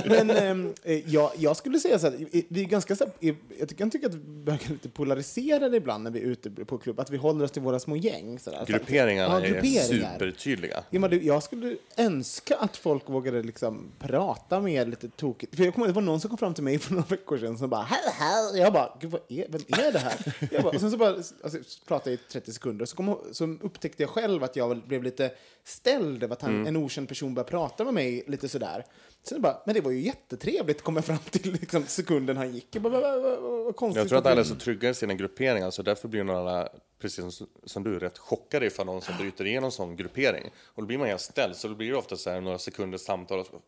Men 0.06 0.30
ehm, 0.30 0.74
eh, 0.84 1.10
jag, 1.14 1.32
jag 1.38 1.58
skulle 1.58 1.80
säga 1.80 2.00
så 2.00 2.10
här, 2.10 2.26
vi 2.48 2.62
är 2.62 2.66
ganska 2.66 2.96
så 2.96 3.04
här, 3.04 3.14
jag 3.60 3.70
tycker- 3.70 3.84
jag 3.84 3.92
tycker 3.92 4.08
att 4.08 4.14
vi 4.16 4.20
börjar 4.20 4.60
lite 4.70 4.90
polariserade 4.90 5.78
ibland 5.78 6.04
när 6.04 6.12
vi 6.12 6.20
är 6.20 6.24
ute 6.24 6.50
på 6.50 6.78
klubb, 6.78 7.00
att 7.00 7.10
vi 7.10 7.18
håller 7.18 7.46
oss 7.46 7.52
till 7.52 7.62
våra 7.62 7.80
små 7.80 7.96
gäng. 7.96 8.40
Så 8.40 8.52
där. 8.52 8.66
Grupperingarna 8.66 9.34
Ja, 9.40 9.46
är 9.46 9.50
grupperingar. 9.50 10.14
supertydliga. 10.14 10.84
Ja, 10.90 11.00
men 11.00 11.10
det- 11.10 11.16
jag 11.24 11.44
skulle 11.44 11.76
önska 11.98 12.56
att 12.56 12.78
folk 12.78 13.10
vågade 13.10 13.44
liksom 13.44 13.92
prata 14.00 14.60
mer 14.62 14.86
lite 14.86 15.10
tokigt. 15.10 15.56
För 15.56 15.64
jag 15.64 15.74
kommer 15.74 15.88
det 15.88 15.94
var 15.94 16.02
någon 16.02 16.20
som 16.22 16.30
kom 16.30 16.38
fram 16.38 16.54
till 16.54 16.64
mig 16.64 16.80
för 16.80 16.94
några 16.94 17.06
veckor 17.08 17.38
sedan 17.38 17.58
som 17.58 17.70
bara 17.70 17.82
hej, 17.84 18.00
hej. 18.14 18.62
Jag 18.62 18.74
bara, 18.74 18.98
Gud, 19.02 19.12
vad 19.12 19.22
är, 19.28 19.46
vem 19.50 19.62
är 19.68 19.92
det 19.92 20.00
här? 20.00 20.34
Jag 20.52 20.64
bara, 20.64 20.74
och 20.76 20.80
sen 20.82 20.92
så 20.92 20.98
bara, 20.98 21.10
alltså, 21.10 21.58
så 21.68 21.86
pratade 21.88 22.10
jag 22.12 22.20
i 22.20 22.32
30 22.32 22.54
sekunder 22.54 22.84
och 22.84 22.90
så, 22.90 22.96
kom, 23.06 23.34
så 23.34 23.58
upptäckte 23.62 24.04
jag 24.04 24.10
själv 24.10 24.44
att 24.44 24.56
jag 24.56 24.78
blev 24.88 25.04
lite 25.04 25.32
ställd 25.64 26.24
över 26.24 26.34
att 26.34 26.42
han, 26.42 26.68
en 26.68 26.76
okänd 26.78 27.08
person 27.08 27.34
började 27.34 27.50
prata 27.52 27.84
med 27.86 27.94
mig 27.94 28.24
lite 28.28 28.50
sådär. 28.50 28.86
Sen 29.24 29.42
bara, 29.42 29.62
men 29.66 29.76
det 29.76 29.82
var 29.82 29.92
ju 29.92 30.00
jättetrevligt 30.00 30.82
kom 30.82 30.96
jag 30.96 31.06
fram 31.06 31.18
till 31.30 31.52
liksom, 31.54 31.84
sekunden 31.86 32.38
han 32.38 32.54
gick. 32.54 32.68
Jag 32.72 32.84
bara, 32.84 33.02
vad, 33.02 33.22
vad, 33.42 33.64
vad, 33.64 33.76
konstigt. 33.76 33.98
Jag 34.02 34.10
tror 34.10 34.20
att 34.20 34.26
alla 34.26 34.40
är 34.42 34.46
så 34.46 34.56
trygga 34.56 34.90
i 34.90 34.94
sina 34.94 35.14
grupperingar 35.14 35.72
så 35.72 35.82
därför 35.82 36.08
blir 36.08 36.24
några, 36.24 36.70
precis 37.00 37.36
som- 37.36 37.48
som 37.66 37.84
du, 37.84 38.00
rätt 38.00 38.18
chockade 38.18 38.66
ifall 38.66 38.86
någon 38.86 39.02
som 39.02 39.18
bryter 39.18 39.46
igenom 39.46 39.66
en 39.66 39.72
sån 39.72 39.96
gruppering. 39.96 40.52
Och 40.66 40.82
då 40.84 40.88
blir 40.88 40.98
man 40.98 41.08
helt 41.08 41.22
ställd, 41.22 41.56
så 41.56 41.68
då 41.68 41.76
blir 41.76 41.90
det 41.92 41.98
ofta 41.98 42.16
så 42.18 42.30
här 42.30 42.42
några 42.42 42.58
sekunders 42.60 43.02
samtal. 43.02 43.40
Och 43.40 43.46
så, 43.46 43.62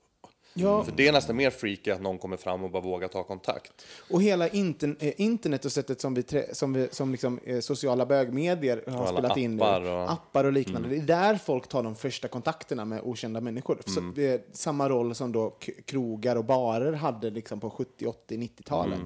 Ja. 0.54 0.84
För 0.84 0.92
det 0.96 1.08
är 1.08 1.12
nästan 1.12 1.36
mer 1.36 1.50
freaky 1.50 1.92
att 1.92 2.02
någon 2.02 2.18
kommer 2.18 2.38
fram 2.38 2.64
och 2.64 2.72
bara 2.72 2.82
vågar 2.84 3.08
ta 3.08 3.24
kontakt. 3.24 3.86
Och 4.12 4.22
hela 4.22 4.48
intern, 4.48 4.98
eh, 5.00 5.14
internet 5.22 5.66
och 5.66 5.72
sättet 5.72 6.02
som, 6.02 6.14
vi, 6.14 6.24
som, 6.54 6.74
vi, 6.74 6.88
som 6.92 7.12
liksom, 7.12 7.40
eh, 7.44 7.60
sociala 7.60 8.06
bögmedier 8.06 8.84
har 8.88 9.08
spelat 9.08 9.38
in 9.38 9.56
nu, 9.56 9.64
appar 9.64 9.82
och- 9.82 10.12
appar 10.12 10.44
och 10.44 10.54
liknande. 10.54 10.90
Det 10.90 10.98
är 10.98 11.02
där 11.02 11.36
folk 11.36 11.68
tar 11.68 11.84
de 11.84 11.96
första 11.96 12.28
kontakterna 12.28 12.86
med 12.86 13.02
okända 13.04 13.42
människor. 13.42 13.82
Så 13.86 14.00
det 14.16 14.28
är 14.28 14.42
samma 14.52 14.90
roll 14.90 15.16
som 15.16 15.32
då 15.32 15.58
krogar 15.86 16.36
och 16.36 16.46
barer 16.46 16.94
hade 16.94 17.30
liksom 17.30 17.60
på 17.60 17.70
70, 17.70 18.06
80, 18.08 18.38
90-talet. 18.38 19.00
Eh, 19.00 19.06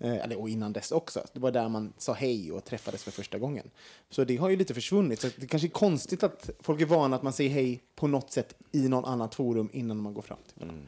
eller, 0.00 0.40
och 0.40 0.48
innan 0.48 0.72
dess 0.72 0.92
också. 0.92 1.22
Det 1.32 1.40
var 1.40 1.50
där 1.50 1.68
man 1.68 1.92
sa 1.98 2.12
hej 2.12 2.52
och 2.52 2.64
träffades 2.64 3.04
för 3.04 3.10
första 3.10 3.38
gången. 3.38 3.70
Så 4.10 4.24
det 4.24 4.36
har 4.36 4.48
ju 4.48 4.56
lite 4.56 4.74
försvunnit. 4.74 5.20
Så 5.20 5.28
det 5.36 5.46
kanske 5.46 5.68
är 5.68 5.70
konstigt 5.70 6.22
att 6.22 6.50
folk 6.60 6.80
är 6.80 6.86
vana 6.86 7.16
att 7.16 7.22
man 7.22 7.32
säger 7.32 7.50
hej 7.50 7.82
på 7.94 8.06
något 8.06 8.30
sätt 8.32 8.54
i 8.72 8.88
någon 8.88 9.04
annat 9.04 9.34
forum 9.34 9.70
innan 9.72 9.96
man 9.96 10.14
går 10.14 10.22
fram 10.22 10.38
till 10.46 10.66
varandra. 10.66 10.86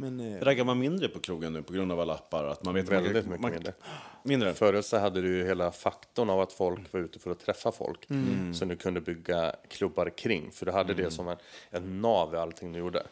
Men, 0.00 0.20
eh, 0.20 0.40
Raggar 0.40 0.64
man 0.64 0.78
mindre 0.78 1.08
på 1.08 1.20
krogen 1.20 1.52
nu 1.52 1.62
på 1.62 1.72
grund 1.72 1.92
av 1.92 2.00
alla 2.00 2.14
appar? 2.14 2.44
Att 2.44 2.64
man 2.64 2.74
vet 2.74 2.84
att 2.84 2.92
man 2.92 3.02
Väldigt 3.02 3.26
mycket 3.26 3.40
man, 3.40 3.50
mindre. 3.50 3.72
Mindre? 4.22 4.54
Förut 4.54 4.86
så 4.86 4.98
hade 4.98 5.20
du 5.20 5.36
ju 5.36 5.44
hela 5.44 5.72
faktorn 5.72 6.30
av 6.30 6.40
att 6.40 6.52
folk 6.52 6.92
var 6.92 7.00
ute 7.00 7.18
för 7.18 7.30
att 7.30 7.40
träffa 7.40 7.72
folk. 7.72 8.08
Som 8.54 8.68
du 8.68 8.76
kunde 8.76 9.00
bygga 9.00 9.56
klubbar 9.68 10.10
kring. 10.16 10.50
För 10.50 10.66
du 10.66 10.72
hade 10.72 10.94
det 10.94 11.10
som 11.10 11.28
en, 11.28 11.36
en 11.70 12.00
nav 12.00 12.34
i 12.34 12.36
allting 12.36 12.72
du 12.72 12.78
gjorde. 12.78 13.02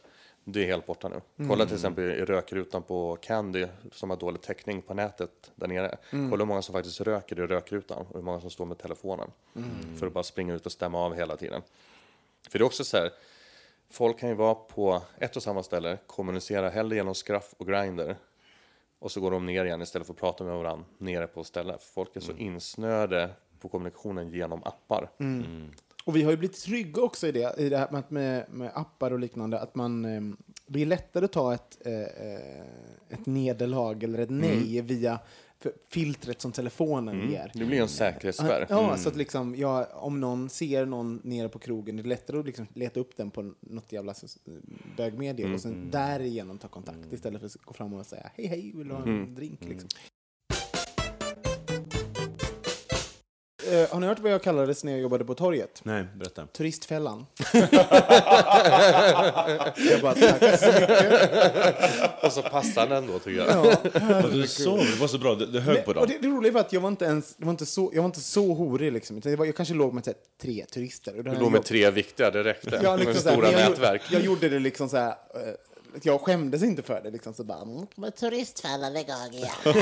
Det 0.53 0.63
är 0.63 0.67
helt 0.67 0.87
borta 0.87 1.09
nu. 1.09 1.47
Kolla 1.49 1.67
till 1.67 1.75
exempel 1.75 2.05
i 2.05 2.25
rökrutan 2.25 2.83
på 2.83 3.17
Candy 3.21 3.67
som 3.93 4.11
har 4.11 4.17
dålig 4.17 4.41
täckning 4.41 4.83
på 4.83 4.95
nätet 4.95 5.51
där 5.55 5.69
nere. 5.69 5.97
Kolla 6.11 6.37
hur 6.37 6.45
många 6.45 6.63
som 6.63 6.73
faktiskt 6.73 7.01
röker 7.01 7.41
i 7.41 7.47
rökrutan 7.47 8.07
och 8.07 8.15
hur 8.15 8.23
många 8.23 8.41
som 8.41 8.51
står 8.51 8.67
med 8.67 8.79
telefonen. 8.79 9.31
För 9.99 10.07
att 10.07 10.13
bara 10.13 10.25
springa 10.25 10.55
ut 10.55 10.67
och 10.67 10.73
stämma 10.73 10.99
av 10.99 11.15
hela 11.15 11.37
tiden. 11.37 11.63
För 12.51 12.59
det 12.59 12.63
är 12.63 12.67
också 12.67 12.85
så 12.85 12.97
här, 12.97 13.11
folk 13.91 14.19
kan 14.19 14.29
ju 14.29 14.35
vara 14.35 14.55
på 14.55 15.03
ett 15.19 15.37
och 15.37 15.43
samma 15.43 15.63
ställe, 15.63 15.99
kommunicera 16.07 16.69
hellre 16.71 16.97
genom 16.97 17.15
Scruff 17.15 17.55
och 17.59 17.67
Grindr 17.67 18.15
och 18.99 19.13
så 19.13 19.21
går 19.21 19.31
de 19.31 19.47
ner 19.47 19.65
igen 19.65 19.83
istället 19.83 20.07
för 20.07 20.15
att 20.15 20.21
prata 20.21 20.45
med 20.45 20.57
varandra 20.57 20.85
nere 20.99 21.27
på 21.27 21.45
stället. 21.45 21.83
Folk 21.83 22.17
är 22.17 22.21
så 22.21 22.33
insnöade 22.33 23.31
på 23.61 23.69
kommunikationen 23.69 24.31
genom 24.31 24.63
appar. 24.65 25.11
Och 26.11 26.17
vi 26.17 26.23
har 26.23 26.31
ju 26.31 26.37
blivit 26.37 26.57
trygga 26.61 27.03
också 27.03 27.27
i 27.27 27.33
det, 27.33 27.55
i 27.59 27.69
det 27.69 27.79
här 27.79 27.89
med, 28.09 28.45
med, 28.51 28.71
appar 28.75 29.11
och 29.11 29.19
liknande, 29.19 29.61
att 29.61 29.75
man, 29.75 30.05
eh, 30.05 30.21
det 30.67 30.83
är 30.83 30.87
lättare 30.87 31.25
att 31.25 31.33
ta 31.33 31.55
ett, 31.55 31.79
eh, 31.87 31.93
eh, 32.01 32.65
ett 33.09 33.27
nederlag 33.27 34.05
eller 34.05 34.19
ett 34.19 34.31
nej 34.31 34.81
via 34.83 35.19
f- 35.65 35.73
filtret 35.89 36.41
som 36.41 36.53
telefonen 36.53 37.31
ger. 37.31 37.51
Det 37.55 37.65
blir 37.65 37.81
en 37.83 37.89
säkerhetsspärr. 37.89 38.67
Ja, 38.71 38.97
så 38.97 39.09
att 39.09 39.17
liksom, 39.17 39.55
ja, 39.57 39.87
om 39.95 40.21
någon 40.21 40.49
ser 40.49 40.87
någon 40.87 41.21
nere 41.25 41.49
på 41.49 41.59
krogen, 41.59 41.97
det 41.97 42.03
är 42.03 42.05
lättare 42.05 42.39
att 42.39 42.47
liksom 42.47 42.67
leta 42.75 43.01
upp 43.01 43.17
den 43.17 43.31
på 43.31 43.55
något 43.61 43.93
jävla 43.93 44.15
bögmedie 44.97 45.55
och 45.55 45.61
sen 45.61 45.91
därigenom 45.91 46.59
ta 46.59 46.69
kontakt 46.69 47.13
istället 47.13 47.41
för 47.41 47.47
att 47.47 47.55
gå 47.65 47.75
fram 47.75 47.95
och 47.95 48.07
säga 48.07 48.31
hej, 48.35 48.47
hej, 48.47 48.73
vill 48.77 48.89
du 48.89 48.95
ha 48.95 49.03
en 49.03 49.35
drink? 49.35 49.61
Liksom. 49.69 49.89
Eh, 53.71 53.89
har 53.91 54.01
ni 54.01 54.07
hört 54.07 54.19
vad 54.19 54.33
jag 54.33 54.43
kallades 54.43 54.85
när 54.85 54.93
jag 54.93 55.01
jobbade 55.01 55.25
på 55.25 55.35
torget? 55.35 55.81
Nej, 55.85 56.05
berätta. 56.15 56.47
Turistfällan. 56.47 57.27
jag 59.91 60.01
bara, 60.03 60.15
tack 60.15 60.59
så 60.61 60.67
mycket. 60.67 61.21
Och 62.25 62.33
så 62.33 62.43
passar 62.43 62.87
den 62.87 62.97
ändå 62.97 63.19
tycker 63.19 63.39
jag. 63.47 63.67
Ja. 64.01 64.23
Du 64.33 64.47
så, 64.47 64.77
det 64.77 65.01
var 65.01 65.07
så 65.09 65.19
bra, 65.19 65.35
det, 65.35 65.47
det 65.47 65.61
hög 65.61 65.85
på 65.85 65.89
Och 65.91 65.95
dem. 65.95 66.07
det, 66.09 66.19
det 66.29 66.29
roliga 66.35 66.53
var 66.53 66.61
att 66.61 66.73
jag 66.73 66.81
var 66.81 66.89
inte 66.89 67.05
ens, 67.05 67.35
det 67.37 67.45
var 67.45 67.51
inte 67.51 67.67
så, 67.67 67.91
jag 67.95 68.03
var 68.03 68.07
inte 68.07 68.21
så 68.21 68.55
horig 68.55 68.93
liksom. 68.93 69.19
Utan 69.19 69.33
jag, 69.33 69.37
var, 69.39 69.47
jag 69.47 69.57
kanske 69.57 69.75
låg 69.75 69.95
med 69.95 70.07
här, 70.07 70.15
tre 70.43 70.65
turister. 70.73 71.19
Och 71.19 71.25
Du 71.25 71.31
låg 71.31 71.51
med 71.53 71.59
jobb- 71.59 71.65
tre 71.65 71.91
viktiga, 71.91 72.31
det 72.31 72.45
räckte. 72.45 72.81
Ja, 72.83 72.97
liksom 72.97 73.15
så 73.15 73.29
här, 73.29 73.37
stora 73.37 73.51
men 73.51 73.61
jag, 73.61 73.71
nätverk. 73.71 74.03
Jag 74.11 74.23
gjorde 74.23 74.49
det 74.49 74.59
liksom 74.59 74.89
så 74.89 74.97
här, 74.97 75.09
eh, 75.09 75.15
jag 76.03 76.21
skämdes 76.21 76.63
inte 76.63 76.83
för 76.83 77.01
det. 77.01 77.11
Liksom, 77.11 77.35
så 77.35 77.45
bara, 77.45 77.63
mm. 77.63 77.87
Kommer 77.87 78.11
turistfällan 78.11 78.97
igång 78.97 79.33
igen. 79.33 79.51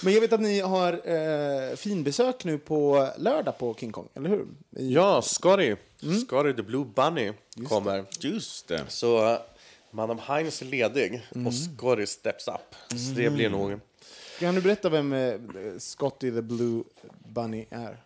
Men 0.00 0.12
jag 0.12 0.20
vet 0.20 0.32
att 0.32 0.40
ni 0.40 0.60
har 0.60 0.92
eh, 0.92 1.76
finbesök 1.76 2.44
nu 2.44 2.58
på 2.58 3.08
lördag 3.18 3.58
på 3.58 3.74
King 3.74 3.92
Kong, 3.92 4.08
eller 4.14 4.28
hur? 4.30 4.46
I, 4.76 4.94
Ja, 4.94 5.22
Scotty. 5.22 5.76
Scotty 6.26 6.52
the 6.52 6.62
Blue 6.62 6.84
Bunny 6.84 7.32
kommer. 7.68 8.04
Just 8.20 8.68
det. 8.68 8.84
Så 8.88 9.32
uh, 9.32 9.38
Madame 9.90 10.22
Heinz 10.22 10.62
är 10.62 10.66
ledig 10.66 11.22
och 11.46 11.54
Scotty 11.54 12.06
steps 12.06 12.48
up. 12.48 12.74
Så 12.88 13.14
det 13.14 13.30
blir 13.30 13.50
nog... 13.50 13.80
Kan 14.38 14.54
du 14.54 14.60
berätta 14.60 14.88
vem 14.88 15.12
eh, 15.12 15.34
Scotty 15.78 16.30
the 16.30 16.42
Blue 16.42 16.84
Bunny 17.28 17.66
är? 17.70 17.98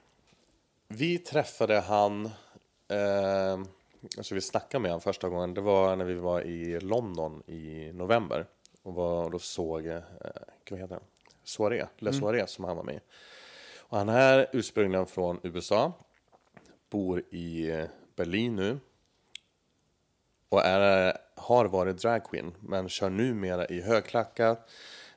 Vi 0.88 1.18
träffade 1.18 1.80
han, 1.80 2.24
eh, 2.88 3.58
alltså 4.16 4.34
vi 4.34 4.40
snackade 4.40 4.82
med 4.82 4.90
honom 4.90 5.00
första 5.00 5.28
gången, 5.28 5.54
det 5.54 5.60
var 5.60 5.96
när 5.96 6.04
vi 6.04 6.14
var 6.14 6.40
i 6.42 6.80
London 6.80 7.42
i 7.46 7.92
november. 7.92 8.46
Och, 8.82 8.94
var, 8.94 9.24
och 9.24 9.30
då 9.30 9.38
såg, 9.38 9.86
eh, 9.86 10.00
vad 10.70 10.80
heter? 10.80 10.98
Soirée, 11.44 11.86
Le 11.98 12.12
Soirée 12.12 12.46
som 12.46 12.64
han 12.64 12.76
var 12.76 12.84
med 12.84 12.94
i. 12.94 13.00
Och 13.78 13.98
han 13.98 14.08
är 14.08 14.46
ursprungligen 14.52 15.06
från 15.06 15.40
USA, 15.42 15.92
bor 16.90 17.22
i 17.30 17.70
eh, 17.70 17.84
Berlin 18.16 18.56
nu. 18.56 18.78
Och 20.48 20.64
är, 20.64 21.18
har 21.34 21.64
varit 21.64 21.98
dragqueen, 21.98 22.54
men 22.60 22.88
kör 22.88 23.10
numera 23.10 23.66
i 23.66 23.80
högklackat, 23.80 24.70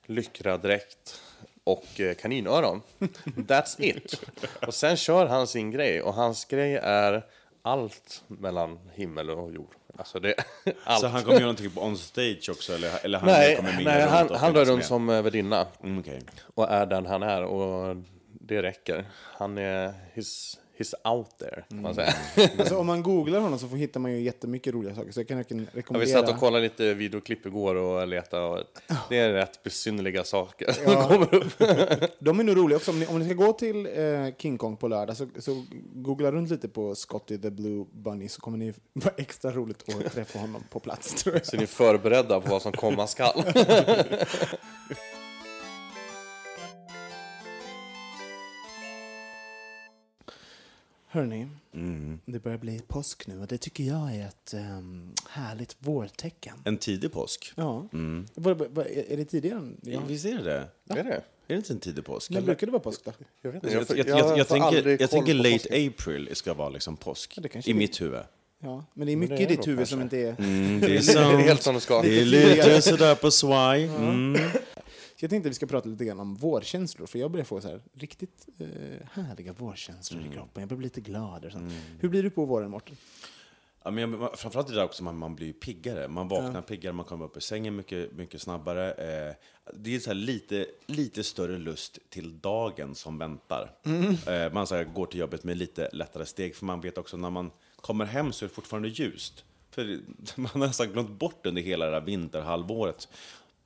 lyckradräkt 0.06 1.22
och 1.63 2.00
eh, 2.00 2.15
kaninöron. 2.15 2.82
That's 3.26 3.76
it. 3.82 4.24
Och 4.67 4.74
sen 4.74 4.98
kör 4.98 5.26
han 5.26 5.48
sin 5.48 5.72
grej 5.72 6.02
och 6.02 6.13
hans 6.13 6.46
grej 6.46 6.76
är 6.76 7.26
allt 7.62 8.24
mellan 8.28 8.80
himmel 8.93 9.30
och 9.30 9.54
jord. 9.54 9.76
Alltså 9.97 10.19
det 10.19 10.34
allt. 10.84 11.02
Så 11.02 11.08
han 11.08 11.21
kommer 11.21 11.34
göra 11.34 11.41
någonting 11.45 11.71
på 11.71 11.82
on 11.82 11.97
stage 11.97 12.50
också? 12.52 12.74
Eller, 12.74 13.06
eller 13.06 13.19
han 13.19 13.28
nej, 13.30 13.56
kommer 13.56 13.82
nej 13.84 14.02
han, 14.02 14.29
han 14.35 14.54
finnas 14.54 14.69
runt 14.69 14.85
som 14.85 15.10
eh, 15.10 15.21
värdinna 15.21 15.67
Mm, 15.83 16.00
okej. 16.00 16.21
och 16.56 16.69
är 16.69 16.85
den 16.85 17.06
han 17.06 17.23
är 17.23 17.44
och 17.44 17.96
det 18.42 18.62
räcker. 18.62 19.06
Han 19.13 19.58
är 19.58 19.94
he's, 20.15 20.58
he's 20.78 20.94
out 21.04 21.38
there, 21.40 21.63
kan 21.69 21.82
man 21.82 21.96
säga. 21.96 22.13
Alltså, 22.60 22.78
om 22.78 22.88
man 22.88 23.04
googlar 23.04 23.40
honom 23.40 23.60
så 23.60 23.67
får, 23.67 23.78
hittar 23.78 24.00
man 24.00 24.12
ju 24.12 24.22
jättemycket 24.22 24.74
roliga 24.74 24.96
saker. 24.96 25.12
Så 25.12 25.19
jag 25.19 25.28
kan 25.28 25.38
verkligen 25.38 25.63
Ja, 25.63 25.69
vi 25.74 25.80
rekommendera. 25.80 26.22
satt 26.22 26.30
och 26.30 26.40
kollade 26.40 26.63
lite 26.63 26.94
videoklipp 26.94 27.46
igår 27.46 27.76
och 27.76 28.08
letade 28.08 28.44
och 28.46 28.63
det 29.10 29.17
är 29.17 29.34
rätt 29.34 29.63
besynnerliga 29.63 30.24
saker 30.24 30.72
som 30.72 30.84
Ja. 30.94 31.08
kommer 31.08 31.36
upp. 31.36 31.54
De 32.19 32.40
är 32.40 32.44
nog 32.44 32.58
roliga 32.58 32.78
också. 32.78 32.92
Om 32.92 33.00
ni, 33.00 33.06
om 33.08 33.19
ni 33.19 33.26
ska 33.26 33.34
gå 33.34 33.54
till 33.54 33.86
eh, 33.86 34.36
King 34.38 34.58
Kong 34.58 34.78
på 34.78 34.88
lördag 34.88 35.17
så, 35.17 35.28
så 35.40 35.65
googla 35.94 36.32
runt 36.32 36.50
lite 36.50 36.69
på 36.69 36.96
Scotty 36.96 37.38
the 37.38 37.50
Blue 37.52 37.86
Bunny 37.94 38.28
så 38.30 38.42
kommer 38.42 38.58
ni 38.58 38.74
vara 38.94 39.13
extra 39.17 39.52
roligt 39.52 39.84
att 40.06 40.13
träffa 40.13 40.40
honom 40.40 40.63
på 40.69 40.80
plats. 40.80 41.24
Så 41.44 41.58
ni 41.58 41.63
är 41.63 41.67
förberedda 41.67 42.42
på 42.42 42.50
vad 42.50 42.62
som 42.62 42.72
komma 42.72 43.08
skall. 43.08 43.44
Hörni, 51.13 51.47
det 52.25 52.39
börjar 52.39 52.57
bli 52.57 52.81
påsk 52.87 53.27
nu 53.27 53.39
och 53.39 53.47
det 53.47 53.57
tycker 53.57 53.83
jag 53.83 54.15
är 54.15 54.27
ett 54.27 54.53
um, 54.53 55.13
härligt 55.29 55.75
vårtecken. 55.79 56.53
En 56.63 56.77
tidig 56.77 57.12
påsk. 57.12 57.53
Ja. 57.55 57.87
Vad- 58.35 58.57
vad- 58.57 58.71
vad- 58.71 58.85
är 58.85 59.12
är 59.12 59.17
det 59.17 59.25
tidigare? 59.25 59.57
än- 59.57 59.77
Ja. 59.81 60.01
Visst 60.07 60.25
är 60.25 60.35
det 60.37 60.43
det? 60.43 60.99
Är 60.99 61.03
det? 61.03 61.12
Är 61.12 61.21
det 61.47 61.55
inte 61.55 61.73
en 61.73 61.79
tidig 61.79 62.05
påsk? 62.05 62.29
När 62.29 62.41
brukar 62.41 62.67
det 62.67 62.71
vara 62.71 62.81
påsk 62.83 63.01
då? 63.05 63.12
Jag 63.41 63.51
vet 63.51 63.63
Jag, 63.71 63.81
inte. 63.81 63.97
jag, 63.97 64.07
jag, 64.07 64.37
jag, 64.37 64.47
tänker, 64.47 64.97
jag 65.01 65.09
tänker 65.09 65.33
på 65.37 65.43
late 65.43 65.57
påsken. 65.57 65.87
April 65.87 66.29
ska 66.33 66.53
vara 66.53 66.69
liksom 66.69 66.97
påsk. 66.97 67.37
Ja, 67.53 67.62
I 67.65 67.73
mitt 67.73 68.01
huvud. 68.01 68.19
Ja, 68.63 68.85
men 68.93 69.05
det 69.07 69.13
är 69.13 69.17
mycket 69.17 69.37
det 69.37 69.41
i 69.43 69.45
är 69.45 69.49
ditt 69.49 69.57
nog 69.57 69.65
huvud 69.67 69.79
kanske. 69.79 69.93
som 69.93 70.01
inte 70.01 70.17
är... 70.17 70.35
Mm, 70.39 70.79
det 70.79 70.85
är 70.85 70.89
Det 70.89 70.95
är 70.97 71.01
sant. 71.01 71.43
helt 71.43 71.62
som 71.63 71.75
det 71.75 71.81
ska. 71.81 72.01
Det 72.01 72.21
är 72.21 72.25
lite 72.55 72.81
sådär 72.81 73.15
på 73.15 73.31
svaj. 73.31 73.85
Mm. 73.85 74.41
Så 75.22 75.26
jag 75.26 75.30
tänkte 75.30 75.48
att 75.48 75.52
vi 75.52 75.56
ska 75.56 75.65
prata 75.65 75.90
lite 75.90 76.06
grann 76.06 76.19
om 76.19 76.36
vårkänslor, 76.36 77.08
för 77.08 77.19
jag 77.19 77.32
börjar 77.32 77.46
få 77.46 77.62
så 77.62 77.67
här 77.67 77.82
riktigt 77.94 78.48
eh, 78.60 78.67
härliga 79.12 79.54
vårkänslor 79.54 80.26
i 80.26 80.30
kroppen. 80.30 80.62
Jag 80.62 80.69
börjar 80.69 80.78
bli 80.78 80.86
lite 80.86 81.02
glad. 81.02 81.46
Och 81.46 81.52
sånt. 81.52 81.74
Hur 82.00 82.10
blir 82.10 82.24
du 82.24 82.30
på 82.30 82.46
våren, 82.46 82.72
Mårten? 82.72 82.98
Ja, 83.84 83.92
men 83.92 84.12
jag- 84.13 84.40
framförallt 84.40 84.67
det 84.67 84.76
där 84.76 84.84
också, 84.84 85.04
man, 85.04 85.17
man 85.17 85.36
blir 85.36 85.48
ju 85.48 85.54
piggare. 85.54 86.08
Man 86.08 86.28
vaknar 86.28 86.62
piggare, 86.62 86.94
man 86.94 87.06
kommer 87.06 87.26
upp 87.26 87.38
ur 87.38 87.42
sängen 87.42 87.76
mycket, 87.76 88.12
mycket 88.12 88.42
snabbare. 88.42 88.92
Eh, 88.92 89.36
det 89.74 89.96
är 89.96 90.00
så 90.00 90.10
här 90.10 90.15
lite, 90.15 90.65
lite 90.86 91.24
större 91.24 91.58
lust 91.58 92.00
till 92.10 92.40
dagen 92.40 92.96
som 92.96 93.17
väntar. 93.17 93.72
Eh, 94.28 94.54
man 94.54 94.67
så 94.67 94.76
här, 94.76 94.84
går 94.84 95.06
till 95.06 95.19
jobbet 95.19 95.44
med 95.44 95.58
lite 95.58 95.90
lättare 95.94 96.26
steg, 96.26 96.56
för 96.56 96.65
man 96.65 96.82
vet 96.82 96.98
också 96.98 97.17
när 97.17 97.30
man 97.30 97.52
kommer 97.76 98.06
hem 98.06 98.34
så 98.34 98.46
är 98.46 98.50
det 98.50 98.56
fortfarande 98.56 98.90
ljust. 98.90 99.44
För 99.72 100.00
man 100.36 100.52
har 100.52 100.60
nästan 100.60 100.88
glömt 100.92 101.19
bort 101.19 101.46
under 101.46 101.62
hela 101.62 101.86
det 101.86 101.92
här 101.92 102.02
vinterhalvåret. 102.02 103.08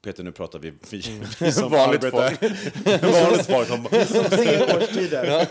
Peter, 0.06 0.24
nu 0.24 0.32
pratar 0.32 0.60
vi, 0.60 0.74
vi, 0.89 1.01
vi 1.39 1.51
som 1.51 1.72
Vanligt 1.72 2.03
arbetar- 2.03 3.12
Vanligt 3.24 3.45
folk. 3.45 3.68
som 3.68 3.84
Som 4.08 4.38
ser 4.38 4.78
årstider. 4.78 5.26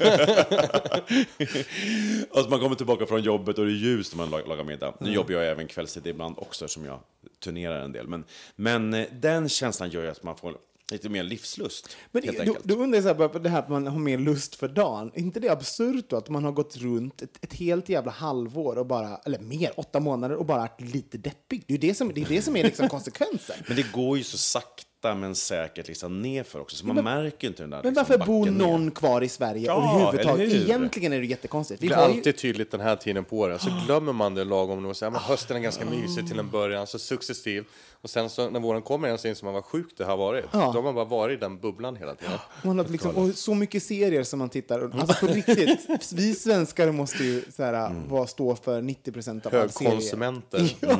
Alltså 2.34 2.50
man 2.50 2.60
kommer 2.60 2.76
tillbaka 2.76 3.06
från 3.06 3.22
jobbet 3.22 3.58
och 3.58 3.64
det 3.66 3.72
är 3.72 3.74
ljust 3.74 4.16
när 4.16 4.26
man 4.26 4.30
lag- 4.30 4.48
lagar 4.48 4.64
middag. 4.64 4.94
Nu 5.00 5.12
jobbar 5.12 5.32
jag 5.34 5.46
även 5.46 5.66
kvällstid 5.66 6.06
ibland 6.06 6.34
också 6.38 6.68
som 6.68 6.84
jag 6.84 6.98
turnerar 7.44 7.80
en 7.84 7.92
del. 7.92 8.06
Men, 8.08 8.24
men 8.56 8.94
eh, 8.94 9.06
den 9.12 9.48
känslan 9.48 9.90
gör 9.90 10.02
ju 10.02 10.10
att 10.10 10.22
man 10.22 10.36
får 10.36 10.54
lite 10.92 11.08
mer 11.08 11.22
livslust. 11.22 11.96
Men 12.12 12.22
helt 12.22 12.36
då, 12.36 12.42
enkelt. 12.42 12.64
då 12.64 12.74
undrar 12.74 12.96
jag 13.00 13.16
så 13.16 13.22
här, 13.22 13.38
det 13.38 13.48
här 13.48 13.58
att 13.58 13.68
man 13.68 13.86
har 13.86 13.98
mer 13.98 14.18
lust 14.18 14.54
för 14.54 14.68
dagen. 14.68 15.12
Är 15.14 15.18
inte 15.18 15.40
det 15.40 15.48
absurt 15.48 16.04
då? 16.08 16.16
Att 16.16 16.28
man 16.28 16.44
har 16.44 16.52
gått 16.52 16.76
runt 16.76 17.22
ett, 17.22 17.44
ett 17.44 17.52
helt 17.52 17.88
jävla 17.88 18.10
halvår, 18.10 18.78
och 18.78 18.86
bara, 18.86 19.16
eller 19.16 19.38
mer, 19.38 19.72
åtta 19.76 20.00
månader, 20.00 20.36
och 20.36 20.46
bara 20.46 20.58
varit 20.58 20.80
lite 20.80 21.18
deppig. 21.18 21.64
Det 21.66 21.74
är 21.74 21.78
ju 21.78 21.88
det 21.88 21.94
som, 21.94 22.12
det 22.14 22.20
är, 22.20 22.26
det 22.28 22.42
som 22.42 22.56
är 22.56 22.64
liksom 22.64 22.88
konsekvensen. 22.96 23.56
Men 23.66 23.76
det 23.76 23.92
går 23.92 24.18
ju 24.18 24.24
så 24.24 24.38
sakta 24.38 24.93
men 25.04 25.34
säkert 25.34 25.88
liksom 25.88 26.22
nerför 26.22 26.60
också, 26.60 26.76
så 26.76 26.86
man 26.86 27.04
märker 27.04 27.48
inte 27.48 27.62
den 27.62 27.70
där 27.70 27.82
Men 27.82 27.94
liksom, 27.94 28.06
varför 28.08 28.26
bor 28.26 28.40
backen 28.40 28.58
ner. 28.58 28.66
någon 28.66 28.90
kvar 28.90 29.22
i 29.22 29.28
Sverige 29.28 29.66
Ja, 29.66 29.94
överhuvudtaget? 29.94 30.52
Egentligen 30.52 31.12
är 31.12 31.20
det 31.20 31.26
jättekonstigt. 31.26 31.82
Vi 31.82 31.88
Det 31.88 31.94
ju, 31.94 32.00
alltid 32.00 32.36
tydligt 32.36 32.70
den 32.70 32.80
här 32.80 32.96
tiden 32.96 33.24
på 33.24 33.38
året. 33.38 33.60
Så 33.62 33.70
glömmer 33.86 34.12
man 34.12 34.34
det 34.34 34.44
lagom 34.44 34.82
nog. 34.82 34.96
Så 34.96 35.04
här, 35.04 35.10
men 35.10 35.20
hösten 35.20 35.56
är 35.56 35.60
ganska 35.60 35.84
mysig 35.84 36.28
till 36.28 36.38
en 36.38 36.50
början, 36.50 36.86
så 36.86 36.98
successivt. 36.98 37.66
Och 38.00 38.10
sen 38.10 38.30
så 38.30 38.50
när 38.50 38.60
våren 38.60 38.82
kommer 38.82 39.08
igen 39.08 39.18
så 39.18 39.28
inser 39.28 39.44
man 39.44 39.54
vad 39.54 39.64
sjukt 39.64 39.98
det 39.98 40.04
har 40.04 40.16
varit. 40.16 40.52
Då 40.52 40.58
har 40.58 40.82
man 40.82 40.94
bara 40.94 41.04
varit 41.04 41.36
i 41.38 41.40
den 41.40 41.58
bubblan 41.58 41.96
hela 41.96 42.14
tiden. 42.14 42.38
man 42.62 42.78
har 42.78 42.84
liksom, 42.88 43.16
och 43.16 43.34
så 43.34 43.54
mycket 43.54 43.82
serier 43.82 44.22
som 44.22 44.38
man 44.38 44.48
tittar 44.48 44.90
Alltså 45.00 45.26
på 45.26 45.32
riktigt, 45.32 45.88
vi 46.12 46.34
svenskar 46.34 46.92
måste 46.92 47.24
ju 47.24 47.42
så 47.56 47.62
här, 47.62 47.94
vara, 48.08 48.26
stå 48.26 48.56
för 48.56 48.82
90 48.82 49.12
procent 49.12 49.46
av 49.46 49.54
all 49.54 49.70
serie. 49.70 49.88
Högkonsumenter. 49.88 50.76
Ja. 50.80 50.98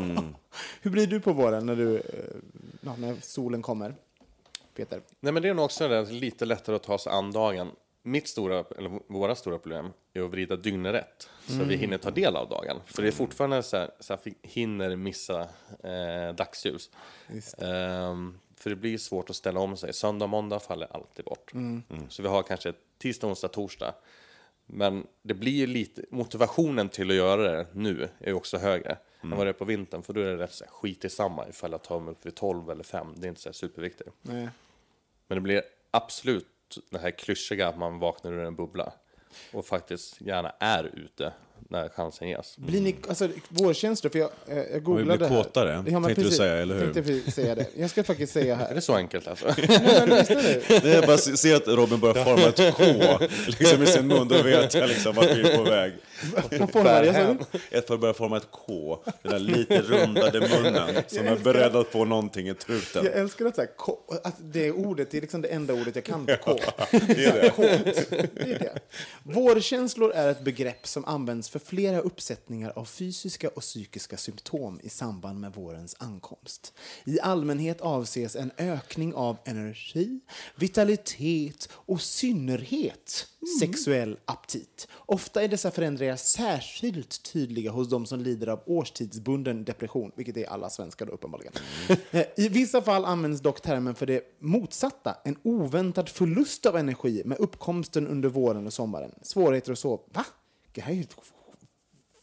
Hur 0.83 0.91
blir 0.91 1.07
du 1.07 1.21
på 1.21 1.33
våren 1.33 1.67
när, 1.67 1.77
du, 1.77 1.97
eh, 1.97 2.03
ja, 2.85 2.97
när 2.99 3.17
solen 3.21 3.63
kommer? 3.63 3.95
Peter? 4.75 5.01
Nej 5.21 5.33
men 5.33 5.43
det 5.43 5.49
är 5.49 5.55
nog 5.55 5.65
också 5.65 5.89
det, 5.89 6.11
lite 6.11 6.45
lättare 6.45 6.77
att 6.77 6.83
ta 6.83 6.99
sig 6.99 7.13
an 7.13 7.33
dagen. 7.33 7.71
Mitt 8.03 8.29
stora, 8.29 8.65
eller 8.79 9.13
våra 9.13 9.35
stora 9.35 9.59
problem 9.59 9.93
är 10.15 10.23
att 10.23 10.31
vrida 10.31 10.57
dygnet 10.57 10.95
rätt. 10.95 11.29
Så 11.47 11.65
vi 11.65 11.77
hinner 11.77 11.99
ta 11.99 12.11
del 12.11 12.37
av 12.37 12.49
dagen. 12.49 12.81
För 12.87 13.03
det 13.03 13.09
är 13.09 13.13
fortfarande 13.13 13.63
så 13.63 13.77
här, 13.77 13.91
så 14.01 14.13
här 14.13 14.35
hinner 14.43 14.97
missa 14.97 15.41
eh, 15.83 16.35
dagsljus. 16.37 16.91
Ehm, 17.59 18.39
för 18.57 18.71
det 18.71 18.77
blir 18.77 18.99
svårt 18.99 19.31
att 19.31 19.37
ställa 19.37 19.61
om 19.61 19.77
sig. 19.77 19.93
Söndag 19.93 20.27
måndag 20.27 20.61
faller 20.61 20.89
alltid 20.91 21.25
bort. 21.25 21.55
Mm. 21.55 21.83
Så 22.09 22.23
vi 22.23 22.29
har 22.29 22.43
kanske 22.43 22.73
tisdag, 22.99 23.27
onsdag, 23.27 23.49
torsdag. 23.49 23.95
Men 24.67 25.07
det 25.23 25.35
blir 25.35 25.53
ju 25.53 25.67
lite, 25.67 26.05
motivationen 26.11 26.89
till 26.89 27.11
att 27.11 27.17
göra 27.17 27.53
det 27.53 27.67
nu 27.73 28.09
är 28.19 28.29
ju 28.29 28.35
också 28.35 28.59
högre 28.59 28.99
än 29.23 29.31
vad 29.31 29.47
det 29.47 29.49
är 29.49 29.53
på 29.53 29.65
vintern. 29.65 30.03
För 30.03 30.13
då 30.13 30.21
är 30.21 30.25
det 30.25 30.37
rätt 30.37 30.53
så 30.53 30.65
här, 30.65 30.71
skit 30.73 31.05
i 31.05 31.09
samma 31.09 31.49
ifall 31.49 31.73
jag 31.73 31.83
tar 31.83 32.01
mig 32.01 32.13
upp 32.13 32.27
vid 32.27 32.35
12 32.35 32.71
eller 32.71 32.85
5. 32.85 33.15
Det 33.17 33.27
är 33.27 33.29
inte 33.29 33.41
så 33.41 33.49
här 33.49 33.55
superviktigt. 33.55 34.11
Nej. 34.23 34.49
Men 35.27 35.37
det 35.37 35.41
blir 35.41 35.63
absolut 35.91 36.47
det 36.91 36.99
här 36.99 37.11
klyschiga 37.11 37.69
att 37.69 37.79
man 37.79 37.99
vaknar 37.99 38.33
ur 38.33 38.45
en 38.45 38.57
bubbla 38.57 38.93
och 39.53 39.67
faktiskt 39.67 40.21
gärna 40.21 40.51
är 40.59 40.85
ute 40.85 41.33
när 41.71 41.89
chansen 41.89 42.29
ges. 42.29 42.57
Blir 42.57 42.81
ni, 42.81 42.97
alltså, 43.09 43.29
vårkänslor, 43.49 44.11
för 44.11 44.19
jag, 44.19 44.31
eh, 44.49 44.59
jag 44.73 44.83
googlade 44.83 45.19
blir 45.19 45.29
här. 45.29 45.43
kåtare, 45.43 45.83
men 45.87 46.03
tänkte 46.05 46.23
du 46.23 46.31
säga, 46.31 46.55
eller 46.55 46.75
hur? 46.75 46.93
Tänkte 46.93 47.31
säga 47.31 47.55
det. 47.55 47.67
Jag 47.77 47.91
ska 47.91 48.05
faktiskt 48.05 48.33
säga 48.33 48.55
Är 48.55 48.59
här. 48.59 48.75
det 48.75 48.81
så 48.81 48.95
enkelt 48.95 49.29
alltså? 49.29 49.47
Nej, 49.69 49.79
men. 50.07 50.09
Det 50.09 50.95
är 50.95 51.07
bara 51.07 51.15
att 51.15 51.39
se 51.39 51.55
att 51.55 51.69
Robin 51.69 52.01
börjar 52.01 52.25
forma 52.25 52.49
ett 52.49 52.75
K 52.75 52.85
liksom, 53.47 53.83
i 53.83 53.87
sin 53.87 54.07
mun, 54.07 54.29
då 54.29 54.43
vet 54.43 54.75
jag 54.75 54.89
liksom 54.89 55.15
vart 55.15 55.37
vi 55.37 55.41
är 55.41 55.57
på 55.57 55.63
väg. 55.63 55.93
Vad 56.61 56.71
formar? 56.73 57.03
Ett 57.71 57.87
för 57.87 57.95
att 57.95 58.01
börja 58.01 58.15
forma 58.15 58.37
ett 58.37 58.49
K, 58.51 58.99
den 59.23 59.33
där 59.33 59.39
lite 59.39 59.83
rundade 59.83 60.41
munnen 60.41 61.03
som 61.07 61.27
är 61.27 61.37
beredd 61.37 61.77
att 61.77 61.89
få 61.89 62.05
någonting 62.05 62.49
i 62.49 62.55
truten. 62.55 63.05
Jag 63.05 63.15
älskar 63.15 63.47
att, 63.47 63.55
så 63.55 63.61
här, 63.61 63.69
ko, 63.77 63.99
att 64.25 64.35
det 64.41 64.71
ordet 64.73 65.11
det 65.11 65.17
är 65.17 65.21
liksom 65.21 65.43
det 65.43 65.49
enda 65.49 65.75
ordet 65.75 65.95
jag 65.97 66.05
kan 66.05 66.27
på 66.27 66.37
K. 66.45 66.59
Det 66.91 67.25
är 67.25 67.43
det. 67.43 67.51
Kåt. 67.51 68.11
Det 68.35 68.53
är 68.53 68.59
det. 68.59 68.79
Vårkänslor 69.23 70.13
är 70.13 70.29
ett 70.29 70.41
begrepp 70.41 70.87
som 70.87 71.05
används 71.05 71.44
för 71.49 71.59
flera 71.59 72.01
uppsättningar 72.01 72.73
av 72.77 72.85
fysiska 72.85 73.49
och 73.49 73.63
psykiska 73.63 74.17
symptom 74.17 74.81
i 74.83 74.89
samband 74.89 75.41
med 75.41 75.55
vårens 75.55 75.97
ankomst. 75.99 76.73
I 77.05 77.21
allmänhet 77.21 77.81
avses 77.81 78.37
en 78.37 78.51
ökning 78.59 79.15
av 79.15 79.37
energi, 79.45 80.21
vitalitet 80.57 81.69
och 81.73 82.01
synnerhet 82.01 83.29
sexuell 83.61 84.19
aptit. 84.25 84.89
Ofta 84.97 85.43
är 85.43 85.49
dessa 85.49 85.71
förändringar 85.71 86.17
särskilt 86.17 87.23
tydliga 87.23 87.71
hos 87.71 87.89
de 87.89 88.07
som 88.07 88.21
lider 88.21 88.47
av 88.47 88.61
årstidsbunden 88.67 89.65
depression, 89.65 90.13
vilket 90.17 90.37
är 90.37 90.47
alla 90.47 90.71
svenskar 90.71 91.07
då 91.07 91.13
uppenbarligen. 91.13 91.53
Eh, 92.11 92.27
I 92.37 92.49
vissa 92.49 92.83
fall 92.83 93.05
används 93.05 93.41
dock 93.41 93.61
termen 93.61 93.95
för 93.95 94.07
det 94.07 94.37
motsatta, 94.39 95.17
en 95.25 95.37
oväntad 95.43 96.09
förlust 96.09 96.67
av 96.67 96.77
energi 96.77 97.23
med 97.25 97.39
uppkomsten 97.39 98.07
under 98.07 98.29
våren 98.29 98.67
och 98.67 98.73
sommaren. 98.73 99.15
Svårigheter 99.23 99.73
att 99.73 99.79
sova. 99.79 100.03
Va? 100.13 100.25
Det 100.73 100.81
här 100.81 100.93
är 100.93 100.97
ju 100.97 101.05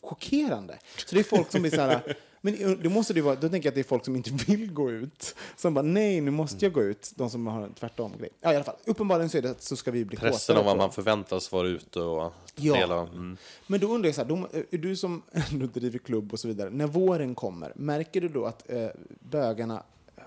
chockerande. 0.02 0.80
Så 0.98 1.16
det 1.16 1.22
är 1.22 1.24
folk 1.24 1.52
som 1.52 1.62
blir 1.62 1.72
så 1.72 1.82
här... 1.82 2.18
Men 2.44 2.80
det 2.84 2.90
måste 2.90 3.14
det 3.14 3.22
vara, 3.22 3.36
då 3.36 3.50
tänker 3.50 3.68
jag 3.68 3.72
att 3.72 3.76
det 3.76 3.82
är 3.82 3.84
folk 3.84 4.06
som 4.06 4.16
inte 4.16 4.32
vill 4.48 4.74
gå 4.74 4.92
ut. 4.92 5.36
Som 5.56 5.74
bara, 5.74 5.82
nej, 5.82 6.22
nu 6.22 6.32
måste 6.32 6.66
jag 6.66 6.74
gå 6.74 6.84
ut. 6.84 7.12
De 7.16 7.30
som 7.30 7.48
har 7.48 7.62
en 7.62 7.74
tvärtom 7.74 8.14
grej. 8.20 8.30
Ja, 8.42 8.54
i 8.54 8.56
alla 8.56 8.64
fall. 8.64 8.76
Uppenbarligen 8.86 9.30
så 9.30 9.38
är 9.38 9.42
det 9.42 9.50
att 9.52 9.62
så 9.64 9.76
ska 9.76 9.92
vi 9.92 10.06
bli 10.06 10.18
Pressen 10.18 10.58
av 10.58 10.66
vad 10.66 10.78
man 10.78 10.92
förväntas 10.92 11.52
vara 11.52 11.68
ute 11.68 12.00
och 12.00 12.34
Ja. 12.56 12.74
dela. 12.74 13.00
Mm. 13.02 13.38
Men 13.68 13.80
då 13.80 13.88
undrar 13.88 14.08
jag 14.08 14.16
så 14.16 14.22
här, 14.22 14.28
då, 14.30 14.48
är 14.72 14.78
du 14.78 14.96
som 14.96 15.22
ändå 15.52 15.66
driver 15.66 16.00
klubb 16.00 16.34
och 16.34 16.40
så 16.40 16.48
vidare, 16.48 16.70
när 16.70 16.88
våren 16.88 17.36
kommer, 17.36 17.72
märker 17.76 18.22
du 18.22 18.30
då 18.30 18.46
att 18.46 18.70
eh, 18.70 18.88
bögarna 19.20 19.84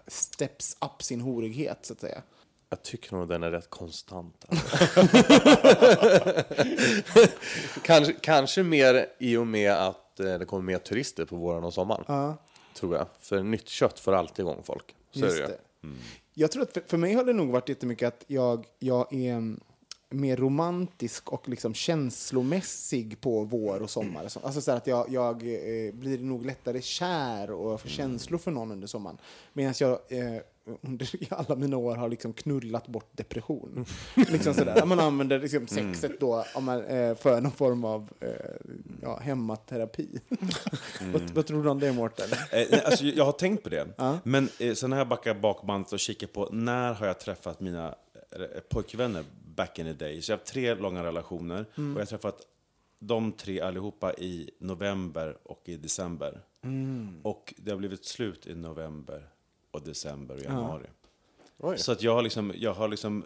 steps 0.07 0.77
up 0.81 1.03
sin 1.03 1.20
horighet, 1.20 1.79
så 1.83 1.93
att 1.93 2.01
säga? 2.01 2.22
Jag 2.75 2.83
tycker 2.83 3.16
nog 3.16 3.29
den 3.29 3.43
är 3.43 3.51
rätt 3.51 3.70
konstant. 3.70 4.45
kanske, 7.83 8.12
kanske 8.12 8.62
mer 8.62 9.07
i 9.18 9.37
och 9.37 9.47
med 9.47 9.72
att 9.72 10.20
eh, 10.20 10.39
det 10.39 10.45
kommer 10.45 10.62
mer 10.62 10.79
turister 10.79 11.25
på 11.25 11.37
våren 11.37 11.64
och 11.64 11.75
sommaren. 11.75 12.35
Tror 12.75 12.97
jag. 12.97 13.07
För 13.20 13.43
nytt 13.43 13.68
kött 13.68 14.01
får 14.01 14.12
alltid 14.12 14.43
igång 14.43 14.62
folk. 14.64 14.95
Så 15.11 15.18
Just 15.18 15.37
är 15.37 15.43
det. 15.43 15.49
ju. 15.49 15.89
det. 15.91 15.99
Jag 16.35 16.51
tror 16.51 16.62
att 16.62 16.72
för, 16.72 16.83
för 16.87 16.97
mig 16.97 17.14
har 17.14 17.25
det 17.25 17.33
nog 17.33 17.51
varit 17.51 17.68
jättemycket 17.68 18.09
att 18.09 18.25
jag, 18.27 18.66
jag 18.79 19.12
är 19.14 19.33
mm, 19.33 19.61
mer 20.15 20.37
romantisk 20.37 21.33
och 21.33 21.49
liksom 21.49 21.75
känslomässig 21.75 23.21
på 23.21 23.45
vår 23.45 23.83
och 23.83 23.91
sommar. 23.91 24.25
Alltså 24.43 24.61
så 24.61 24.73
att 24.73 24.87
jag, 24.87 25.11
jag 25.11 25.43
eh, 25.43 25.95
blir 25.95 26.19
nog 26.19 26.47
lättare 26.47 26.83
kär 26.83 27.51
och 27.51 27.81
får 27.81 27.89
känslor 27.89 28.39
för 28.39 28.51
någon 28.51 28.73
under 28.73 28.87
sommaren. 28.87 29.19
Medan 29.53 29.75
jag 29.79 29.91
eh, 30.09 30.41
under 30.83 31.11
alla 31.35 31.57
mina 31.57 31.77
år 31.77 31.97
har 31.97 32.09
liksom 32.09 32.33
knullat 32.33 32.87
bort 32.87 33.09
depression. 33.12 33.87
liksom 34.15 34.55
sådär. 34.55 34.87
Man 34.87 35.01
använder 35.01 35.39
liksom 35.39 35.67
sexet 35.67 36.21
då 36.21 36.45
om 36.55 36.65
man, 36.65 36.85
eh, 36.85 37.15
för 37.15 37.41
någon 37.41 37.53
form 37.53 37.85
av 37.85 38.11
eh, 38.21 38.29
ja, 39.03 39.19
hemmaterapi. 39.19 40.09
vad, 41.12 41.23
vad 41.35 41.47
tror 41.47 41.62
du 41.62 41.71
om 41.71 41.81
det, 41.81 41.93
Mårten? 41.93 42.29
Eh, 42.53 42.81
alltså, 42.85 43.05
jag 43.05 43.25
har 43.25 43.33
tänkt 43.33 43.62
på 43.62 43.69
det. 43.69 43.89
Men 44.25 44.49
eh, 44.59 44.75
sen 44.75 44.93
har 44.93 44.99
jag 44.99 45.09
backat 45.09 45.41
bakbandet 45.41 45.93
och 45.93 45.99
kikat 45.99 46.33
på 46.33 46.49
när 46.53 46.95
har 46.95 47.07
jag 47.07 47.21
träffat 47.21 47.61
mina 47.61 47.95
eh, 48.33 48.61
pojkvänner 48.69 49.25
back 49.57 49.79
in 49.79 49.85
the 49.87 49.93
day. 49.93 50.23
Så 50.23 50.33
jag 50.33 50.37
har 50.37 50.41
haft 50.41 50.53
tre 50.53 50.75
långa 50.75 51.05
relationer 51.05 51.67
och 51.75 51.83
jag 51.83 51.99
har 51.99 52.05
träffat 52.05 52.47
de 52.99 53.33
tre 53.33 53.61
allihopa 53.61 54.15
i 54.15 54.51
november 54.59 55.37
och 55.43 55.63
i 55.65 55.77
december. 55.77 56.41
Och 57.23 57.55
det 57.57 57.71
har 57.71 57.79
blivit 57.79 58.05
slut 58.05 58.47
i 58.47 58.55
november 58.55 59.29
och 59.71 59.83
december 59.83 60.35
och 60.35 60.43
januari. 60.43 60.87
Oj. 61.59 61.79
Så 61.79 61.93
att 61.93 62.03
jag 62.03 62.15
har 62.15 62.23
liksom, 62.23 62.53
jag 62.57 62.75
har 62.75 62.89
liksom, 62.89 63.25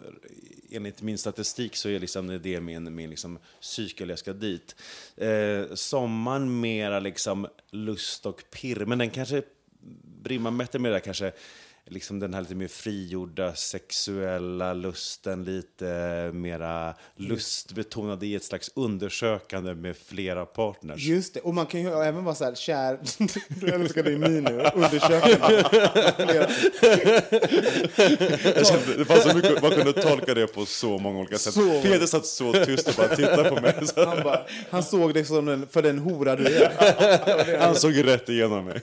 enligt 0.71 1.01
min 1.01 1.17
statistik 1.17 1.75
så 1.75 1.89
är 1.89 1.99
liksom 1.99 2.39
det 2.41 2.61
min, 2.61 2.95
min 2.95 3.09
liksom 3.09 3.39
cykel 3.59 4.09
jag 4.09 4.19
ska 4.19 4.33
dit. 4.33 4.75
Eh, 5.15 5.73
sommaren 5.73 6.59
mera 6.59 6.99
liksom 6.99 7.47
lust 7.71 8.25
och 8.25 8.43
pirr, 8.51 8.85
men 8.85 8.97
den 8.97 9.09
kanske 9.09 9.43
rimmar 10.23 10.51
bättre 10.51 10.79
med 10.79 10.91
det 10.91 10.95
där 10.95 10.99
kanske 10.99 11.31
liksom 11.89 12.19
den 12.19 12.33
här 12.33 12.41
lite 12.41 12.55
mer 12.55 12.67
frigjorda 12.67 13.55
sexuella 13.55 14.73
lusten, 14.73 15.43
lite 15.43 15.85
mera 16.33 16.93
lustbetonad 17.15 18.23
i 18.23 18.35
ett 18.35 18.43
slags 18.43 18.71
undersökande 18.75 19.75
med 19.75 19.97
flera 19.97 20.45
partners. 20.45 21.01
Just 21.01 21.33
det, 21.33 21.39
och 21.39 21.53
man 21.53 21.65
kan 21.65 21.81
ju 21.81 21.89
även 21.89 22.23
vara 22.23 22.35
så 22.35 22.43
här 22.43 22.55
kär. 22.55 22.99
Du 23.59 23.69
älskar 23.69 24.03
din 24.03 24.19
min 24.19 24.43
nu, 24.43 24.63
undersökande. 24.73 25.63
Kände, 28.65 28.97
det 28.97 29.05
fanns 29.05 29.23
så 29.23 29.35
mycket, 29.35 29.61
man 29.61 29.71
kunde 29.71 29.93
tolka 29.93 30.33
det 30.33 30.47
på 30.47 30.65
så 30.65 30.97
många 30.97 31.19
olika 31.19 31.37
sätt. 31.37 31.53
Så. 31.53 31.81
Peter 31.81 32.05
satt 32.05 32.25
så 32.25 32.53
tyst 32.53 32.87
och 32.87 32.93
bara 32.97 33.15
tittade 33.15 33.49
på 33.49 33.61
mig. 33.61 33.87
Så 33.87 34.05
Han, 34.05 34.23
bara, 34.23 34.45
han 34.69 34.83
såg 34.83 35.13
dig 35.13 35.25
som 35.25 35.45
den, 35.45 35.67
för 35.67 35.81
den 35.81 35.99
hora 35.99 36.35
du 36.35 36.45
är. 36.45 37.57
han 37.59 37.75
såg 37.75 38.05
rätt 38.05 38.29
igenom 38.29 38.65
mig. 38.65 38.81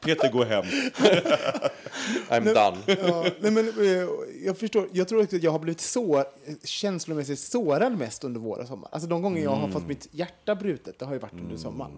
Peter, 0.00 0.32
gå 0.32 0.44
hem. 0.44 0.64
I'm 2.30 2.44
done. 2.54 2.76
Ja, 3.08 3.24
nej 3.40 3.50
men, 3.50 3.68
eh, 3.68 4.08
jag 4.44 4.58
förstår. 4.58 4.88
Jag 4.92 5.08
tror 5.08 5.22
också 5.22 5.36
att 5.36 5.42
jag 5.42 5.50
har 5.50 5.58
blivit 5.58 5.80
så, 5.80 6.24
känslomässigt 6.64 7.38
sårad 7.40 7.98
mest 7.98 8.24
under 8.24 8.40
vår 8.40 8.64
sommar. 8.68 8.88
Alltså 8.92 9.08
de 9.08 9.22
gånger 9.22 9.42
jag 9.42 9.50
har 9.50 9.68
fått 9.68 9.86
mitt 9.86 10.08
hjärta 10.10 10.54
brutet, 10.54 10.98
det 10.98 11.04
har 11.04 11.12
ju 11.12 11.18
varit 11.18 11.32
under 11.32 11.56
sommaren. 11.56 11.92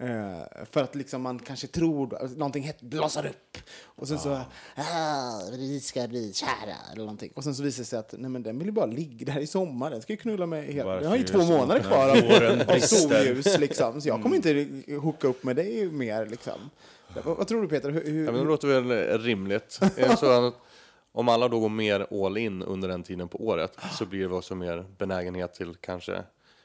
Eh, 0.00 0.64
för 0.70 0.82
att 0.82 0.94
liksom 0.94 1.22
man 1.22 1.38
kanske 1.38 1.66
tror 1.66 2.14
att 2.24 2.36
någonting 2.36 2.62
hett 2.62 2.80
blossar 2.80 3.26
upp. 3.26 3.58
Och 3.84 4.08
sen 4.08 4.18
så, 4.18 4.40
Ah, 4.76 5.40
vi 5.52 5.80
ska 5.80 6.08
bli 6.08 6.32
kära. 6.32 6.76
eller 6.92 7.02
någonting. 7.04 7.32
Och 7.34 7.44
sen 7.44 7.54
så 7.54 7.62
visar 7.62 7.78
det 7.82 7.84
sig 7.86 7.98
att 7.98 8.14
nej, 8.18 8.30
men 8.30 8.42
den 8.42 8.58
vill 8.58 8.66
ju 8.66 8.72
bara 8.72 8.86
ligga 8.86 9.34
där 9.34 9.40
i 9.40 9.46
sommar. 9.46 9.90
Den 9.90 10.02
ska 10.02 10.12
ju 10.12 10.16
knulla 10.16 10.56
hela... 10.60 10.84
Varför 10.84 11.02
Jag 11.02 11.10
har 11.10 11.16
ju 11.16 11.24
två 11.24 11.38
månader 11.44 11.80
kvar 11.80 12.08
av, 12.08 12.76
av 12.76 12.78
solljus. 12.78 13.58
Liksom. 13.58 14.00
Så 14.00 14.08
jag 14.08 14.22
kommer 14.22 14.36
inte 14.36 14.66
hooka 14.96 15.28
upp 15.28 15.44
med 15.44 15.56
dig 15.56 15.90
mer. 15.90 16.26
Liksom. 16.26 16.70
Vad, 17.22 17.36
vad 17.36 17.48
tror 17.48 17.62
du 17.62 17.68
Peter? 17.68 17.90
Hur, 17.90 18.04
hur, 18.04 18.24
Ja, 18.24 18.32
men 18.32 18.40
det 18.40 18.46
låter 18.46 18.68
väl 18.80 19.18
rimligt. 19.18 19.80
Det 19.96 20.16
så 20.18 20.26
att 20.46 20.54
om 21.12 21.28
alla 21.28 21.48
då 21.48 21.60
går 21.60 21.68
mer 21.68 22.24
all 22.26 22.36
in 22.36 22.62
under 22.62 22.88
den 22.88 23.02
tiden 23.02 23.28
på 23.28 23.38
året 23.46 23.78
så 23.98 24.06
blir 24.06 24.28
det 24.28 24.34
också 24.34 24.54
mer 24.54 24.84
benägenhet 24.98 25.54
till 25.54 25.74
kanske 25.80 26.22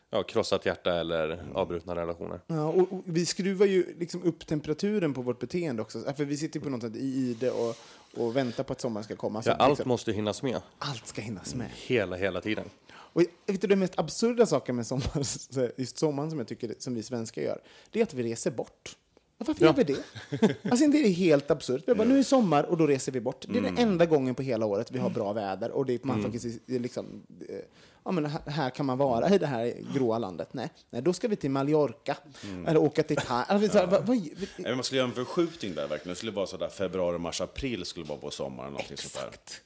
ja, 0.09 0.23
krossat 0.23 0.65
hjärta 0.65 0.99
eller 0.99 1.45
avbrutna 1.53 1.95
relationer. 1.95 2.39
Ja, 2.47 2.65
och, 2.65 2.93
och 2.93 3.01
vi 3.05 3.25
skruvar 3.25 3.65
ju 3.65 3.95
liksom 3.99 4.23
upp 4.23 4.47
temperaturen 4.47 5.13
på 5.13 5.21
vårt 5.21 5.39
beteende 5.39 5.81
också. 5.81 6.13
För 6.17 6.25
vi 6.25 6.37
sitter 6.37 6.59
på 6.59 6.69
något 6.69 6.81
sätt 6.81 6.95
i 6.95 6.99
ide 6.99 7.51
och, 7.51 7.75
och 8.17 8.35
väntar 8.35 8.63
på 8.63 8.73
att 8.73 8.81
sommaren 8.81 9.03
ska 9.03 9.15
komma. 9.15 9.41
Ja, 9.45 9.53
allt 9.53 9.69
liksom, 9.69 9.87
måste 9.87 10.11
hinnas 10.11 10.43
med 10.43 10.61
allt 10.79 11.07
ska 11.07 11.21
hinnas 11.21 11.55
med. 11.55 11.67
hela, 11.75 12.15
hela 12.15 12.41
tiden. 12.41 12.65
Och 12.91 13.21
vet 13.45 13.61
du, 13.61 13.67
den 13.67 13.79
mest 13.79 13.99
absurda 13.99 14.45
saken 14.45 14.75
med 14.75 14.87
sommar, 14.87 15.23
så- 15.23 15.69
just 15.77 15.97
sommaren 15.97 16.29
som 16.29 16.39
jag 16.39 16.47
tycker 16.47 16.75
som 16.79 16.95
vi 16.95 17.03
svenskar 17.03 17.41
gör, 17.41 17.61
det 17.91 17.99
är 17.99 18.03
att 18.03 18.13
vi 18.13 18.23
reser 18.23 18.51
bort. 18.51 18.95
Ja, 19.41 19.45
Varför 19.47 19.65
gör 19.65 19.73
vi 19.73 19.83
det? 19.83 20.55
Alltså 20.69 20.85
inte 20.85 20.97
är 20.97 21.03
det 21.03 21.09
helt 21.09 21.51
absurt. 21.51 21.83
Vi 21.87 21.93
bara, 21.95 22.07
nu 22.07 22.13
är 22.13 22.17
det 22.17 22.23
sommar 22.23 22.63
och 22.63 22.77
då 22.77 22.87
reser 22.87 23.11
vi 23.11 23.19
bort. 23.21 23.45
Det 23.47 23.57
är 23.57 23.61
den 23.61 23.77
enda 23.77 24.05
gången 24.05 24.35
på 24.35 24.41
hela 24.41 24.65
året 24.65 24.91
vi 24.91 24.99
har 24.99 25.09
bra 25.09 25.33
väder 25.33 25.71
och 25.71 25.85
det 25.85 25.93
är 25.93 25.99
man 26.03 26.23
faktiskt 26.23 26.69
är 26.69 26.79
liksom, 26.79 27.23
eh, 27.49 27.55
ja 28.05 28.11
men 28.11 28.25
här, 28.25 28.69
kan 28.69 28.85
man 28.85 28.97
vara 28.97 29.35
i 29.35 29.37
det 29.37 29.47
här 29.47 29.73
gråa 29.93 30.17
landet. 30.17 30.49
Nej, 30.51 30.69
nej 30.89 31.01
då 31.01 31.13
ska 31.13 31.27
vi 31.27 31.35
till 31.35 31.51
Mallorca 31.51 32.17
eller 32.67 32.77
åka 32.79 33.03
till 33.03 33.17
Thailand. 33.17 33.45
Alltså, 33.49 33.71
så 33.71 33.77
här, 33.77 33.87
vad- 33.87 34.05
vad- 34.07 34.29
Nej, 34.57 34.75
Man 34.75 34.83
skulle 34.83 34.97
göra 34.97 35.09
en 35.09 35.15
förskjutning 35.15 35.75
där 35.75 35.87
verkligen. 35.87 36.09
Det 36.13 36.15
skulle 36.17 36.31
vara 36.31 36.47
sådär 36.47 36.69
februari, 36.69 37.17
mars, 37.17 37.41
april 37.41 37.85
skulle 37.85 38.05
vara 38.05 38.19
på 38.19 38.31
sommaren. 38.31 38.71
Någonting 38.71 38.97
sånt 38.97 39.61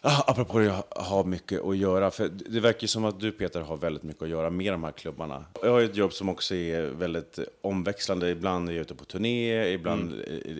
Ah, 0.00 0.24
apropå 0.26 0.58
det, 0.58 0.64
jag 0.64 0.84
har 0.96 1.24
mycket 1.24 1.64
att 1.64 1.76
göra. 1.76 2.10
För 2.10 2.28
det 2.28 2.60
verkar 2.60 2.86
som 2.86 3.04
att 3.04 3.20
du 3.20 3.32
Peter 3.32 3.60
har 3.60 3.76
väldigt 3.76 4.02
mycket 4.02 4.22
att 4.22 4.28
göra 4.28 4.50
med 4.50 4.72
de 4.72 4.84
här 4.84 4.92
klubbarna. 4.92 5.44
Jag 5.62 5.70
har 5.70 5.80
ett 5.80 5.96
jobb 5.96 6.12
som 6.12 6.28
också 6.28 6.54
är 6.54 6.82
väldigt 6.82 7.38
omväxlande. 7.60 8.30
Ibland 8.30 8.68
är 8.68 8.72
jag 8.72 8.80
ute 8.80 8.94
på 8.94 9.04
turné, 9.04 9.72
ibland 9.72 10.12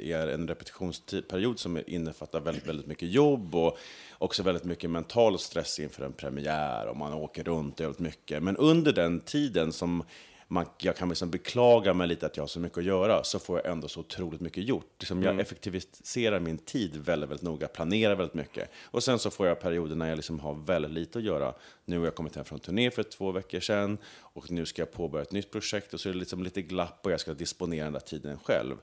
är 0.02 0.26
det 0.26 0.34
en 0.34 0.48
repetitionsperiod 0.48 1.58
som 1.58 1.80
innefattar 1.86 2.40
väldigt, 2.40 2.66
väldigt 2.66 2.86
mycket 2.86 3.10
jobb 3.10 3.54
och 3.54 3.78
också 4.18 4.42
väldigt 4.42 4.64
mycket 4.64 4.90
mental 4.90 5.38
stress 5.38 5.78
inför 5.78 6.04
en 6.04 6.12
premiär 6.12 6.86
och 6.86 6.96
man 6.96 7.14
åker 7.14 7.44
runt 7.44 7.80
väldigt 7.80 7.98
mycket. 7.98 8.42
Men 8.42 8.56
under 8.56 8.92
den 8.92 9.20
tiden 9.20 9.72
som 9.72 10.04
man, 10.48 10.66
jag 10.78 10.96
kan 10.96 11.08
liksom 11.08 11.30
beklaga 11.30 11.94
mig 11.94 12.06
lite 12.06 12.26
att 12.26 12.36
jag 12.36 12.42
har 12.42 12.48
så 12.48 12.60
mycket 12.60 12.78
att 12.78 12.84
göra, 12.84 13.24
så 13.24 13.38
får 13.38 13.58
jag 13.58 13.72
ändå 13.72 13.88
så 13.88 14.00
otroligt 14.00 14.40
mycket 14.40 14.64
gjort. 14.64 14.94
Liksom 14.98 15.22
jag 15.22 15.40
effektiviserar 15.40 16.40
min 16.40 16.58
tid 16.58 16.96
väldigt, 16.96 17.30
väldigt 17.30 17.44
noga, 17.44 17.68
planerar 17.68 18.14
väldigt 18.14 18.34
mycket. 18.34 18.70
Och 18.84 19.02
sen 19.02 19.18
så 19.18 19.30
får 19.30 19.46
jag 19.46 19.60
perioder 19.60 19.96
när 19.96 20.08
jag 20.08 20.16
liksom 20.16 20.40
har 20.40 20.54
väldigt 20.54 20.90
lite 20.90 21.18
att 21.18 21.24
göra. 21.24 21.54
Nu 21.84 21.98
har 21.98 22.04
jag 22.04 22.14
kommit 22.14 22.36
hem 22.36 22.44
från 22.44 22.60
turné 22.60 22.90
för 22.90 23.02
två 23.02 23.32
veckor 23.32 23.60
sedan 23.60 23.98
och 24.20 24.50
nu 24.50 24.66
ska 24.66 24.82
jag 24.82 24.92
påbörja 24.92 25.22
ett 25.22 25.32
nytt 25.32 25.50
projekt 25.50 25.94
och 25.94 26.00
så 26.00 26.08
är 26.08 26.12
det 26.12 26.18
liksom 26.18 26.42
lite 26.42 26.62
glapp 26.62 27.00
och 27.04 27.12
jag 27.12 27.20
ska 27.20 27.34
disponera 27.34 27.84
den 27.84 27.92
där 27.92 28.00
tiden 28.00 28.38
själv. 28.38 28.76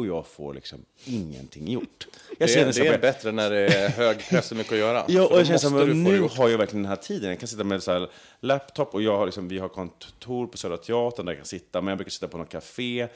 Och 0.00 0.06
jag 0.06 0.26
får 0.26 0.54
liksom 0.54 0.84
ingenting 1.04 1.68
gjort. 1.68 2.06
Jag 2.38 2.48
Det 2.48 2.66
nästan 2.66 2.86
det 2.86 2.94
är 2.94 2.98
bättre 2.98 3.32
när 3.32 3.50
det 3.50 3.66
är 3.66 3.88
hög 3.88 4.28
press 4.28 4.50
och 4.50 4.56
mycket 4.56 4.72
att 4.72 4.78
göra. 4.78 5.04
Ja, 5.08 5.26
och 5.26 5.38
jag 5.40 5.60
känner 5.60 5.86
det 5.86 5.94
nu 5.94 6.20
har 6.20 6.48
jag 6.48 6.58
verkligen 6.58 6.82
den 6.82 6.90
här 6.90 6.96
tiden. 6.96 7.30
Jag 7.30 7.38
kan 7.38 7.48
sitta 7.48 7.64
med 7.64 7.82
så 7.82 7.92
här 7.92 8.10
laptop 8.40 8.94
och 8.94 9.02
jag 9.02 9.16
har 9.16 9.26
liksom, 9.26 9.48
vi 9.48 9.58
har 9.58 9.68
kontor 9.68 10.46
på 10.46 10.58
Södra 10.58 10.76
Teatern 10.76 11.26
där 11.26 11.32
jag 11.32 11.38
kan 11.38 11.46
sitta, 11.46 11.80
men 11.80 11.88
jag 11.88 11.98
brukar 11.98 12.10
sitta 12.10 12.28
på 12.28 12.38
något 12.38 12.48
café, 12.48 13.08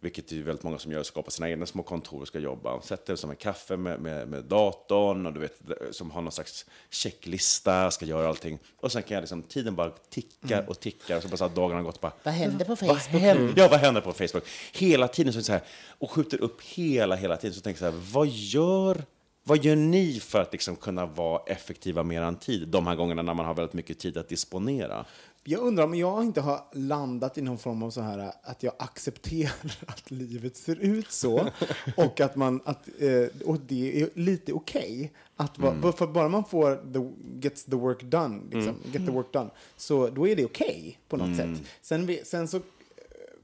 vilket 0.00 0.28
det 0.28 0.38
är 0.38 0.42
väldigt 0.42 0.62
många 0.62 0.78
som 0.78 0.92
gör, 0.92 1.02
skapar 1.02 1.30
sina 1.30 1.50
egna 1.50 1.66
små 1.66 1.82
kontor 1.82 2.20
och 2.20 2.28
ska 2.28 2.38
jobba. 2.38 2.80
Sätter 2.82 3.16
som 3.16 3.30
en 3.30 3.36
kaffe 3.36 3.76
med, 3.76 4.00
med, 4.00 4.28
med 4.28 4.44
datorn 4.44 5.26
och 5.26 5.32
du 5.32 5.40
vet, 5.40 5.60
som 5.90 6.10
har 6.10 6.22
någon 6.22 6.32
slags 6.32 6.66
checklista, 6.90 7.90
ska 7.90 8.06
göra 8.06 8.28
allting. 8.28 8.58
Och 8.80 8.92
sen 8.92 9.02
kan 9.02 9.14
jag 9.14 9.22
liksom, 9.22 9.42
tiden 9.42 9.74
bara 9.76 9.90
tickar 10.10 10.64
och 10.68 10.80
tickar 10.80 11.16
och 11.16 11.22
så 11.22 11.28
bara 11.28 11.36
så 11.36 11.48
dagarna 11.48 11.74
har 11.80 11.84
gått 11.84 12.00
bara, 12.00 12.12
Vad 12.22 12.34
händer 12.34 12.64
på 12.64 12.74
vad 12.74 12.78
Facebook? 12.78 13.22
händer, 13.22 13.52
ja, 13.56 13.68
vad 13.68 13.80
händer 13.80 14.00
på 14.00 14.12
Facebook? 14.12 14.44
Hela 14.72 15.08
tiden 15.08 15.32
så 15.32 15.42
så 15.42 15.52
här, 15.52 15.62
och 15.98 16.10
skjuter 16.10 16.40
upp 16.42 16.62
hela, 16.62 17.16
hela 17.16 17.36
tiden. 17.36 17.54
Så 17.54 17.60
tänker 17.60 17.84
jag 17.84 17.92
så 17.92 17.98
här, 17.98 18.04
vad 18.12 18.26
gör, 18.28 19.04
vad 19.44 19.64
gör 19.64 19.76
ni 19.76 20.20
för 20.20 20.40
att 20.40 20.52
liksom 20.52 20.76
kunna 20.76 21.06
vara 21.06 21.42
effektiva 21.46 22.02
med 22.02 22.22
er 22.22 22.34
tid? 22.40 22.68
De 22.68 22.86
här 22.86 22.94
gångerna 22.94 23.22
när 23.22 23.34
man 23.34 23.46
har 23.46 23.54
väldigt 23.54 23.74
mycket 23.74 23.98
tid 23.98 24.16
att 24.16 24.28
disponera. 24.28 25.04
Jag 25.50 25.60
undrar 25.60 25.84
om 25.84 25.94
jag 25.94 26.22
inte 26.22 26.40
har 26.40 26.60
landat 26.72 27.38
i 27.38 27.42
någon 27.42 27.58
form 27.58 27.82
av 27.82 27.90
så 27.90 28.00
här 28.00 28.32
att 28.42 28.62
jag 28.62 28.72
accepterar 28.78 29.52
att 29.86 30.10
livet 30.10 30.56
ser 30.56 30.76
ut 30.76 31.10
så 31.10 31.48
och 31.96 32.20
att 32.20 32.36
man 32.36 32.60
att 32.64 32.88
eh, 32.98 33.46
och 33.46 33.60
det 33.60 34.02
är 34.02 34.10
lite 34.14 34.52
okej 34.52 35.12
att 35.36 35.58
va, 35.58 35.92
för 35.92 36.06
bara 36.06 36.28
man 36.28 36.44
får 36.44 36.76
the, 36.92 37.28
gets 37.48 37.64
the 37.64 37.76
work 37.76 38.02
done 38.02 38.40
liksom, 38.50 38.76
get 38.92 39.06
the 39.06 39.12
work 39.12 39.32
done 39.32 39.50
så 39.76 40.08
då 40.08 40.28
är 40.28 40.36
det 40.36 40.44
okej 40.44 40.98
på 41.08 41.16
något 41.16 41.36
sätt. 41.36 41.62
Sen, 41.82 42.16
sen 42.24 42.48
så 42.48 42.60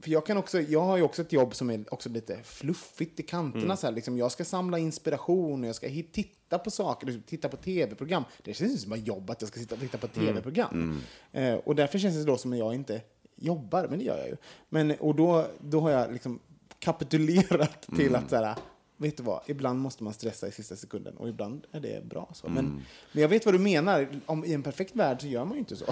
för 0.05 0.11
jag, 0.11 0.25
kan 0.25 0.37
också, 0.37 0.61
jag 0.61 0.81
har 0.81 0.97
ju 0.97 1.03
också 1.03 1.21
ett 1.21 1.33
jobb 1.33 1.55
som 1.55 1.69
är 1.69 1.93
också 1.93 2.09
lite 2.09 2.39
fluffigt 2.43 3.19
i 3.19 3.23
kanterna. 3.23 3.77
Så 3.77 3.87
här, 3.87 3.93
liksom, 3.93 4.17
jag 4.17 4.31
ska 4.31 4.45
samla 4.45 4.79
inspiration 4.79 5.61
och 5.61 5.67
jag 5.67 5.75
ska 5.75 5.87
hit, 5.87 6.13
titta 6.13 6.59
på 6.59 6.71
saker, 6.71 7.07
liksom, 7.07 7.23
titta 7.23 7.49
på 7.49 7.57
tv-program. 7.57 8.23
Det 8.43 8.53
känns 8.53 8.71
inte 8.71 8.83
som 8.83 8.93
ett 8.93 9.07
jobb 9.07 9.29
att 9.29 9.41
jag 9.41 9.47
ska 9.47 9.59
sitta 9.59 9.75
och 9.75 9.81
titta 9.81 9.97
på 9.97 10.07
tv-program. 10.07 11.01
Eh, 11.31 11.53
och 11.53 11.75
därför 11.75 11.99
känns 11.99 12.15
det 12.15 12.23
då 12.23 12.37
som 12.37 12.53
att 12.53 12.59
jag 12.59 12.73
inte 12.73 13.01
jobbar, 13.35 13.87
men 13.87 13.99
det 13.99 14.05
gör 14.05 14.17
jag 14.17 14.27
ju. 14.27 14.37
Men, 14.69 14.91
och 14.91 15.15
då, 15.15 15.47
då 15.59 15.79
har 15.79 15.91
jag 15.91 16.13
liksom 16.13 16.39
kapitulerat 16.79 17.87
till 17.95 18.15
att 18.15 18.29
så 18.29 18.35
här, 18.35 18.55
vet 18.97 19.17
du 19.17 19.23
vad, 19.23 19.41
ibland 19.47 19.79
måste 19.79 20.03
man 20.03 20.13
stressa 20.13 20.47
i 20.47 20.51
sista 20.51 20.75
sekunden 20.75 21.17
och 21.17 21.29
ibland 21.29 21.65
är 21.71 21.79
det 21.79 22.05
bra. 22.05 22.29
Så. 22.33 22.49
Men, 22.49 22.83
men 23.11 23.21
jag 23.21 23.29
vet 23.29 23.45
vad 23.45 23.53
du 23.53 23.59
menar, 23.59 24.07
om, 24.25 24.45
i 24.45 24.53
en 24.53 24.63
perfekt 24.63 24.95
värld 24.95 25.21
så 25.21 25.27
gör 25.27 25.45
man 25.45 25.53
ju 25.53 25.59
inte 25.59 25.75
så. 25.75 25.85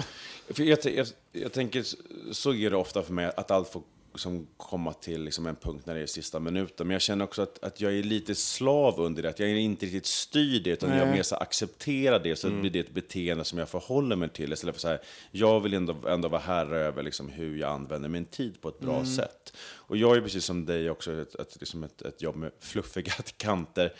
För 0.50 0.62
jag, 0.62 0.78
jag, 0.84 1.06
jag 1.32 1.52
tänker, 1.52 1.84
så 2.32 2.54
är 2.54 2.70
det 2.70 2.76
ofta 2.76 3.02
för 3.02 3.12
mig, 3.12 3.32
att 3.36 3.50
allt 3.50 3.68
får 3.68 3.82
som 4.14 4.46
komma 4.56 4.92
till 4.92 5.24
liksom 5.24 5.46
en 5.46 5.56
punkt 5.56 5.86
när 5.86 5.94
det 5.94 6.00
är 6.00 6.06
sista 6.06 6.40
minuten. 6.40 6.86
Men 6.86 6.94
jag 6.94 7.02
känner 7.02 7.24
också 7.24 7.42
att, 7.42 7.64
att 7.64 7.80
jag 7.80 7.98
är 7.98 8.02
lite 8.02 8.34
slav 8.34 9.00
under 9.00 9.22
det. 9.22 9.28
Att 9.28 9.38
jag 9.38 9.50
är 9.50 9.54
inte 9.54 9.86
riktigt 9.86 10.06
styrd 10.06 10.62
det, 10.64 10.70
utan 10.70 10.98
jag 10.98 11.08
mer 11.08 11.22
så 11.22 11.36
accepterar 11.36 12.20
det. 12.20 12.36
Så 12.36 12.50
blir 12.50 12.70
det 12.70 12.78
ett 12.78 12.94
beteende 12.94 13.44
som 13.44 13.58
jag 13.58 13.68
förhåller 13.68 14.16
mig 14.16 14.28
till. 14.28 14.52
Istället 14.52 14.74
för 14.74 14.80
så 14.80 14.88
här, 14.88 15.00
jag 15.30 15.60
vill 15.60 15.74
ändå, 15.74 15.96
ändå 16.08 16.28
vara 16.28 16.40
herre 16.40 16.78
över 16.78 17.02
liksom 17.02 17.28
hur 17.28 17.56
jag 17.56 17.70
använder 17.70 18.08
min 18.08 18.24
tid 18.24 18.60
på 18.60 18.68
ett 18.68 18.80
bra 18.80 19.04
sätt. 19.06 19.56
Och 19.86 19.96
jag 19.96 20.16
är 20.16 20.20
precis 20.20 20.44
som 20.44 20.66
dig 20.66 20.90
också 20.90 21.12
ett, 21.12 21.34
ett, 21.34 21.56
liksom 21.60 21.84
ett, 21.84 22.02
ett 22.02 22.22
jobb 22.22 22.36
med 22.36 22.50
fluffiga 22.60 23.12
kanter. 23.36 23.92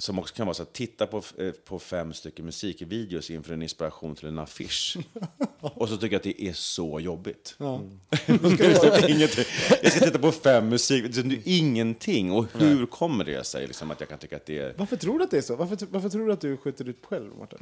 Som 0.00 0.18
också 0.18 0.34
kan 0.34 0.46
vara 0.46 0.54
så 0.54 0.62
att 0.62 0.72
titta 0.72 1.06
på, 1.06 1.22
eh, 1.38 1.50
på 1.50 1.78
fem 1.78 2.12
stycken 2.12 2.44
musikvideos 2.44 3.30
inför 3.30 3.52
en 3.52 3.62
inspiration 3.62 4.14
till 4.14 4.28
en 4.28 4.38
affisch. 4.38 4.96
Och 5.60 5.88
så 5.88 5.96
tycker 5.96 6.14
jag 6.14 6.18
att 6.18 6.22
det 6.22 6.42
är 6.42 6.52
så 6.52 7.00
jobbigt. 7.00 7.56
ingenting. 9.08 9.44
Jag 9.82 9.92
ska 9.92 10.04
titta 10.04 10.18
på 10.18 10.32
fem 10.32 10.68
musik, 10.68 11.14
det 11.14 11.20
är 11.20 11.42
ingenting. 11.44 12.32
Och 12.32 12.46
hur 12.58 12.86
kommer 12.86 13.24
det 13.24 13.44
sig 13.44 13.66
liksom, 13.66 13.90
att 13.90 14.00
jag 14.00 14.08
kan 14.08 14.18
tycka 14.18 14.36
att 14.36 14.46
det 14.46 14.58
är... 14.58 14.74
Varför 14.76 14.96
tror 14.96 15.18
du 15.18 15.24
att 15.24 15.30
det 15.30 15.38
är 15.38 15.42
så? 15.42 15.56
Varför, 15.56 15.78
varför 15.90 16.08
tror 16.08 16.26
du 16.26 16.32
att 16.32 16.40
du 16.40 16.56
skjuter 16.56 16.88
ut 16.88 17.06
själv, 17.06 17.30
Martin? 17.38 17.58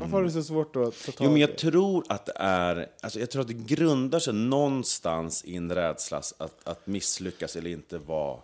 Varför 0.00 0.16
har 0.16 0.24
du 0.24 0.30
så 0.30 0.42
svårt 0.42 0.76
att 0.76 1.04
ta 1.06 1.12
tag 1.12 1.26
Jo, 1.26 1.30
men 1.30 1.40
jag 1.40 1.50
det? 1.50 1.56
tror 1.56 2.04
att 2.08 2.26
det 2.26 2.36
är... 2.36 2.88
Alltså, 3.00 3.20
jag 3.20 3.30
tror 3.30 3.42
att 3.42 3.48
det 3.48 3.54
grundar 3.54 4.18
sig 4.18 4.34
någonstans 4.34 5.44
i 5.44 5.56
en 5.56 5.72
rädsla 5.74 6.22
att, 6.38 6.68
att 6.68 6.86
misslyckas 6.86 7.56
eller 7.56 7.70
inte 7.70 7.98
vara 7.98 8.40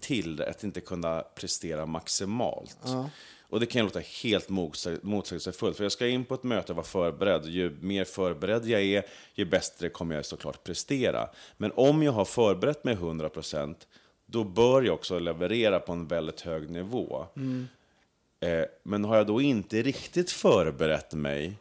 till 0.00 0.42
att 0.42 0.64
inte 0.64 0.80
kunna 0.80 1.24
prestera 1.34 1.86
maximalt. 1.86 2.78
Och 3.48 3.60
det 3.60 3.66
kan 3.66 3.84
låta 3.84 4.00
helt 4.22 4.48
motsäg- 4.48 4.98
motsägelsefullt, 5.02 5.76
för 5.76 5.84
jag 5.84 5.92
ska 5.92 6.06
in 6.08 6.24
på 6.24 6.34
ett 6.34 6.42
möte 6.42 6.72
och 6.72 6.76
vara 6.76 6.86
förberedd. 6.86 7.46
Ju 7.46 7.76
mer 7.80 8.04
förberedd 8.04 8.66
jag 8.66 8.82
är, 8.82 9.02
ju 9.34 9.44
bättre 9.44 9.88
kommer 9.88 10.14
jag 10.14 10.24
såklart 10.26 10.64
prestera. 10.64 11.28
Men 11.56 11.72
om 11.74 12.02
jag 12.02 12.12
har 12.12 12.24
förberett 12.24 12.84
mig 12.84 12.94
100%, 12.96 13.74
då 14.26 14.44
bör 14.44 14.82
jag 14.82 14.94
också 14.94 15.18
leverera 15.18 15.80
på 15.80 15.92
en 15.92 16.06
väldigt 16.06 16.40
hög 16.40 16.70
nivå. 16.70 17.26
Eh, 18.40 18.64
men 18.82 19.04
har 19.04 19.16
jag 19.16 19.26
då 19.26 19.40
inte 19.40 19.82
riktigt 19.82 20.30
förberett 20.30 21.12
mig 21.12 21.52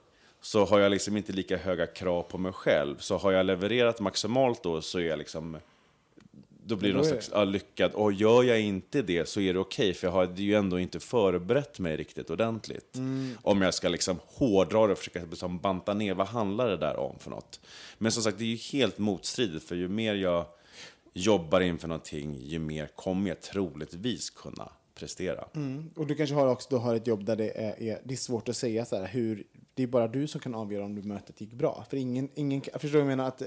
så 0.41 0.65
har 0.65 0.79
jag 0.79 0.91
liksom 0.91 1.17
inte 1.17 1.31
lika 1.33 1.57
höga 1.57 1.87
krav 1.87 2.23
på 2.23 2.37
mig 2.37 2.51
själv. 2.51 2.97
Så 2.97 3.17
har 3.17 3.31
jag 3.31 3.45
levererat 3.45 3.99
maximalt 3.99 4.63
då 4.63 4.81
så 4.81 4.99
är 4.99 5.03
jag 5.03 5.19
liksom 5.19 5.57
då 6.70 6.76
blir 6.76 6.89
det 6.89 6.95
någon 6.95 7.05
slags 7.05 7.30
ja, 7.34 7.43
lyckad. 7.43 7.91
Och 7.91 8.13
gör 8.13 8.43
jag 8.43 8.61
inte 8.61 9.01
det 9.01 9.30
så 9.30 9.41
är 9.41 9.53
det 9.53 9.59
okej, 9.59 9.93
för 9.93 10.07
jag 10.07 10.11
har 10.11 10.34
ju 10.36 10.55
ändå 10.55 10.80
inte 10.80 10.99
förberett 10.99 11.80
mig 11.80 11.97
riktigt 11.97 12.30
ordentligt. 12.30 12.97
Om 13.41 13.61
jag 13.61 13.74
ska 13.74 13.89
liksom 13.89 14.20
hårdra 14.26 14.88
det 14.88 14.93
och 14.93 14.97
försöka 14.97 15.22
liksom 15.32 15.59
banta 15.59 15.93
ner, 15.93 16.13
vad 16.13 16.28
handlar 16.28 16.70
det 16.70 16.78
där 16.78 16.97
om 16.97 17.20
för 17.20 17.30
något? 17.30 17.59
Men 17.97 18.11
som 18.11 18.24
sagt, 18.24 18.38
det 18.38 18.43
är 18.43 18.47
ju 18.47 18.55
helt 18.55 18.97
motstridigt, 18.97 19.67
för 19.67 19.76
ju 19.76 19.88
mer 19.88 20.15
jag 20.15 20.45
jobbar 21.13 21.61
inför 21.61 21.88
någonting, 21.88 22.36
ju 22.36 22.59
mer 22.59 22.86
kommer 22.86 23.30
jag 23.30 23.41
troligtvis 23.41 24.30
kunna 24.30 24.72
prestera. 24.95 25.47
Och 25.95 26.07
du 26.07 26.15
kanske 26.15 26.36
har 26.36 26.47
också 26.47 26.67
då 26.72 26.78
har 26.78 26.95
ett 26.95 27.07
jobb 27.07 27.26
där 27.26 27.36
det 27.36 27.49
är, 27.49 27.84
är, 27.84 28.01
det 28.03 28.13
är 28.13 28.17
svårt 28.17 28.49
att 28.49 28.55
säga 28.55 28.86
så 28.86 28.95
här 28.95 29.07
hur, 29.07 29.43
det 29.74 29.84
är 29.84 29.88
bara 29.88 30.07
du 30.07 30.28
som 30.28 30.41
kan 30.41 30.55
avgöra 30.55 30.86
om 30.86 30.95
du 30.95 31.01
mötet 31.01 31.41
gick 31.41 31.53
bra. 31.53 31.86
För 31.89 31.97
ingen, 31.97 32.30
ingen 32.36 32.61
förstår 32.61 32.89
vad 32.89 32.99
jag 32.99 33.07
menar 33.07 33.28
att 33.28 33.41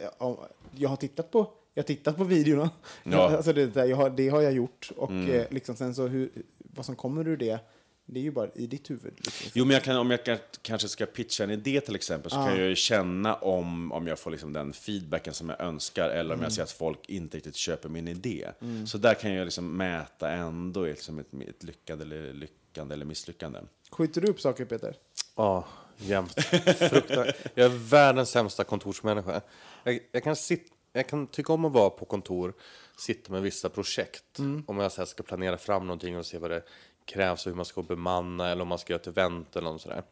jag 0.74 0.88
har 0.88 0.96
tittat 0.96 1.30
på 1.30 1.61
jag 1.74 1.82
har 1.82 1.86
tittat 1.86 2.16
på 2.16 2.24
videorna. 2.24 2.70
Ja. 3.02 3.30
Alltså 3.36 3.52
det, 3.52 3.66
där, 3.66 3.84
jag 3.84 3.96
har, 3.96 4.10
det 4.10 4.28
har 4.28 4.42
jag 4.42 4.52
gjort. 4.52 4.90
Och 4.96 5.12
eh, 5.12 5.46
liksom 5.50 5.76
sen 5.76 5.94
så 5.94 6.06
hur, 6.06 6.30
vad 6.58 6.86
som 6.86 6.96
kommer 6.96 7.28
ur 7.28 7.36
det, 7.36 7.58
det 8.06 8.20
är 8.20 8.22
ju 8.22 8.30
bara 8.30 8.48
i 8.54 8.66
ditt 8.66 8.90
huvud. 8.90 9.12
Liksom. 9.16 9.50
Jo, 9.54 9.64
men 9.64 9.74
jag 9.74 9.82
kan, 9.82 9.96
om 9.96 10.10
jag 10.10 10.24
kan, 10.24 10.38
kanske 10.62 10.88
ska 10.88 11.06
pitcha 11.06 11.44
en 11.44 11.50
idé 11.50 11.80
till 11.80 11.94
exempel, 11.94 12.30
så 12.30 12.36
kan 12.36 12.58
jag 12.58 12.68
ju 12.68 12.74
känna 12.74 13.34
om, 13.34 13.92
om 13.92 14.06
jag 14.06 14.18
får 14.18 14.30
liksom 14.30 14.52
den 14.52 14.72
feedbacken 14.72 15.34
som 15.34 15.48
jag 15.48 15.60
önskar, 15.60 16.10
eller 16.10 16.34
om 16.34 16.42
jag 16.42 16.52
ser 16.52 16.62
att 16.62 16.70
folk 16.70 17.08
inte 17.08 17.36
riktigt 17.36 17.56
köper 17.56 17.88
min 17.88 18.08
idé. 18.08 18.48
Så 18.86 18.98
där 18.98 19.14
kan 19.14 19.32
jag 19.32 19.44
liksom 19.44 19.76
mäta 19.76 20.30
ändå 20.30 20.84
liksom 20.84 21.18
ett, 21.18 21.34
ett 21.48 21.62
lyckande 21.62 22.04
eller 22.04 22.32
lyckande 22.32 22.94
eller 22.94 23.04
misslyckande. 23.04 23.60
Skjuter 23.90 24.20
du 24.20 24.28
upp 24.28 24.40
saker 24.40 24.64
Peter? 24.64 24.96
Ja, 25.36 25.64
jämt. 25.96 26.34
Fruktar. 26.78 27.36
Jag 27.54 27.66
är 27.66 27.88
världens 27.90 28.30
sämsta 28.30 28.64
kontorsmänniska. 28.64 29.40
Jag, 29.84 30.00
jag, 30.12 30.24
kan 30.24 30.36
sit, 30.36 30.66
jag 30.92 31.06
kan 31.06 31.26
tycka 31.26 31.52
om 31.52 31.64
att 31.64 31.72
vara 31.72 31.90
på 31.90 32.04
kontor, 32.04 32.52
sitta 32.96 33.32
med 33.32 33.42
vissa 33.42 33.68
projekt. 33.68 34.38
Om 34.66 34.78
jag 34.78 34.92
så 34.92 35.00
här 35.00 35.06
ska 35.06 35.22
planera 35.22 35.58
fram 35.58 35.86
någonting 35.86 36.16
och 36.16 36.26
se 36.26 36.38
vad 36.38 36.50
det 36.50 36.62
krävs 37.04 37.46
och 37.46 37.50
hur 37.50 37.56
man 37.56 37.64
ska 37.64 37.82
bemanna 37.82 38.50
eller 38.50 38.62
om 38.62 38.68
man 38.68 38.78
ska 38.78 38.92
göra 38.92 39.00
ett 39.00 39.06
event 39.06 39.56
eller 39.56 39.70
något 39.70 39.82
sådär. 39.82 40.02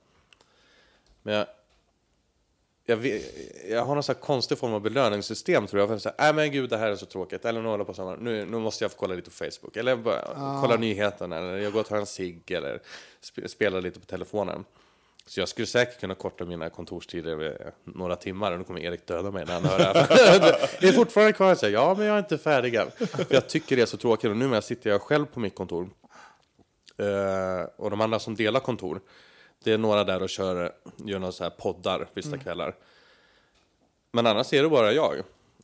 Men 1.22 1.34
jag, 1.34 1.46
jag, 2.84 2.96
vet, 2.96 3.22
jag 3.70 3.84
har 3.84 3.94
någon 3.94 4.04
här 4.08 4.14
konstig 4.14 4.58
form 4.58 4.72
av 4.72 4.80
belöningssystem 4.80 5.66
tror 5.66 5.80
jag. 5.80 5.88
För 5.88 5.96
att 5.96 6.02
säga, 6.02 6.14
nej 6.18 6.34
men 6.34 6.52
gud 6.52 6.70
det 6.70 6.78
här 6.78 6.90
är 6.90 6.96
så 6.96 7.06
tråkigt. 7.06 7.44
Eller 7.44 7.62
nu 7.62 7.68
håller 7.68 7.80
jag 7.80 7.86
på 7.86 7.94
samma. 7.94 8.16
Nu, 8.16 8.44
nu 8.44 8.58
måste 8.58 8.84
jag 8.84 8.90
få 8.90 8.98
kolla 8.98 9.14
lite 9.14 9.30
på 9.30 9.36
Facebook. 9.36 9.76
Eller 9.76 9.96
bara 9.96 10.60
kolla 10.60 10.76
nyheterna. 10.76 11.36
Eller 11.38 11.56
jag 11.56 11.72
går 11.72 11.80
och 11.80 11.86
tar 11.86 11.96
en 11.96 12.06
cigg. 12.06 12.50
Eller 12.50 12.82
sp 13.28 13.36
spelar 13.46 13.80
lite 13.80 14.00
på 14.00 14.06
telefonen. 14.06 14.64
Så 15.30 15.40
jag 15.40 15.48
skulle 15.48 15.66
säkert 15.66 16.00
kunna 16.00 16.14
korta 16.14 16.44
mina 16.44 16.70
kontorstider 16.70 17.36
med 17.36 17.72
några 17.84 18.16
timmar. 18.16 18.52
Och 18.52 18.58
nu 18.58 18.64
kommer 18.64 18.80
Erik 18.80 19.06
döda 19.06 19.30
mig 19.30 19.44
när 19.46 19.52
han 19.54 19.64
hör 19.64 19.78
det 19.78 19.84
här. 19.84 20.70
Det 20.80 20.88
är 20.88 20.92
fortfarande 20.92 21.32
kvar 21.32 21.52
att 21.52 21.58
säga, 21.58 21.72
ja 21.72 21.94
men 21.94 22.06
jag 22.06 22.14
är 22.14 22.18
inte 22.18 22.38
färdig 22.38 22.74
än. 22.74 22.90
För 22.90 23.26
jag 23.34 23.48
tycker 23.48 23.76
det 23.76 23.82
är 23.82 23.86
så 23.86 23.96
tråkigt. 23.96 24.30
Och 24.30 24.36
nu 24.36 24.62
sitter 24.62 24.90
jag 24.90 25.02
själv 25.02 25.26
på 25.26 25.40
mitt 25.40 25.54
kontor. 25.54 25.90
Eh, 26.96 27.68
och 27.76 27.90
de 27.90 28.00
andra 28.00 28.18
som 28.18 28.34
delar 28.34 28.60
kontor, 28.60 29.00
det 29.64 29.72
är 29.72 29.78
några 29.78 30.04
där 30.04 30.22
och 30.22 30.30
kör, 30.30 30.72
gör 30.96 31.18
några 31.18 31.32
så 31.32 31.44
här 31.44 31.50
poddar 31.50 32.08
vissa 32.14 32.38
kvällar. 32.38 32.74
Men 34.12 34.26
annars 34.26 34.52
är 34.52 34.62
det 34.62 34.68
bara 34.68 34.92
jag. 34.92 35.18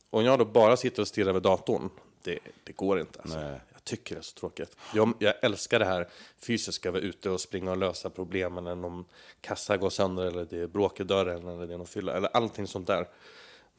Och 0.09 0.19
om 0.19 0.25
jag 0.25 0.39
då 0.39 0.45
bara 0.45 0.77
sitter 0.77 1.01
och 1.01 1.07
stirrar 1.07 1.33
vid 1.33 1.43
datorn, 1.43 1.89
det, 2.23 2.39
det 2.63 2.71
går 2.71 2.99
inte. 2.99 3.19
Alltså. 3.21 3.39
Jag 3.39 3.59
tycker 3.87 4.15
det 4.15 4.21
är 4.21 4.23
så 4.23 4.39
tråkigt. 4.39 4.77
Jag, 4.93 5.13
jag 5.19 5.33
älskar 5.41 5.79
det 5.79 5.85
här 5.85 6.07
fysiska, 6.39 6.91
vara 6.91 7.01
ute 7.01 7.29
och 7.29 7.41
springa 7.41 7.71
och 7.71 7.77
lösa 7.77 8.09
problemen 8.09 8.63
när 8.63 8.75
någon 8.75 9.05
kassa 9.41 9.77
går 9.77 9.89
sönder 9.89 10.23
eller 10.23 10.45
det 10.45 10.57
är 10.57 10.67
bråk 10.67 10.99
i 10.99 11.03
dörren 11.03 11.47
eller 11.47 11.67
det 11.67 11.73
är 11.73 11.77
någon 11.77 11.87
fylla 11.87 12.13
eller 12.17 12.29
allting 12.33 12.67
sånt 12.67 12.87
där. 12.87 13.07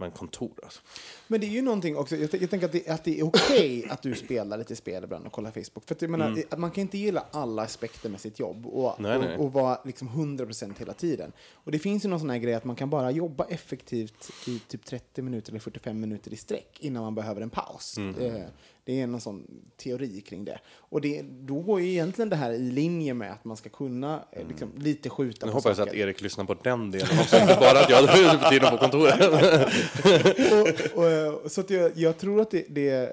Men 0.01 0.11
kontor 0.11 0.53
alltså. 0.63 0.81
Men 1.27 1.41
det 1.41 1.47
är 1.47 1.51
ju 1.51 1.63
någonting 1.63 1.97
också, 1.97 2.17
jag, 2.17 2.35
jag 2.35 2.51
tänker 2.51 2.67
att 2.67 2.73
det, 2.73 2.89
att 2.89 3.05
det 3.05 3.21
är 3.21 3.27
okej 3.27 3.87
att 3.91 4.03
du 4.03 4.15
spelar 4.15 4.59
lite 4.59 4.77
spel 4.77 5.05
ibland 5.05 5.27
och 5.27 5.33
kollar 5.33 5.51
Facebook. 5.51 5.85
För 5.87 5.95
att 5.95 6.03
jag 6.03 6.11
menar, 6.11 6.43
att 6.51 6.59
man 6.59 6.71
kan 6.71 6.83
inte 6.83 6.99
gilla 6.99 7.25
alla 7.31 7.63
aspekter 7.63 8.09
med 8.09 8.21
sitt 8.21 8.39
jobb 8.39 8.67
och, 8.67 9.01
Nej, 9.01 9.19
nej. 9.19 9.37
och, 9.37 9.45
och 9.45 9.53
vara 9.53 9.79
liksom 9.85 10.09
100% 10.09 10.79
hela 10.79 10.93
tiden. 10.93 11.33
Och 11.53 11.73
det 11.73 11.79
finns 11.79 12.05
ju 12.05 12.09
någon 12.09 12.21
sån 12.21 12.31
här 12.31 12.39
grej 12.39 12.55
att 12.55 12.65
man 12.65 12.77
kan 12.77 12.91
bara 12.91 13.11
jobba 13.11 13.45
effektivt 13.45 14.31
i 14.47 14.59
typ 14.59 14.85
30 14.85 15.23
minuter 15.23 15.51
eller 15.51 15.61
45 15.61 16.01
minuter 16.01 16.33
i 16.33 16.37
sträck 16.37 16.77
innan 16.81 17.03
man 17.03 17.15
behöver 17.15 17.41
en 17.41 17.51
paus. 17.51 17.99
Eh, 17.99 18.45
Det 18.89 19.01
är 19.01 19.07
någon 19.07 19.21
sån 19.21 19.47
teori 19.77 20.21
kring 20.21 20.45
det. 20.45 20.59
Och 20.77 21.01
det, 21.01 21.23
då 21.23 21.61
går 21.61 21.81
ju 21.81 21.89
egentligen 21.89 22.29
det 22.29 22.37
här 22.37 22.53
i 22.53 22.71
linje 22.71 23.15
med 23.15 23.33
att 23.33 23.45
man 23.45 23.57
ska 23.57 23.69
kunna 23.69 24.25
eh, 24.33 24.49
liksom, 24.49 24.73
lite 24.77 25.11
skjuta 25.11 25.47
Nu 25.47 25.53
på 25.53 25.59
hoppas 25.59 25.79
jag 25.79 25.85
att 25.85 25.89
saker. 25.89 26.01
Erik 26.01 26.21
lyssnar 26.21 26.45
på 26.45 26.55
den 26.55 26.91
delen 26.91 27.19
också, 27.21 27.37
inte 27.41 27.57
bara 27.61 27.81
att 27.81 27.91
jag 27.91 28.41
på 28.41 28.51
tiden 28.51 28.71
på 28.71 28.79
kontoret. 28.79 29.21
och, 30.95 31.45
och, 31.45 31.51
så 31.51 31.61
att 31.61 31.71
jag, 31.71 31.93
jag 31.95 32.19
tror 32.19 32.41
att 32.41 32.51
det, 32.51 32.65
det, 32.69 32.91
eh, 32.91 33.09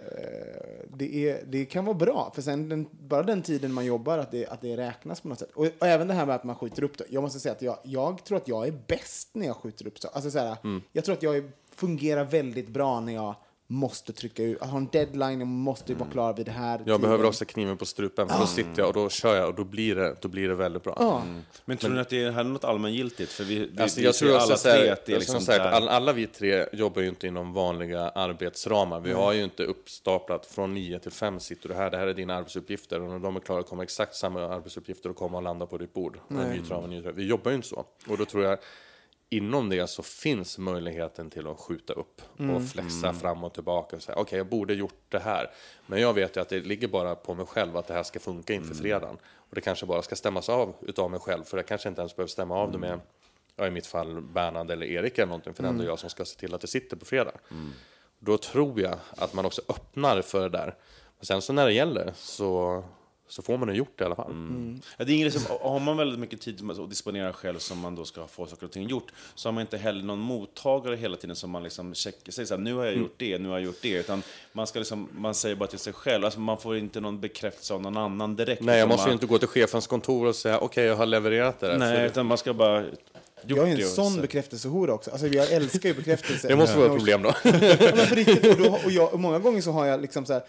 det, 0.93 1.30
är, 1.30 1.43
det 1.47 1.65
kan 1.65 1.86
vara 1.86 1.97
bra, 1.97 2.32
för 2.36 2.41
sen 2.41 2.69
den, 2.69 2.88
bara 2.91 3.23
den 3.23 3.41
tiden 3.41 3.73
man 3.73 3.86
jobbar, 3.86 4.17
att 4.17 4.32
det, 4.32 4.47
att 4.47 4.61
det 4.61 4.78
räknas 4.78 5.21
på 5.21 5.28
något 5.28 5.39
sätt. 5.39 5.51
Och, 5.53 5.65
och 5.80 5.88
även 5.88 6.07
det 6.07 6.13
här 6.13 6.26
med 6.26 6.36
att 6.36 6.43
man 6.43 6.55
skjuter 6.55 6.84
upp 6.84 6.97
det. 6.97 7.05
Jag 7.09 7.23
måste 7.23 7.39
säga 7.39 7.53
att 7.53 7.61
jag, 7.61 7.78
jag 7.84 8.23
tror 8.23 8.38
att 8.38 8.47
jag 8.47 8.67
är 8.67 8.73
bäst 8.88 9.30
när 9.34 9.45
jag 9.45 9.55
skjuter 9.55 9.88
upp 9.88 9.99
så. 9.99 10.07
Alltså 10.07 10.32
så 10.32 10.39
här, 10.39 10.57
Mm. 10.63 10.82
Jag 10.91 11.05
tror 11.05 11.15
att 11.15 11.23
jag 11.23 11.38
är, 11.38 11.43
fungerar 11.76 12.23
väldigt 12.23 12.67
bra 12.67 12.99
när 12.99 13.13
jag 13.13 13.36
måste 13.68 14.13
trycka 14.13 14.43
ut, 14.43 14.57
jag 14.61 14.68
har 14.68 14.78
en 14.78 14.88
deadline, 14.91 15.39
jag 15.39 15.47
måste 15.47 15.93
vara 15.93 16.09
klar 16.09 16.34
vid 16.34 16.45
det 16.45 16.51
här. 16.51 16.72
Jag 16.78 16.86
tiden. 16.86 17.01
behöver 17.01 17.26
också 17.26 17.45
kniven 17.45 17.78
på 17.78 17.86
strupen, 17.86 18.30
för 18.30 18.39
då 18.39 18.45
sitter 18.47 18.74
jag 18.78 18.88
och 18.88 18.93
då 18.93 19.09
kör 19.09 19.36
jag 19.36 19.47
och 19.49 19.55
då 19.55 19.63
blir 19.63 19.95
det, 19.95 20.16
då 20.22 20.28
blir 20.28 20.47
det 20.47 20.55
väldigt 20.55 20.84
bra. 20.84 20.95
Ja. 20.99 21.24
Men 21.66 21.78
tror 21.78 21.91
ni 21.91 21.99
att 21.99 22.09
det 22.09 22.24
är 22.24 22.32
här 22.32 22.39
är 22.39 22.43
något 22.43 22.63
allmängiltigt? 22.63 23.32
För 23.32 23.43
vi, 23.43 23.59
vi, 23.59 23.82
Alltså, 23.82 23.99
vi 23.99 24.05
jag 24.05 24.16
tror 24.16 24.38
alla 24.38 24.55
här, 24.66 24.80
tre 24.80 24.89
att 24.89 25.05
det 25.05 25.13
är 25.13 25.20
liksom 25.20 25.41
ska 25.41 25.51
säga 25.51 25.63
att 25.63 25.72
där- 25.72 25.78
all, 25.78 25.89
alla 25.89 26.13
vi 26.13 26.28
tre 26.28 26.66
jobbar 26.74 27.01
ju 27.01 27.09
inte 27.09 27.28
inom 27.28 27.53
vanliga 27.53 28.09
arbetsramar. 28.09 28.99
Vi 28.99 29.13
har 29.13 29.34
ju 29.34 29.43
inte 29.43 29.63
uppstaplat 29.63 30.45
från 30.45 30.74
nio 30.74 30.99
till 30.99 31.11
fem 31.11 31.39
sitter 31.39 31.70
du 31.70 31.76
här, 31.76 31.89
det 31.91 31.97
här 31.97 32.07
är 32.07 32.13
dina 32.13 32.36
arbetsuppgifter 32.36 33.01
och 33.01 33.09
när 33.09 33.20
de 33.20 33.36
är 33.36 33.39
klara 33.39 33.63
kommer 33.63 33.84
exakt 33.84 34.16
samma 34.16 34.45
arbetsuppgifter 34.45 35.09
att 35.09 35.16
komma 35.16 35.38
och 35.38 35.43
landa 35.43 35.66
på 35.66 35.78
ditt 35.78 35.93
bord. 35.93 36.20
En 36.30 36.36
ny 36.36 36.61
trav, 36.61 36.84
en 36.84 36.89
ny 36.89 37.01
trav. 37.01 37.13
Vi 37.13 37.28
jobbar 37.28 37.51
ju 37.51 37.55
inte 37.55 37.68
så. 37.68 37.86
Och 38.07 38.18
då 38.18 38.26
tror 38.26 38.43
jag 38.43 38.59
inom 39.30 39.69
det 39.69 39.88
så 39.88 40.03
finns 40.03 40.57
möjligheten 40.57 41.30
till 41.30 41.47
att 41.47 41.59
skjuta 41.59 41.93
upp 41.93 42.21
och 42.55 42.69
flexa 42.69 43.13
fram 43.13 43.43
och 43.43 43.53
tillbaka 43.53 43.95
och 43.95 44.01
säga 44.01 44.17
okej, 44.17 44.38
jag 44.38 44.49
borde 44.49 44.73
gjort 44.73 45.03
det 45.09 45.19
här. 45.19 45.51
Men 45.88 46.01
jag 46.01 46.13
vet 46.13 46.38
ju 46.38 46.41
att 46.41 46.49
det 46.49 46.59
ligger 46.59 46.88
bara 46.88 47.15
på 47.15 47.34
mig 47.34 47.45
själv 47.45 47.78
att 47.78 47.88
det 47.88 47.93
här 47.93 48.03
ska 48.03 48.19
funka 48.19 48.53
inför 48.53 48.76
fredagen. 48.76 49.17
Och 49.23 49.55
det 49.55 49.61
kanske 49.61 49.86
bara 49.86 50.01
ska 50.01 50.15
stämmas 50.15 50.49
av 50.49 50.76
utav 50.82 51.11
mig 51.11 51.19
själv, 51.19 51.43
för 51.43 51.57
jag 51.57 51.67
kanske 51.67 51.89
inte 51.89 52.01
ens 52.01 52.15
behöver 52.15 52.30
stämma 52.30 52.55
av 52.55 52.71
det 52.71 52.78
med, 52.78 52.99
ja, 53.55 53.67
i 53.67 53.71
mitt 53.71 53.88
fall, 53.88 54.21
Bernhard 54.21 54.71
eller 54.71 54.86
Erik 54.86 55.17
eller 55.17 55.28
någonting, 55.28 55.53
för 55.53 55.63
det 55.63 55.69
är 55.69 55.71
ändå 55.71 55.84
jag 55.86 55.99
som 55.99 56.09
ska 56.09 56.26
se 56.26 56.39
till 56.39 56.53
att 56.53 56.61
det 56.61 56.67
sitter 56.67 56.97
på 56.97 57.05
fredag. 57.05 57.32
Då 58.19 58.38
tror 58.38 58.82
jag 58.82 58.95
att 59.17 59.34
man 59.34 59.45
också 59.45 59.61
öppnar 59.69 60.21
för 60.21 60.41
det 60.41 60.57
där. 60.57 60.76
Men 61.17 61.26
sen 61.26 61.41
så 61.41 61.53
när 61.53 61.65
det 61.65 61.73
gäller 61.73 62.13
så, 62.15 62.84
så 63.28 63.41
får 63.41 63.57
man 63.57 63.67
det 63.67 63.73
gjort 63.73 64.01
i 64.01 64.03
alla 64.03 64.15
fall. 64.15 64.34
Ja, 64.97 65.05
det 65.05 65.21
är 65.21 65.23
liksom, 65.26 65.41
har 65.61 65.80
man 65.80 65.97
väldigt 65.97 66.19
mycket 66.19 66.41
tid 66.41 66.71
att 66.71 66.89
disponera 66.89 67.34
själv 67.34 67.59
som 67.59 67.80
man 67.80 67.95
då 67.95 68.05
ska 68.05 68.28
få 68.28 68.45
saker 68.45 68.65
och 68.65 68.71
ting 68.71 68.88
gjort, 68.88 69.11
så 69.36 69.47
har 69.47 69.53
man 69.53 69.61
inte 69.61 69.78
heller 69.78 70.03
någon 70.03 70.19
mottagare 70.19 70.95
hela 70.95 71.17
tiden 71.17 71.36
som 71.36 71.49
man 71.51 71.63
liksom 71.63 71.93
checkar, 71.95 72.32
säger 72.32 72.47
så 72.47 72.53
här, 72.55 72.61
nu 72.61 72.73
har 72.73 72.84
jag 72.86 72.93
Mm. 72.93 73.03
gjort 73.03 73.13
det, 73.17 73.38
nu 73.38 73.49
har 73.49 73.55
jag 73.55 73.65
gjort 73.65 73.82
det, 73.82 73.91
utan 73.99 74.23
man, 74.53 74.67
ska 74.67 74.80
liksom, 74.80 75.09
man 75.11 75.36
säger 75.36 75.55
bara 75.55 75.67
till 75.69 75.80
sig 75.80 75.93
själv, 75.93 76.26
alltså 76.26 76.39
man 76.39 76.57
får 76.57 76.78
inte 76.78 76.99
någon 76.99 77.19
bekräftelse 77.19 77.73
av 77.73 77.82
någon 77.82 77.97
annan 77.97 78.36
direkt. 78.36 78.61
Nej, 78.61 78.80
jag 78.80 78.88
måste 78.88 79.01
ju 79.03 79.07
man, 79.07 79.13
inte 79.13 79.26
gå 79.26 79.38
till 79.38 79.47
chefens 79.47 79.88
kontor 79.88 80.28
och 80.28 80.36
säga 80.36 80.59
okej, 80.59 80.86
jag 80.86 80.95
har 80.95 81.05
levererat 81.05 81.59
det 81.59 81.67
där. 81.67 81.78
Nej, 81.78 82.05
utan 82.07 82.26
man 82.26 82.38
ska 82.38 82.53
bara 82.53 82.84
Jag 83.47 83.69
är 83.69 83.81
en 83.81 83.88
sån 83.88 84.13
så- 84.13 84.21
bekräftelsehora 84.21 84.93
också. 84.93 85.11
Alltså, 85.11 85.27
jag 85.27 85.51
älskar 85.51 85.89
ju 85.89 85.95
bekräftelse. 85.95 86.47
det 86.47 86.55
måste 86.55 86.77
vara 86.77 86.88
ett 86.88 86.97
problem 86.97 87.21
då. 87.21 87.33
Ja, 87.43 87.51
men 87.95 88.07
på 88.07 88.15
riktigt, 88.15 88.45
och, 88.45 88.57
då, 88.57 88.79
och, 88.86 88.91
jag, 88.91 89.13
och 89.13 89.19
många 89.19 89.39
gånger 89.39 89.61
så 89.61 89.71
har 89.71 89.86
jag 89.86 90.01
liksom 90.01 90.25
så 90.25 90.33
här, 90.33 90.43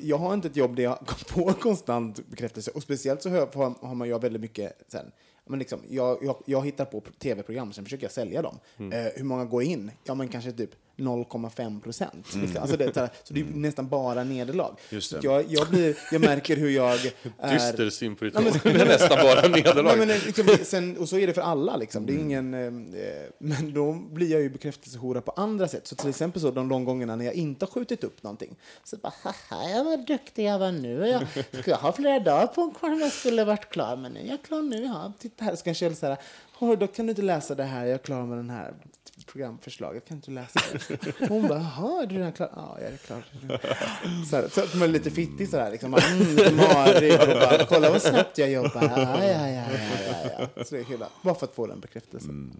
jag 0.00 0.18
har 0.18 0.34
inte 0.34 0.48
ett 0.48 0.56
jobb 0.56 0.76
där 0.76 0.82
jag 0.82 0.98
får 1.26 1.52
konstant 1.60 2.28
bekräftelse. 2.28 2.70
Och 2.70 2.82
speciellt 2.82 3.22
så 3.22 3.30
har, 3.30 3.38
har, 3.38 3.86
har 3.86 3.94
man 3.94 4.08
ju 4.08 4.18
väldigt 4.18 4.42
mycket 4.42 4.72
sen, 4.88 5.12
men 5.48 5.58
liksom, 5.58 5.80
jag, 5.88 6.18
jag, 6.22 6.42
jag 6.46 6.64
hittar 6.64 6.84
på 6.84 7.02
tv-program, 7.18 7.72
sen 7.72 7.84
försöker 7.84 8.04
jag 8.04 8.12
sälja 8.12 8.42
dem. 8.42 8.58
Mm. 8.78 9.06
Eh, 9.06 9.12
hur 9.16 9.24
många 9.24 9.44
går 9.44 9.62
in? 9.62 9.90
Ja, 10.04 10.14
men 10.14 10.28
kanske 10.28 10.52
typ 10.52 10.70
0,5 11.00 11.80
procent. 11.80 12.26
Alltså 12.60 12.76
det, 12.76 12.84
är 12.84 12.92
så 12.92 13.00
här- 13.00 13.10
så 13.24 13.34
det 13.34 13.40
är 13.40 13.44
nästan 13.44 13.88
bara 13.88 14.24
nederlag. 14.24 14.74
Just 14.90 15.10
Så. 15.10 15.16
Jag, 15.22 15.44
jag, 15.48 15.68
blir, 15.68 15.96
jag 16.12 16.20
märker 16.20 16.56
hur 16.56 16.70
jag 16.70 16.92
är... 17.38 17.52
Dyster 17.52 17.90
syn 17.90 18.16
på 18.16 18.24
ditt. 18.24 18.34
Det 18.62 18.70
är 18.70 18.86
nästan 18.86 19.18
bara 19.22 19.48
nederlag. 19.48 19.82
Nej, 19.96 20.06
men 20.06 20.08
liksom, 20.08 20.46
sen, 20.62 20.96
och 20.96 21.08
så 21.08 21.18
är 21.18 21.26
det 21.26 21.32
för 21.32 21.42
alla. 21.42 21.76
Liksom. 21.76 22.06
Det 22.06 22.12
är 22.12 22.18
ingen, 22.18 22.54
eh, 22.54 22.70
men 23.38 23.74
då 23.74 23.92
blir 23.92 24.30
jag 24.30 24.40
ju 24.40 24.50
bekräftelsehora 24.50 25.20
på 25.20 25.30
andra 25.36 25.68
sätt. 25.68 25.86
Så 25.86 25.94
till 25.96 26.08
exempel 26.08 26.42
så 26.42 26.50
de, 26.50 26.68
de 26.68 26.84
gångerna 26.84 27.16
när 27.16 27.24
jag 27.24 27.34
inte 27.34 27.64
har 27.64 27.70
skjutit 27.70 28.04
upp 28.04 28.22
någonting. 28.22 28.56
Så 28.84 28.96
bara, 28.96 29.12
haha, 29.22 29.70
jag 29.70 29.84
var 29.84 29.96
duktig 29.96 30.44
jag 30.44 30.58
var 30.58 30.72
nu. 30.72 31.06
Jag, 31.06 31.22
jag 31.66 31.76
har 31.76 31.92
flera 31.92 32.18
dagar 32.20 32.46
på 32.46 32.72
mig 32.88 33.00
jag 33.00 33.12
skulle 33.12 33.44
varit 33.44 33.68
klar. 33.68 33.96
Men 33.96 34.12
nu 34.12 34.20
är 34.20 34.24
jag 34.28 34.42
klar 34.42 34.62
nu. 34.62 34.84
Ja, 34.84 35.12
titta 35.18 35.44
här. 35.44 35.56
Så 35.56 35.64
kanske 35.64 35.84
jag 35.86 35.96
säga, 35.96 36.16
"Åh, 36.58 36.78
då 36.78 36.86
kan 36.86 37.06
du 37.06 37.10
inte 37.10 37.22
läsa 37.22 37.54
det 37.54 37.64
här. 37.64 37.80
Jag 37.84 37.94
är 37.94 37.98
klar 37.98 38.22
med 38.26 38.38
den 38.38 38.50
här 38.50 38.74
programförslaget. 39.24 40.08
Kan 40.08 40.16
inte 40.16 40.30
läsa 40.30 40.60
det? 40.88 41.28
Hon 41.28 41.48
bara, 41.48 41.58
jaha, 41.58 42.02
är 42.02 42.06
du 42.06 42.14
redan 42.16 42.32
klar? 42.32 42.50
Ja, 42.56 42.78
jag 42.80 42.92
är 42.92 42.96
klar. 42.96 43.22
Så, 44.30 44.36
här, 44.36 44.48
så 44.48 44.60
att 44.60 44.74
man 44.74 44.82
är 44.88 44.92
lite 44.92 45.10
fittig 45.10 45.48
sådär. 45.48 45.70
Liksom. 45.70 45.90
Bara, 45.90 46.02
Mm, 46.02 46.60
och 47.20 47.40
bara, 47.40 47.64
kolla 47.68 47.90
vad 47.90 48.02
snabbt 48.02 48.38
jag 48.38 48.50
jobbar. 48.50 48.82
Ja, 48.82 49.24
ja, 49.24 49.48
ja, 49.48 49.48
ja, 49.48 49.62
ja, 50.36 50.48
ja. 50.56 50.64
Så 50.64 50.74
det 50.74 50.80
är 50.80 50.84
hela, 50.84 51.08
bara 51.22 51.34
för 51.34 51.46
att 51.46 51.54
få 51.54 51.66
den 51.66 51.80
bekräftelsen. 51.80 52.52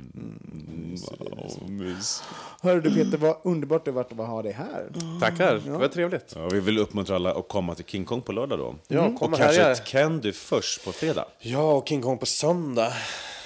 Hörru 2.62 2.80
du 2.80 2.94
Peter, 2.94 3.18
vad 3.18 3.36
underbart 3.44 3.84
det 3.84 3.90
har 3.90 3.96
varit 3.96 4.12
att 4.12 4.18
ha 4.26 4.42
dig 4.42 4.52
här. 4.52 4.90
Tackar, 5.20 5.54
det 5.64 5.70
var 5.70 5.88
trevligt. 5.88 6.32
Ja, 6.36 6.48
vi 6.48 6.60
vill 6.60 6.78
uppmuntra 6.78 7.16
alla 7.16 7.34
att 7.34 7.48
komma 7.48 7.74
till 7.74 7.84
King 7.84 8.04
Kong 8.04 8.22
på 8.22 8.32
lördag 8.32 8.58
då. 8.58 8.74
Ja, 8.88 9.04
kom 9.04 9.14
och 9.16 9.22
och 9.22 9.38
kanske 9.38 9.62
ett 9.62 9.84
Candy 9.84 10.32
först 10.32 10.84
på 10.84 10.92
fredag. 10.92 11.24
Ja, 11.38 11.72
och 11.72 11.88
King 11.88 12.02
Kong 12.02 12.18
på 12.18 12.26
söndag. 12.26 12.92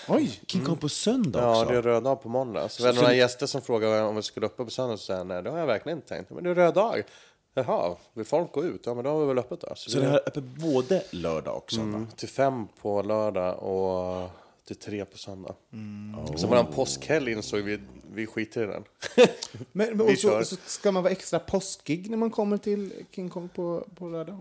Oj! 0.08 0.40
King 0.46 0.64
Kong 0.64 0.76
på 0.76 0.88
söndag 0.88 1.40
Ja, 1.40 1.60
också. 1.60 1.72
det 1.72 1.78
är 1.78 1.82
röd 1.82 2.02
dag 2.02 2.22
på 2.22 2.28
måndag. 2.28 2.68
Så, 2.68 2.82
vi 2.82 2.86
hade 2.86 3.00
några 3.00 3.14
gäster 3.14 3.46
som 3.46 3.62
frågade 3.62 4.02
om 4.02 4.16
vi 4.16 4.22
skulle 4.22 4.46
uppe 4.46 4.64
på 4.64 4.70
söndag. 4.70 4.96
Så 4.96 5.04
sa 5.04 5.12
jag, 5.12 5.26
nej, 5.26 5.42
det 5.42 5.50
har 5.50 5.58
jag 5.58 5.66
verkligen 5.66 5.98
inte 5.98 6.08
tänkt. 6.08 6.30
Men 6.30 6.44
det 6.44 6.50
är 6.50 6.54
röd 6.54 6.74
dag. 6.74 7.02
Jaha, 7.54 7.96
vill 8.14 8.24
folk 8.24 8.52
gå 8.52 8.64
ut? 8.64 8.82
Ja, 8.86 8.94
men 8.94 9.04
då 9.04 9.10
har 9.10 9.20
vi 9.20 9.26
väl 9.26 9.38
öppet 9.38 9.60
då. 9.60 9.68
Så, 9.76 9.90
Så 9.90 9.98
det 10.00 10.06
är 10.06 10.14
öppet 10.28 10.44
både 10.44 11.02
lördag 11.10 11.56
och 11.56 11.72
söndag? 11.72 11.96
Mm, 11.98 12.08
till 12.16 12.28
fem 12.28 12.66
på 12.82 13.02
lördag 13.02 13.58
och 13.62 14.30
till 14.66 14.76
tre 14.76 15.04
på 15.04 15.18
söndag. 15.18 15.54
Så 16.36 16.46
våran 16.46 16.66
påskhelg 16.66 17.32
insåg 17.32 17.60
vi, 17.60 17.80
vi 18.14 18.26
skiter 18.26 18.62
i 18.62 18.66
den. 18.66 18.84
Men, 19.72 19.96
men 19.96 20.06
Vi 20.06 20.14
och 20.14 20.18
så, 20.18 20.44
så 20.44 20.56
ska 20.66 20.92
man 20.92 21.02
vara 21.02 21.12
extra 21.12 21.38
påskig 21.38 22.10
när 22.10 22.16
man 22.16 22.30
kommer 22.30 22.56
till 22.56 22.92
King 23.10 23.28
Kong 23.30 23.48
på, 23.48 23.86
på 23.98 24.08
lördag? 24.08 24.38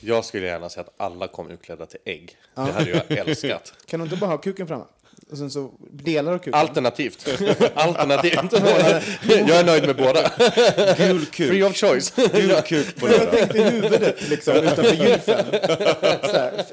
Jag 0.00 0.24
skulle 0.24 0.46
gärna 0.46 0.68
se 0.68 0.80
att 0.80 0.94
alla 0.96 1.28
kom 1.28 1.50
utklädda 1.50 1.86
till 1.86 2.00
ägg. 2.04 2.36
Det 2.54 2.60
hade 2.60 2.90
jag 2.90 3.10
älskat. 3.10 3.72
Kan 3.86 4.00
du 4.00 4.04
inte 4.04 4.16
bara 4.16 4.30
ha 4.30 4.38
kuken 4.38 4.66
framme? 4.66 4.84
Och 5.30 5.38
sen 5.38 5.50
så 5.50 5.70
delar 5.90 6.32
av 6.32 6.38
kuken? 6.38 6.54
Alternativt. 6.54 7.28
Alternativt. 7.74 8.52
jag 9.22 9.50
är 9.50 9.64
nöjd 9.64 9.86
med 9.86 9.96
båda. 9.96 10.30
Gul 10.96 11.26
kuk. 11.26 11.48
Free 11.48 11.62
of 11.62 11.76
choice. 11.76 12.12
Gul 12.32 12.62
kuk 12.66 12.96
på 12.96 13.08
Jag 13.08 13.30
tänkte 13.30 13.62
huvudet 13.62 14.28
liksom 14.28 14.56
utanför 14.56 14.94
gylfen. 14.94 15.44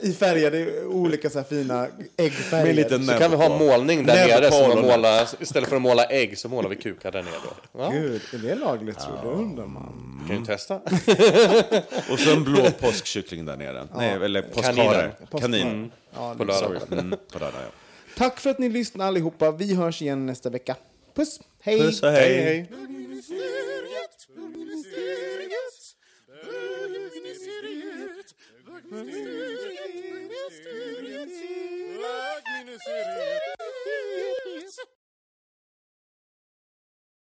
I 0.01 0.13
färgade 0.13 0.83
olika 0.85 1.29
så 1.29 1.39
här 1.39 1.45
fina 1.49 1.87
äggfärger. 2.17 2.65
Med 2.65 2.75
lite 2.75 3.03
Så 3.03 3.13
kan 3.13 3.31
vi 3.31 3.37
ha 3.37 3.57
målning 3.57 4.05
där 4.05 4.27
nere. 4.27 4.51
Som 4.51 4.61
att 4.61 4.67
ollonet. 4.67 4.85
måla, 4.91 5.27
istället 5.39 5.69
för 5.69 5.75
att 5.75 5.81
måla 5.81 6.05
ägg 6.05 6.37
så 6.37 6.49
målar 6.49 6.69
vi 6.69 6.75
kukar 6.75 7.11
där 7.11 7.23
nere. 7.23 7.33
Då. 7.43 7.79
Ja, 7.79 7.89
Gud, 7.89 8.21
är 8.33 8.37
det 8.37 8.55
lagligt 8.55 8.99
tror 8.99 9.19
du? 9.23 9.29
undrar 9.29 9.65
man. 9.65 10.25
kan 10.27 10.39
ju 10.39 10.45
testa. 10.45 10.75
Och 12.11 12.19
så 12.19 12.31
en 12.31 12.43
blå 12.43 12.71
påskkyckling 12.79 13.45
där 13.45 13.57
nere. 13.57 13.87
Nej, 13.97 14.13
eller 14.13 14.41
påskharar. 14.41 15.15
Kanin. 15.39 15.91
På 16.37 16.43
lördag. 16.43 16.71
Mm, 16.91 17.15
på 17.31 17.39
lördag, 17.39 17.61
ja. 17.63 17.84
Tack 18.15 18.39
för 18.39 18.49
att 18.49 18.59
ni 18.59 18.69
lyssnade 18.69 19.07
allihopa. 19.07 19.51
Vi 19.51 19.75
hörs 19.75 20.01
igen 20.01 20.25
nästa 20.25 20.49
vecka. 20.49 20.75
Puss, 21.13 21.39
hej! 21.61 21.79
Puss 21.79 22.03
och 22.03 22.09
hej. 22.09 22.43
hej, 22.43 22.43
hej. 22.43 22.69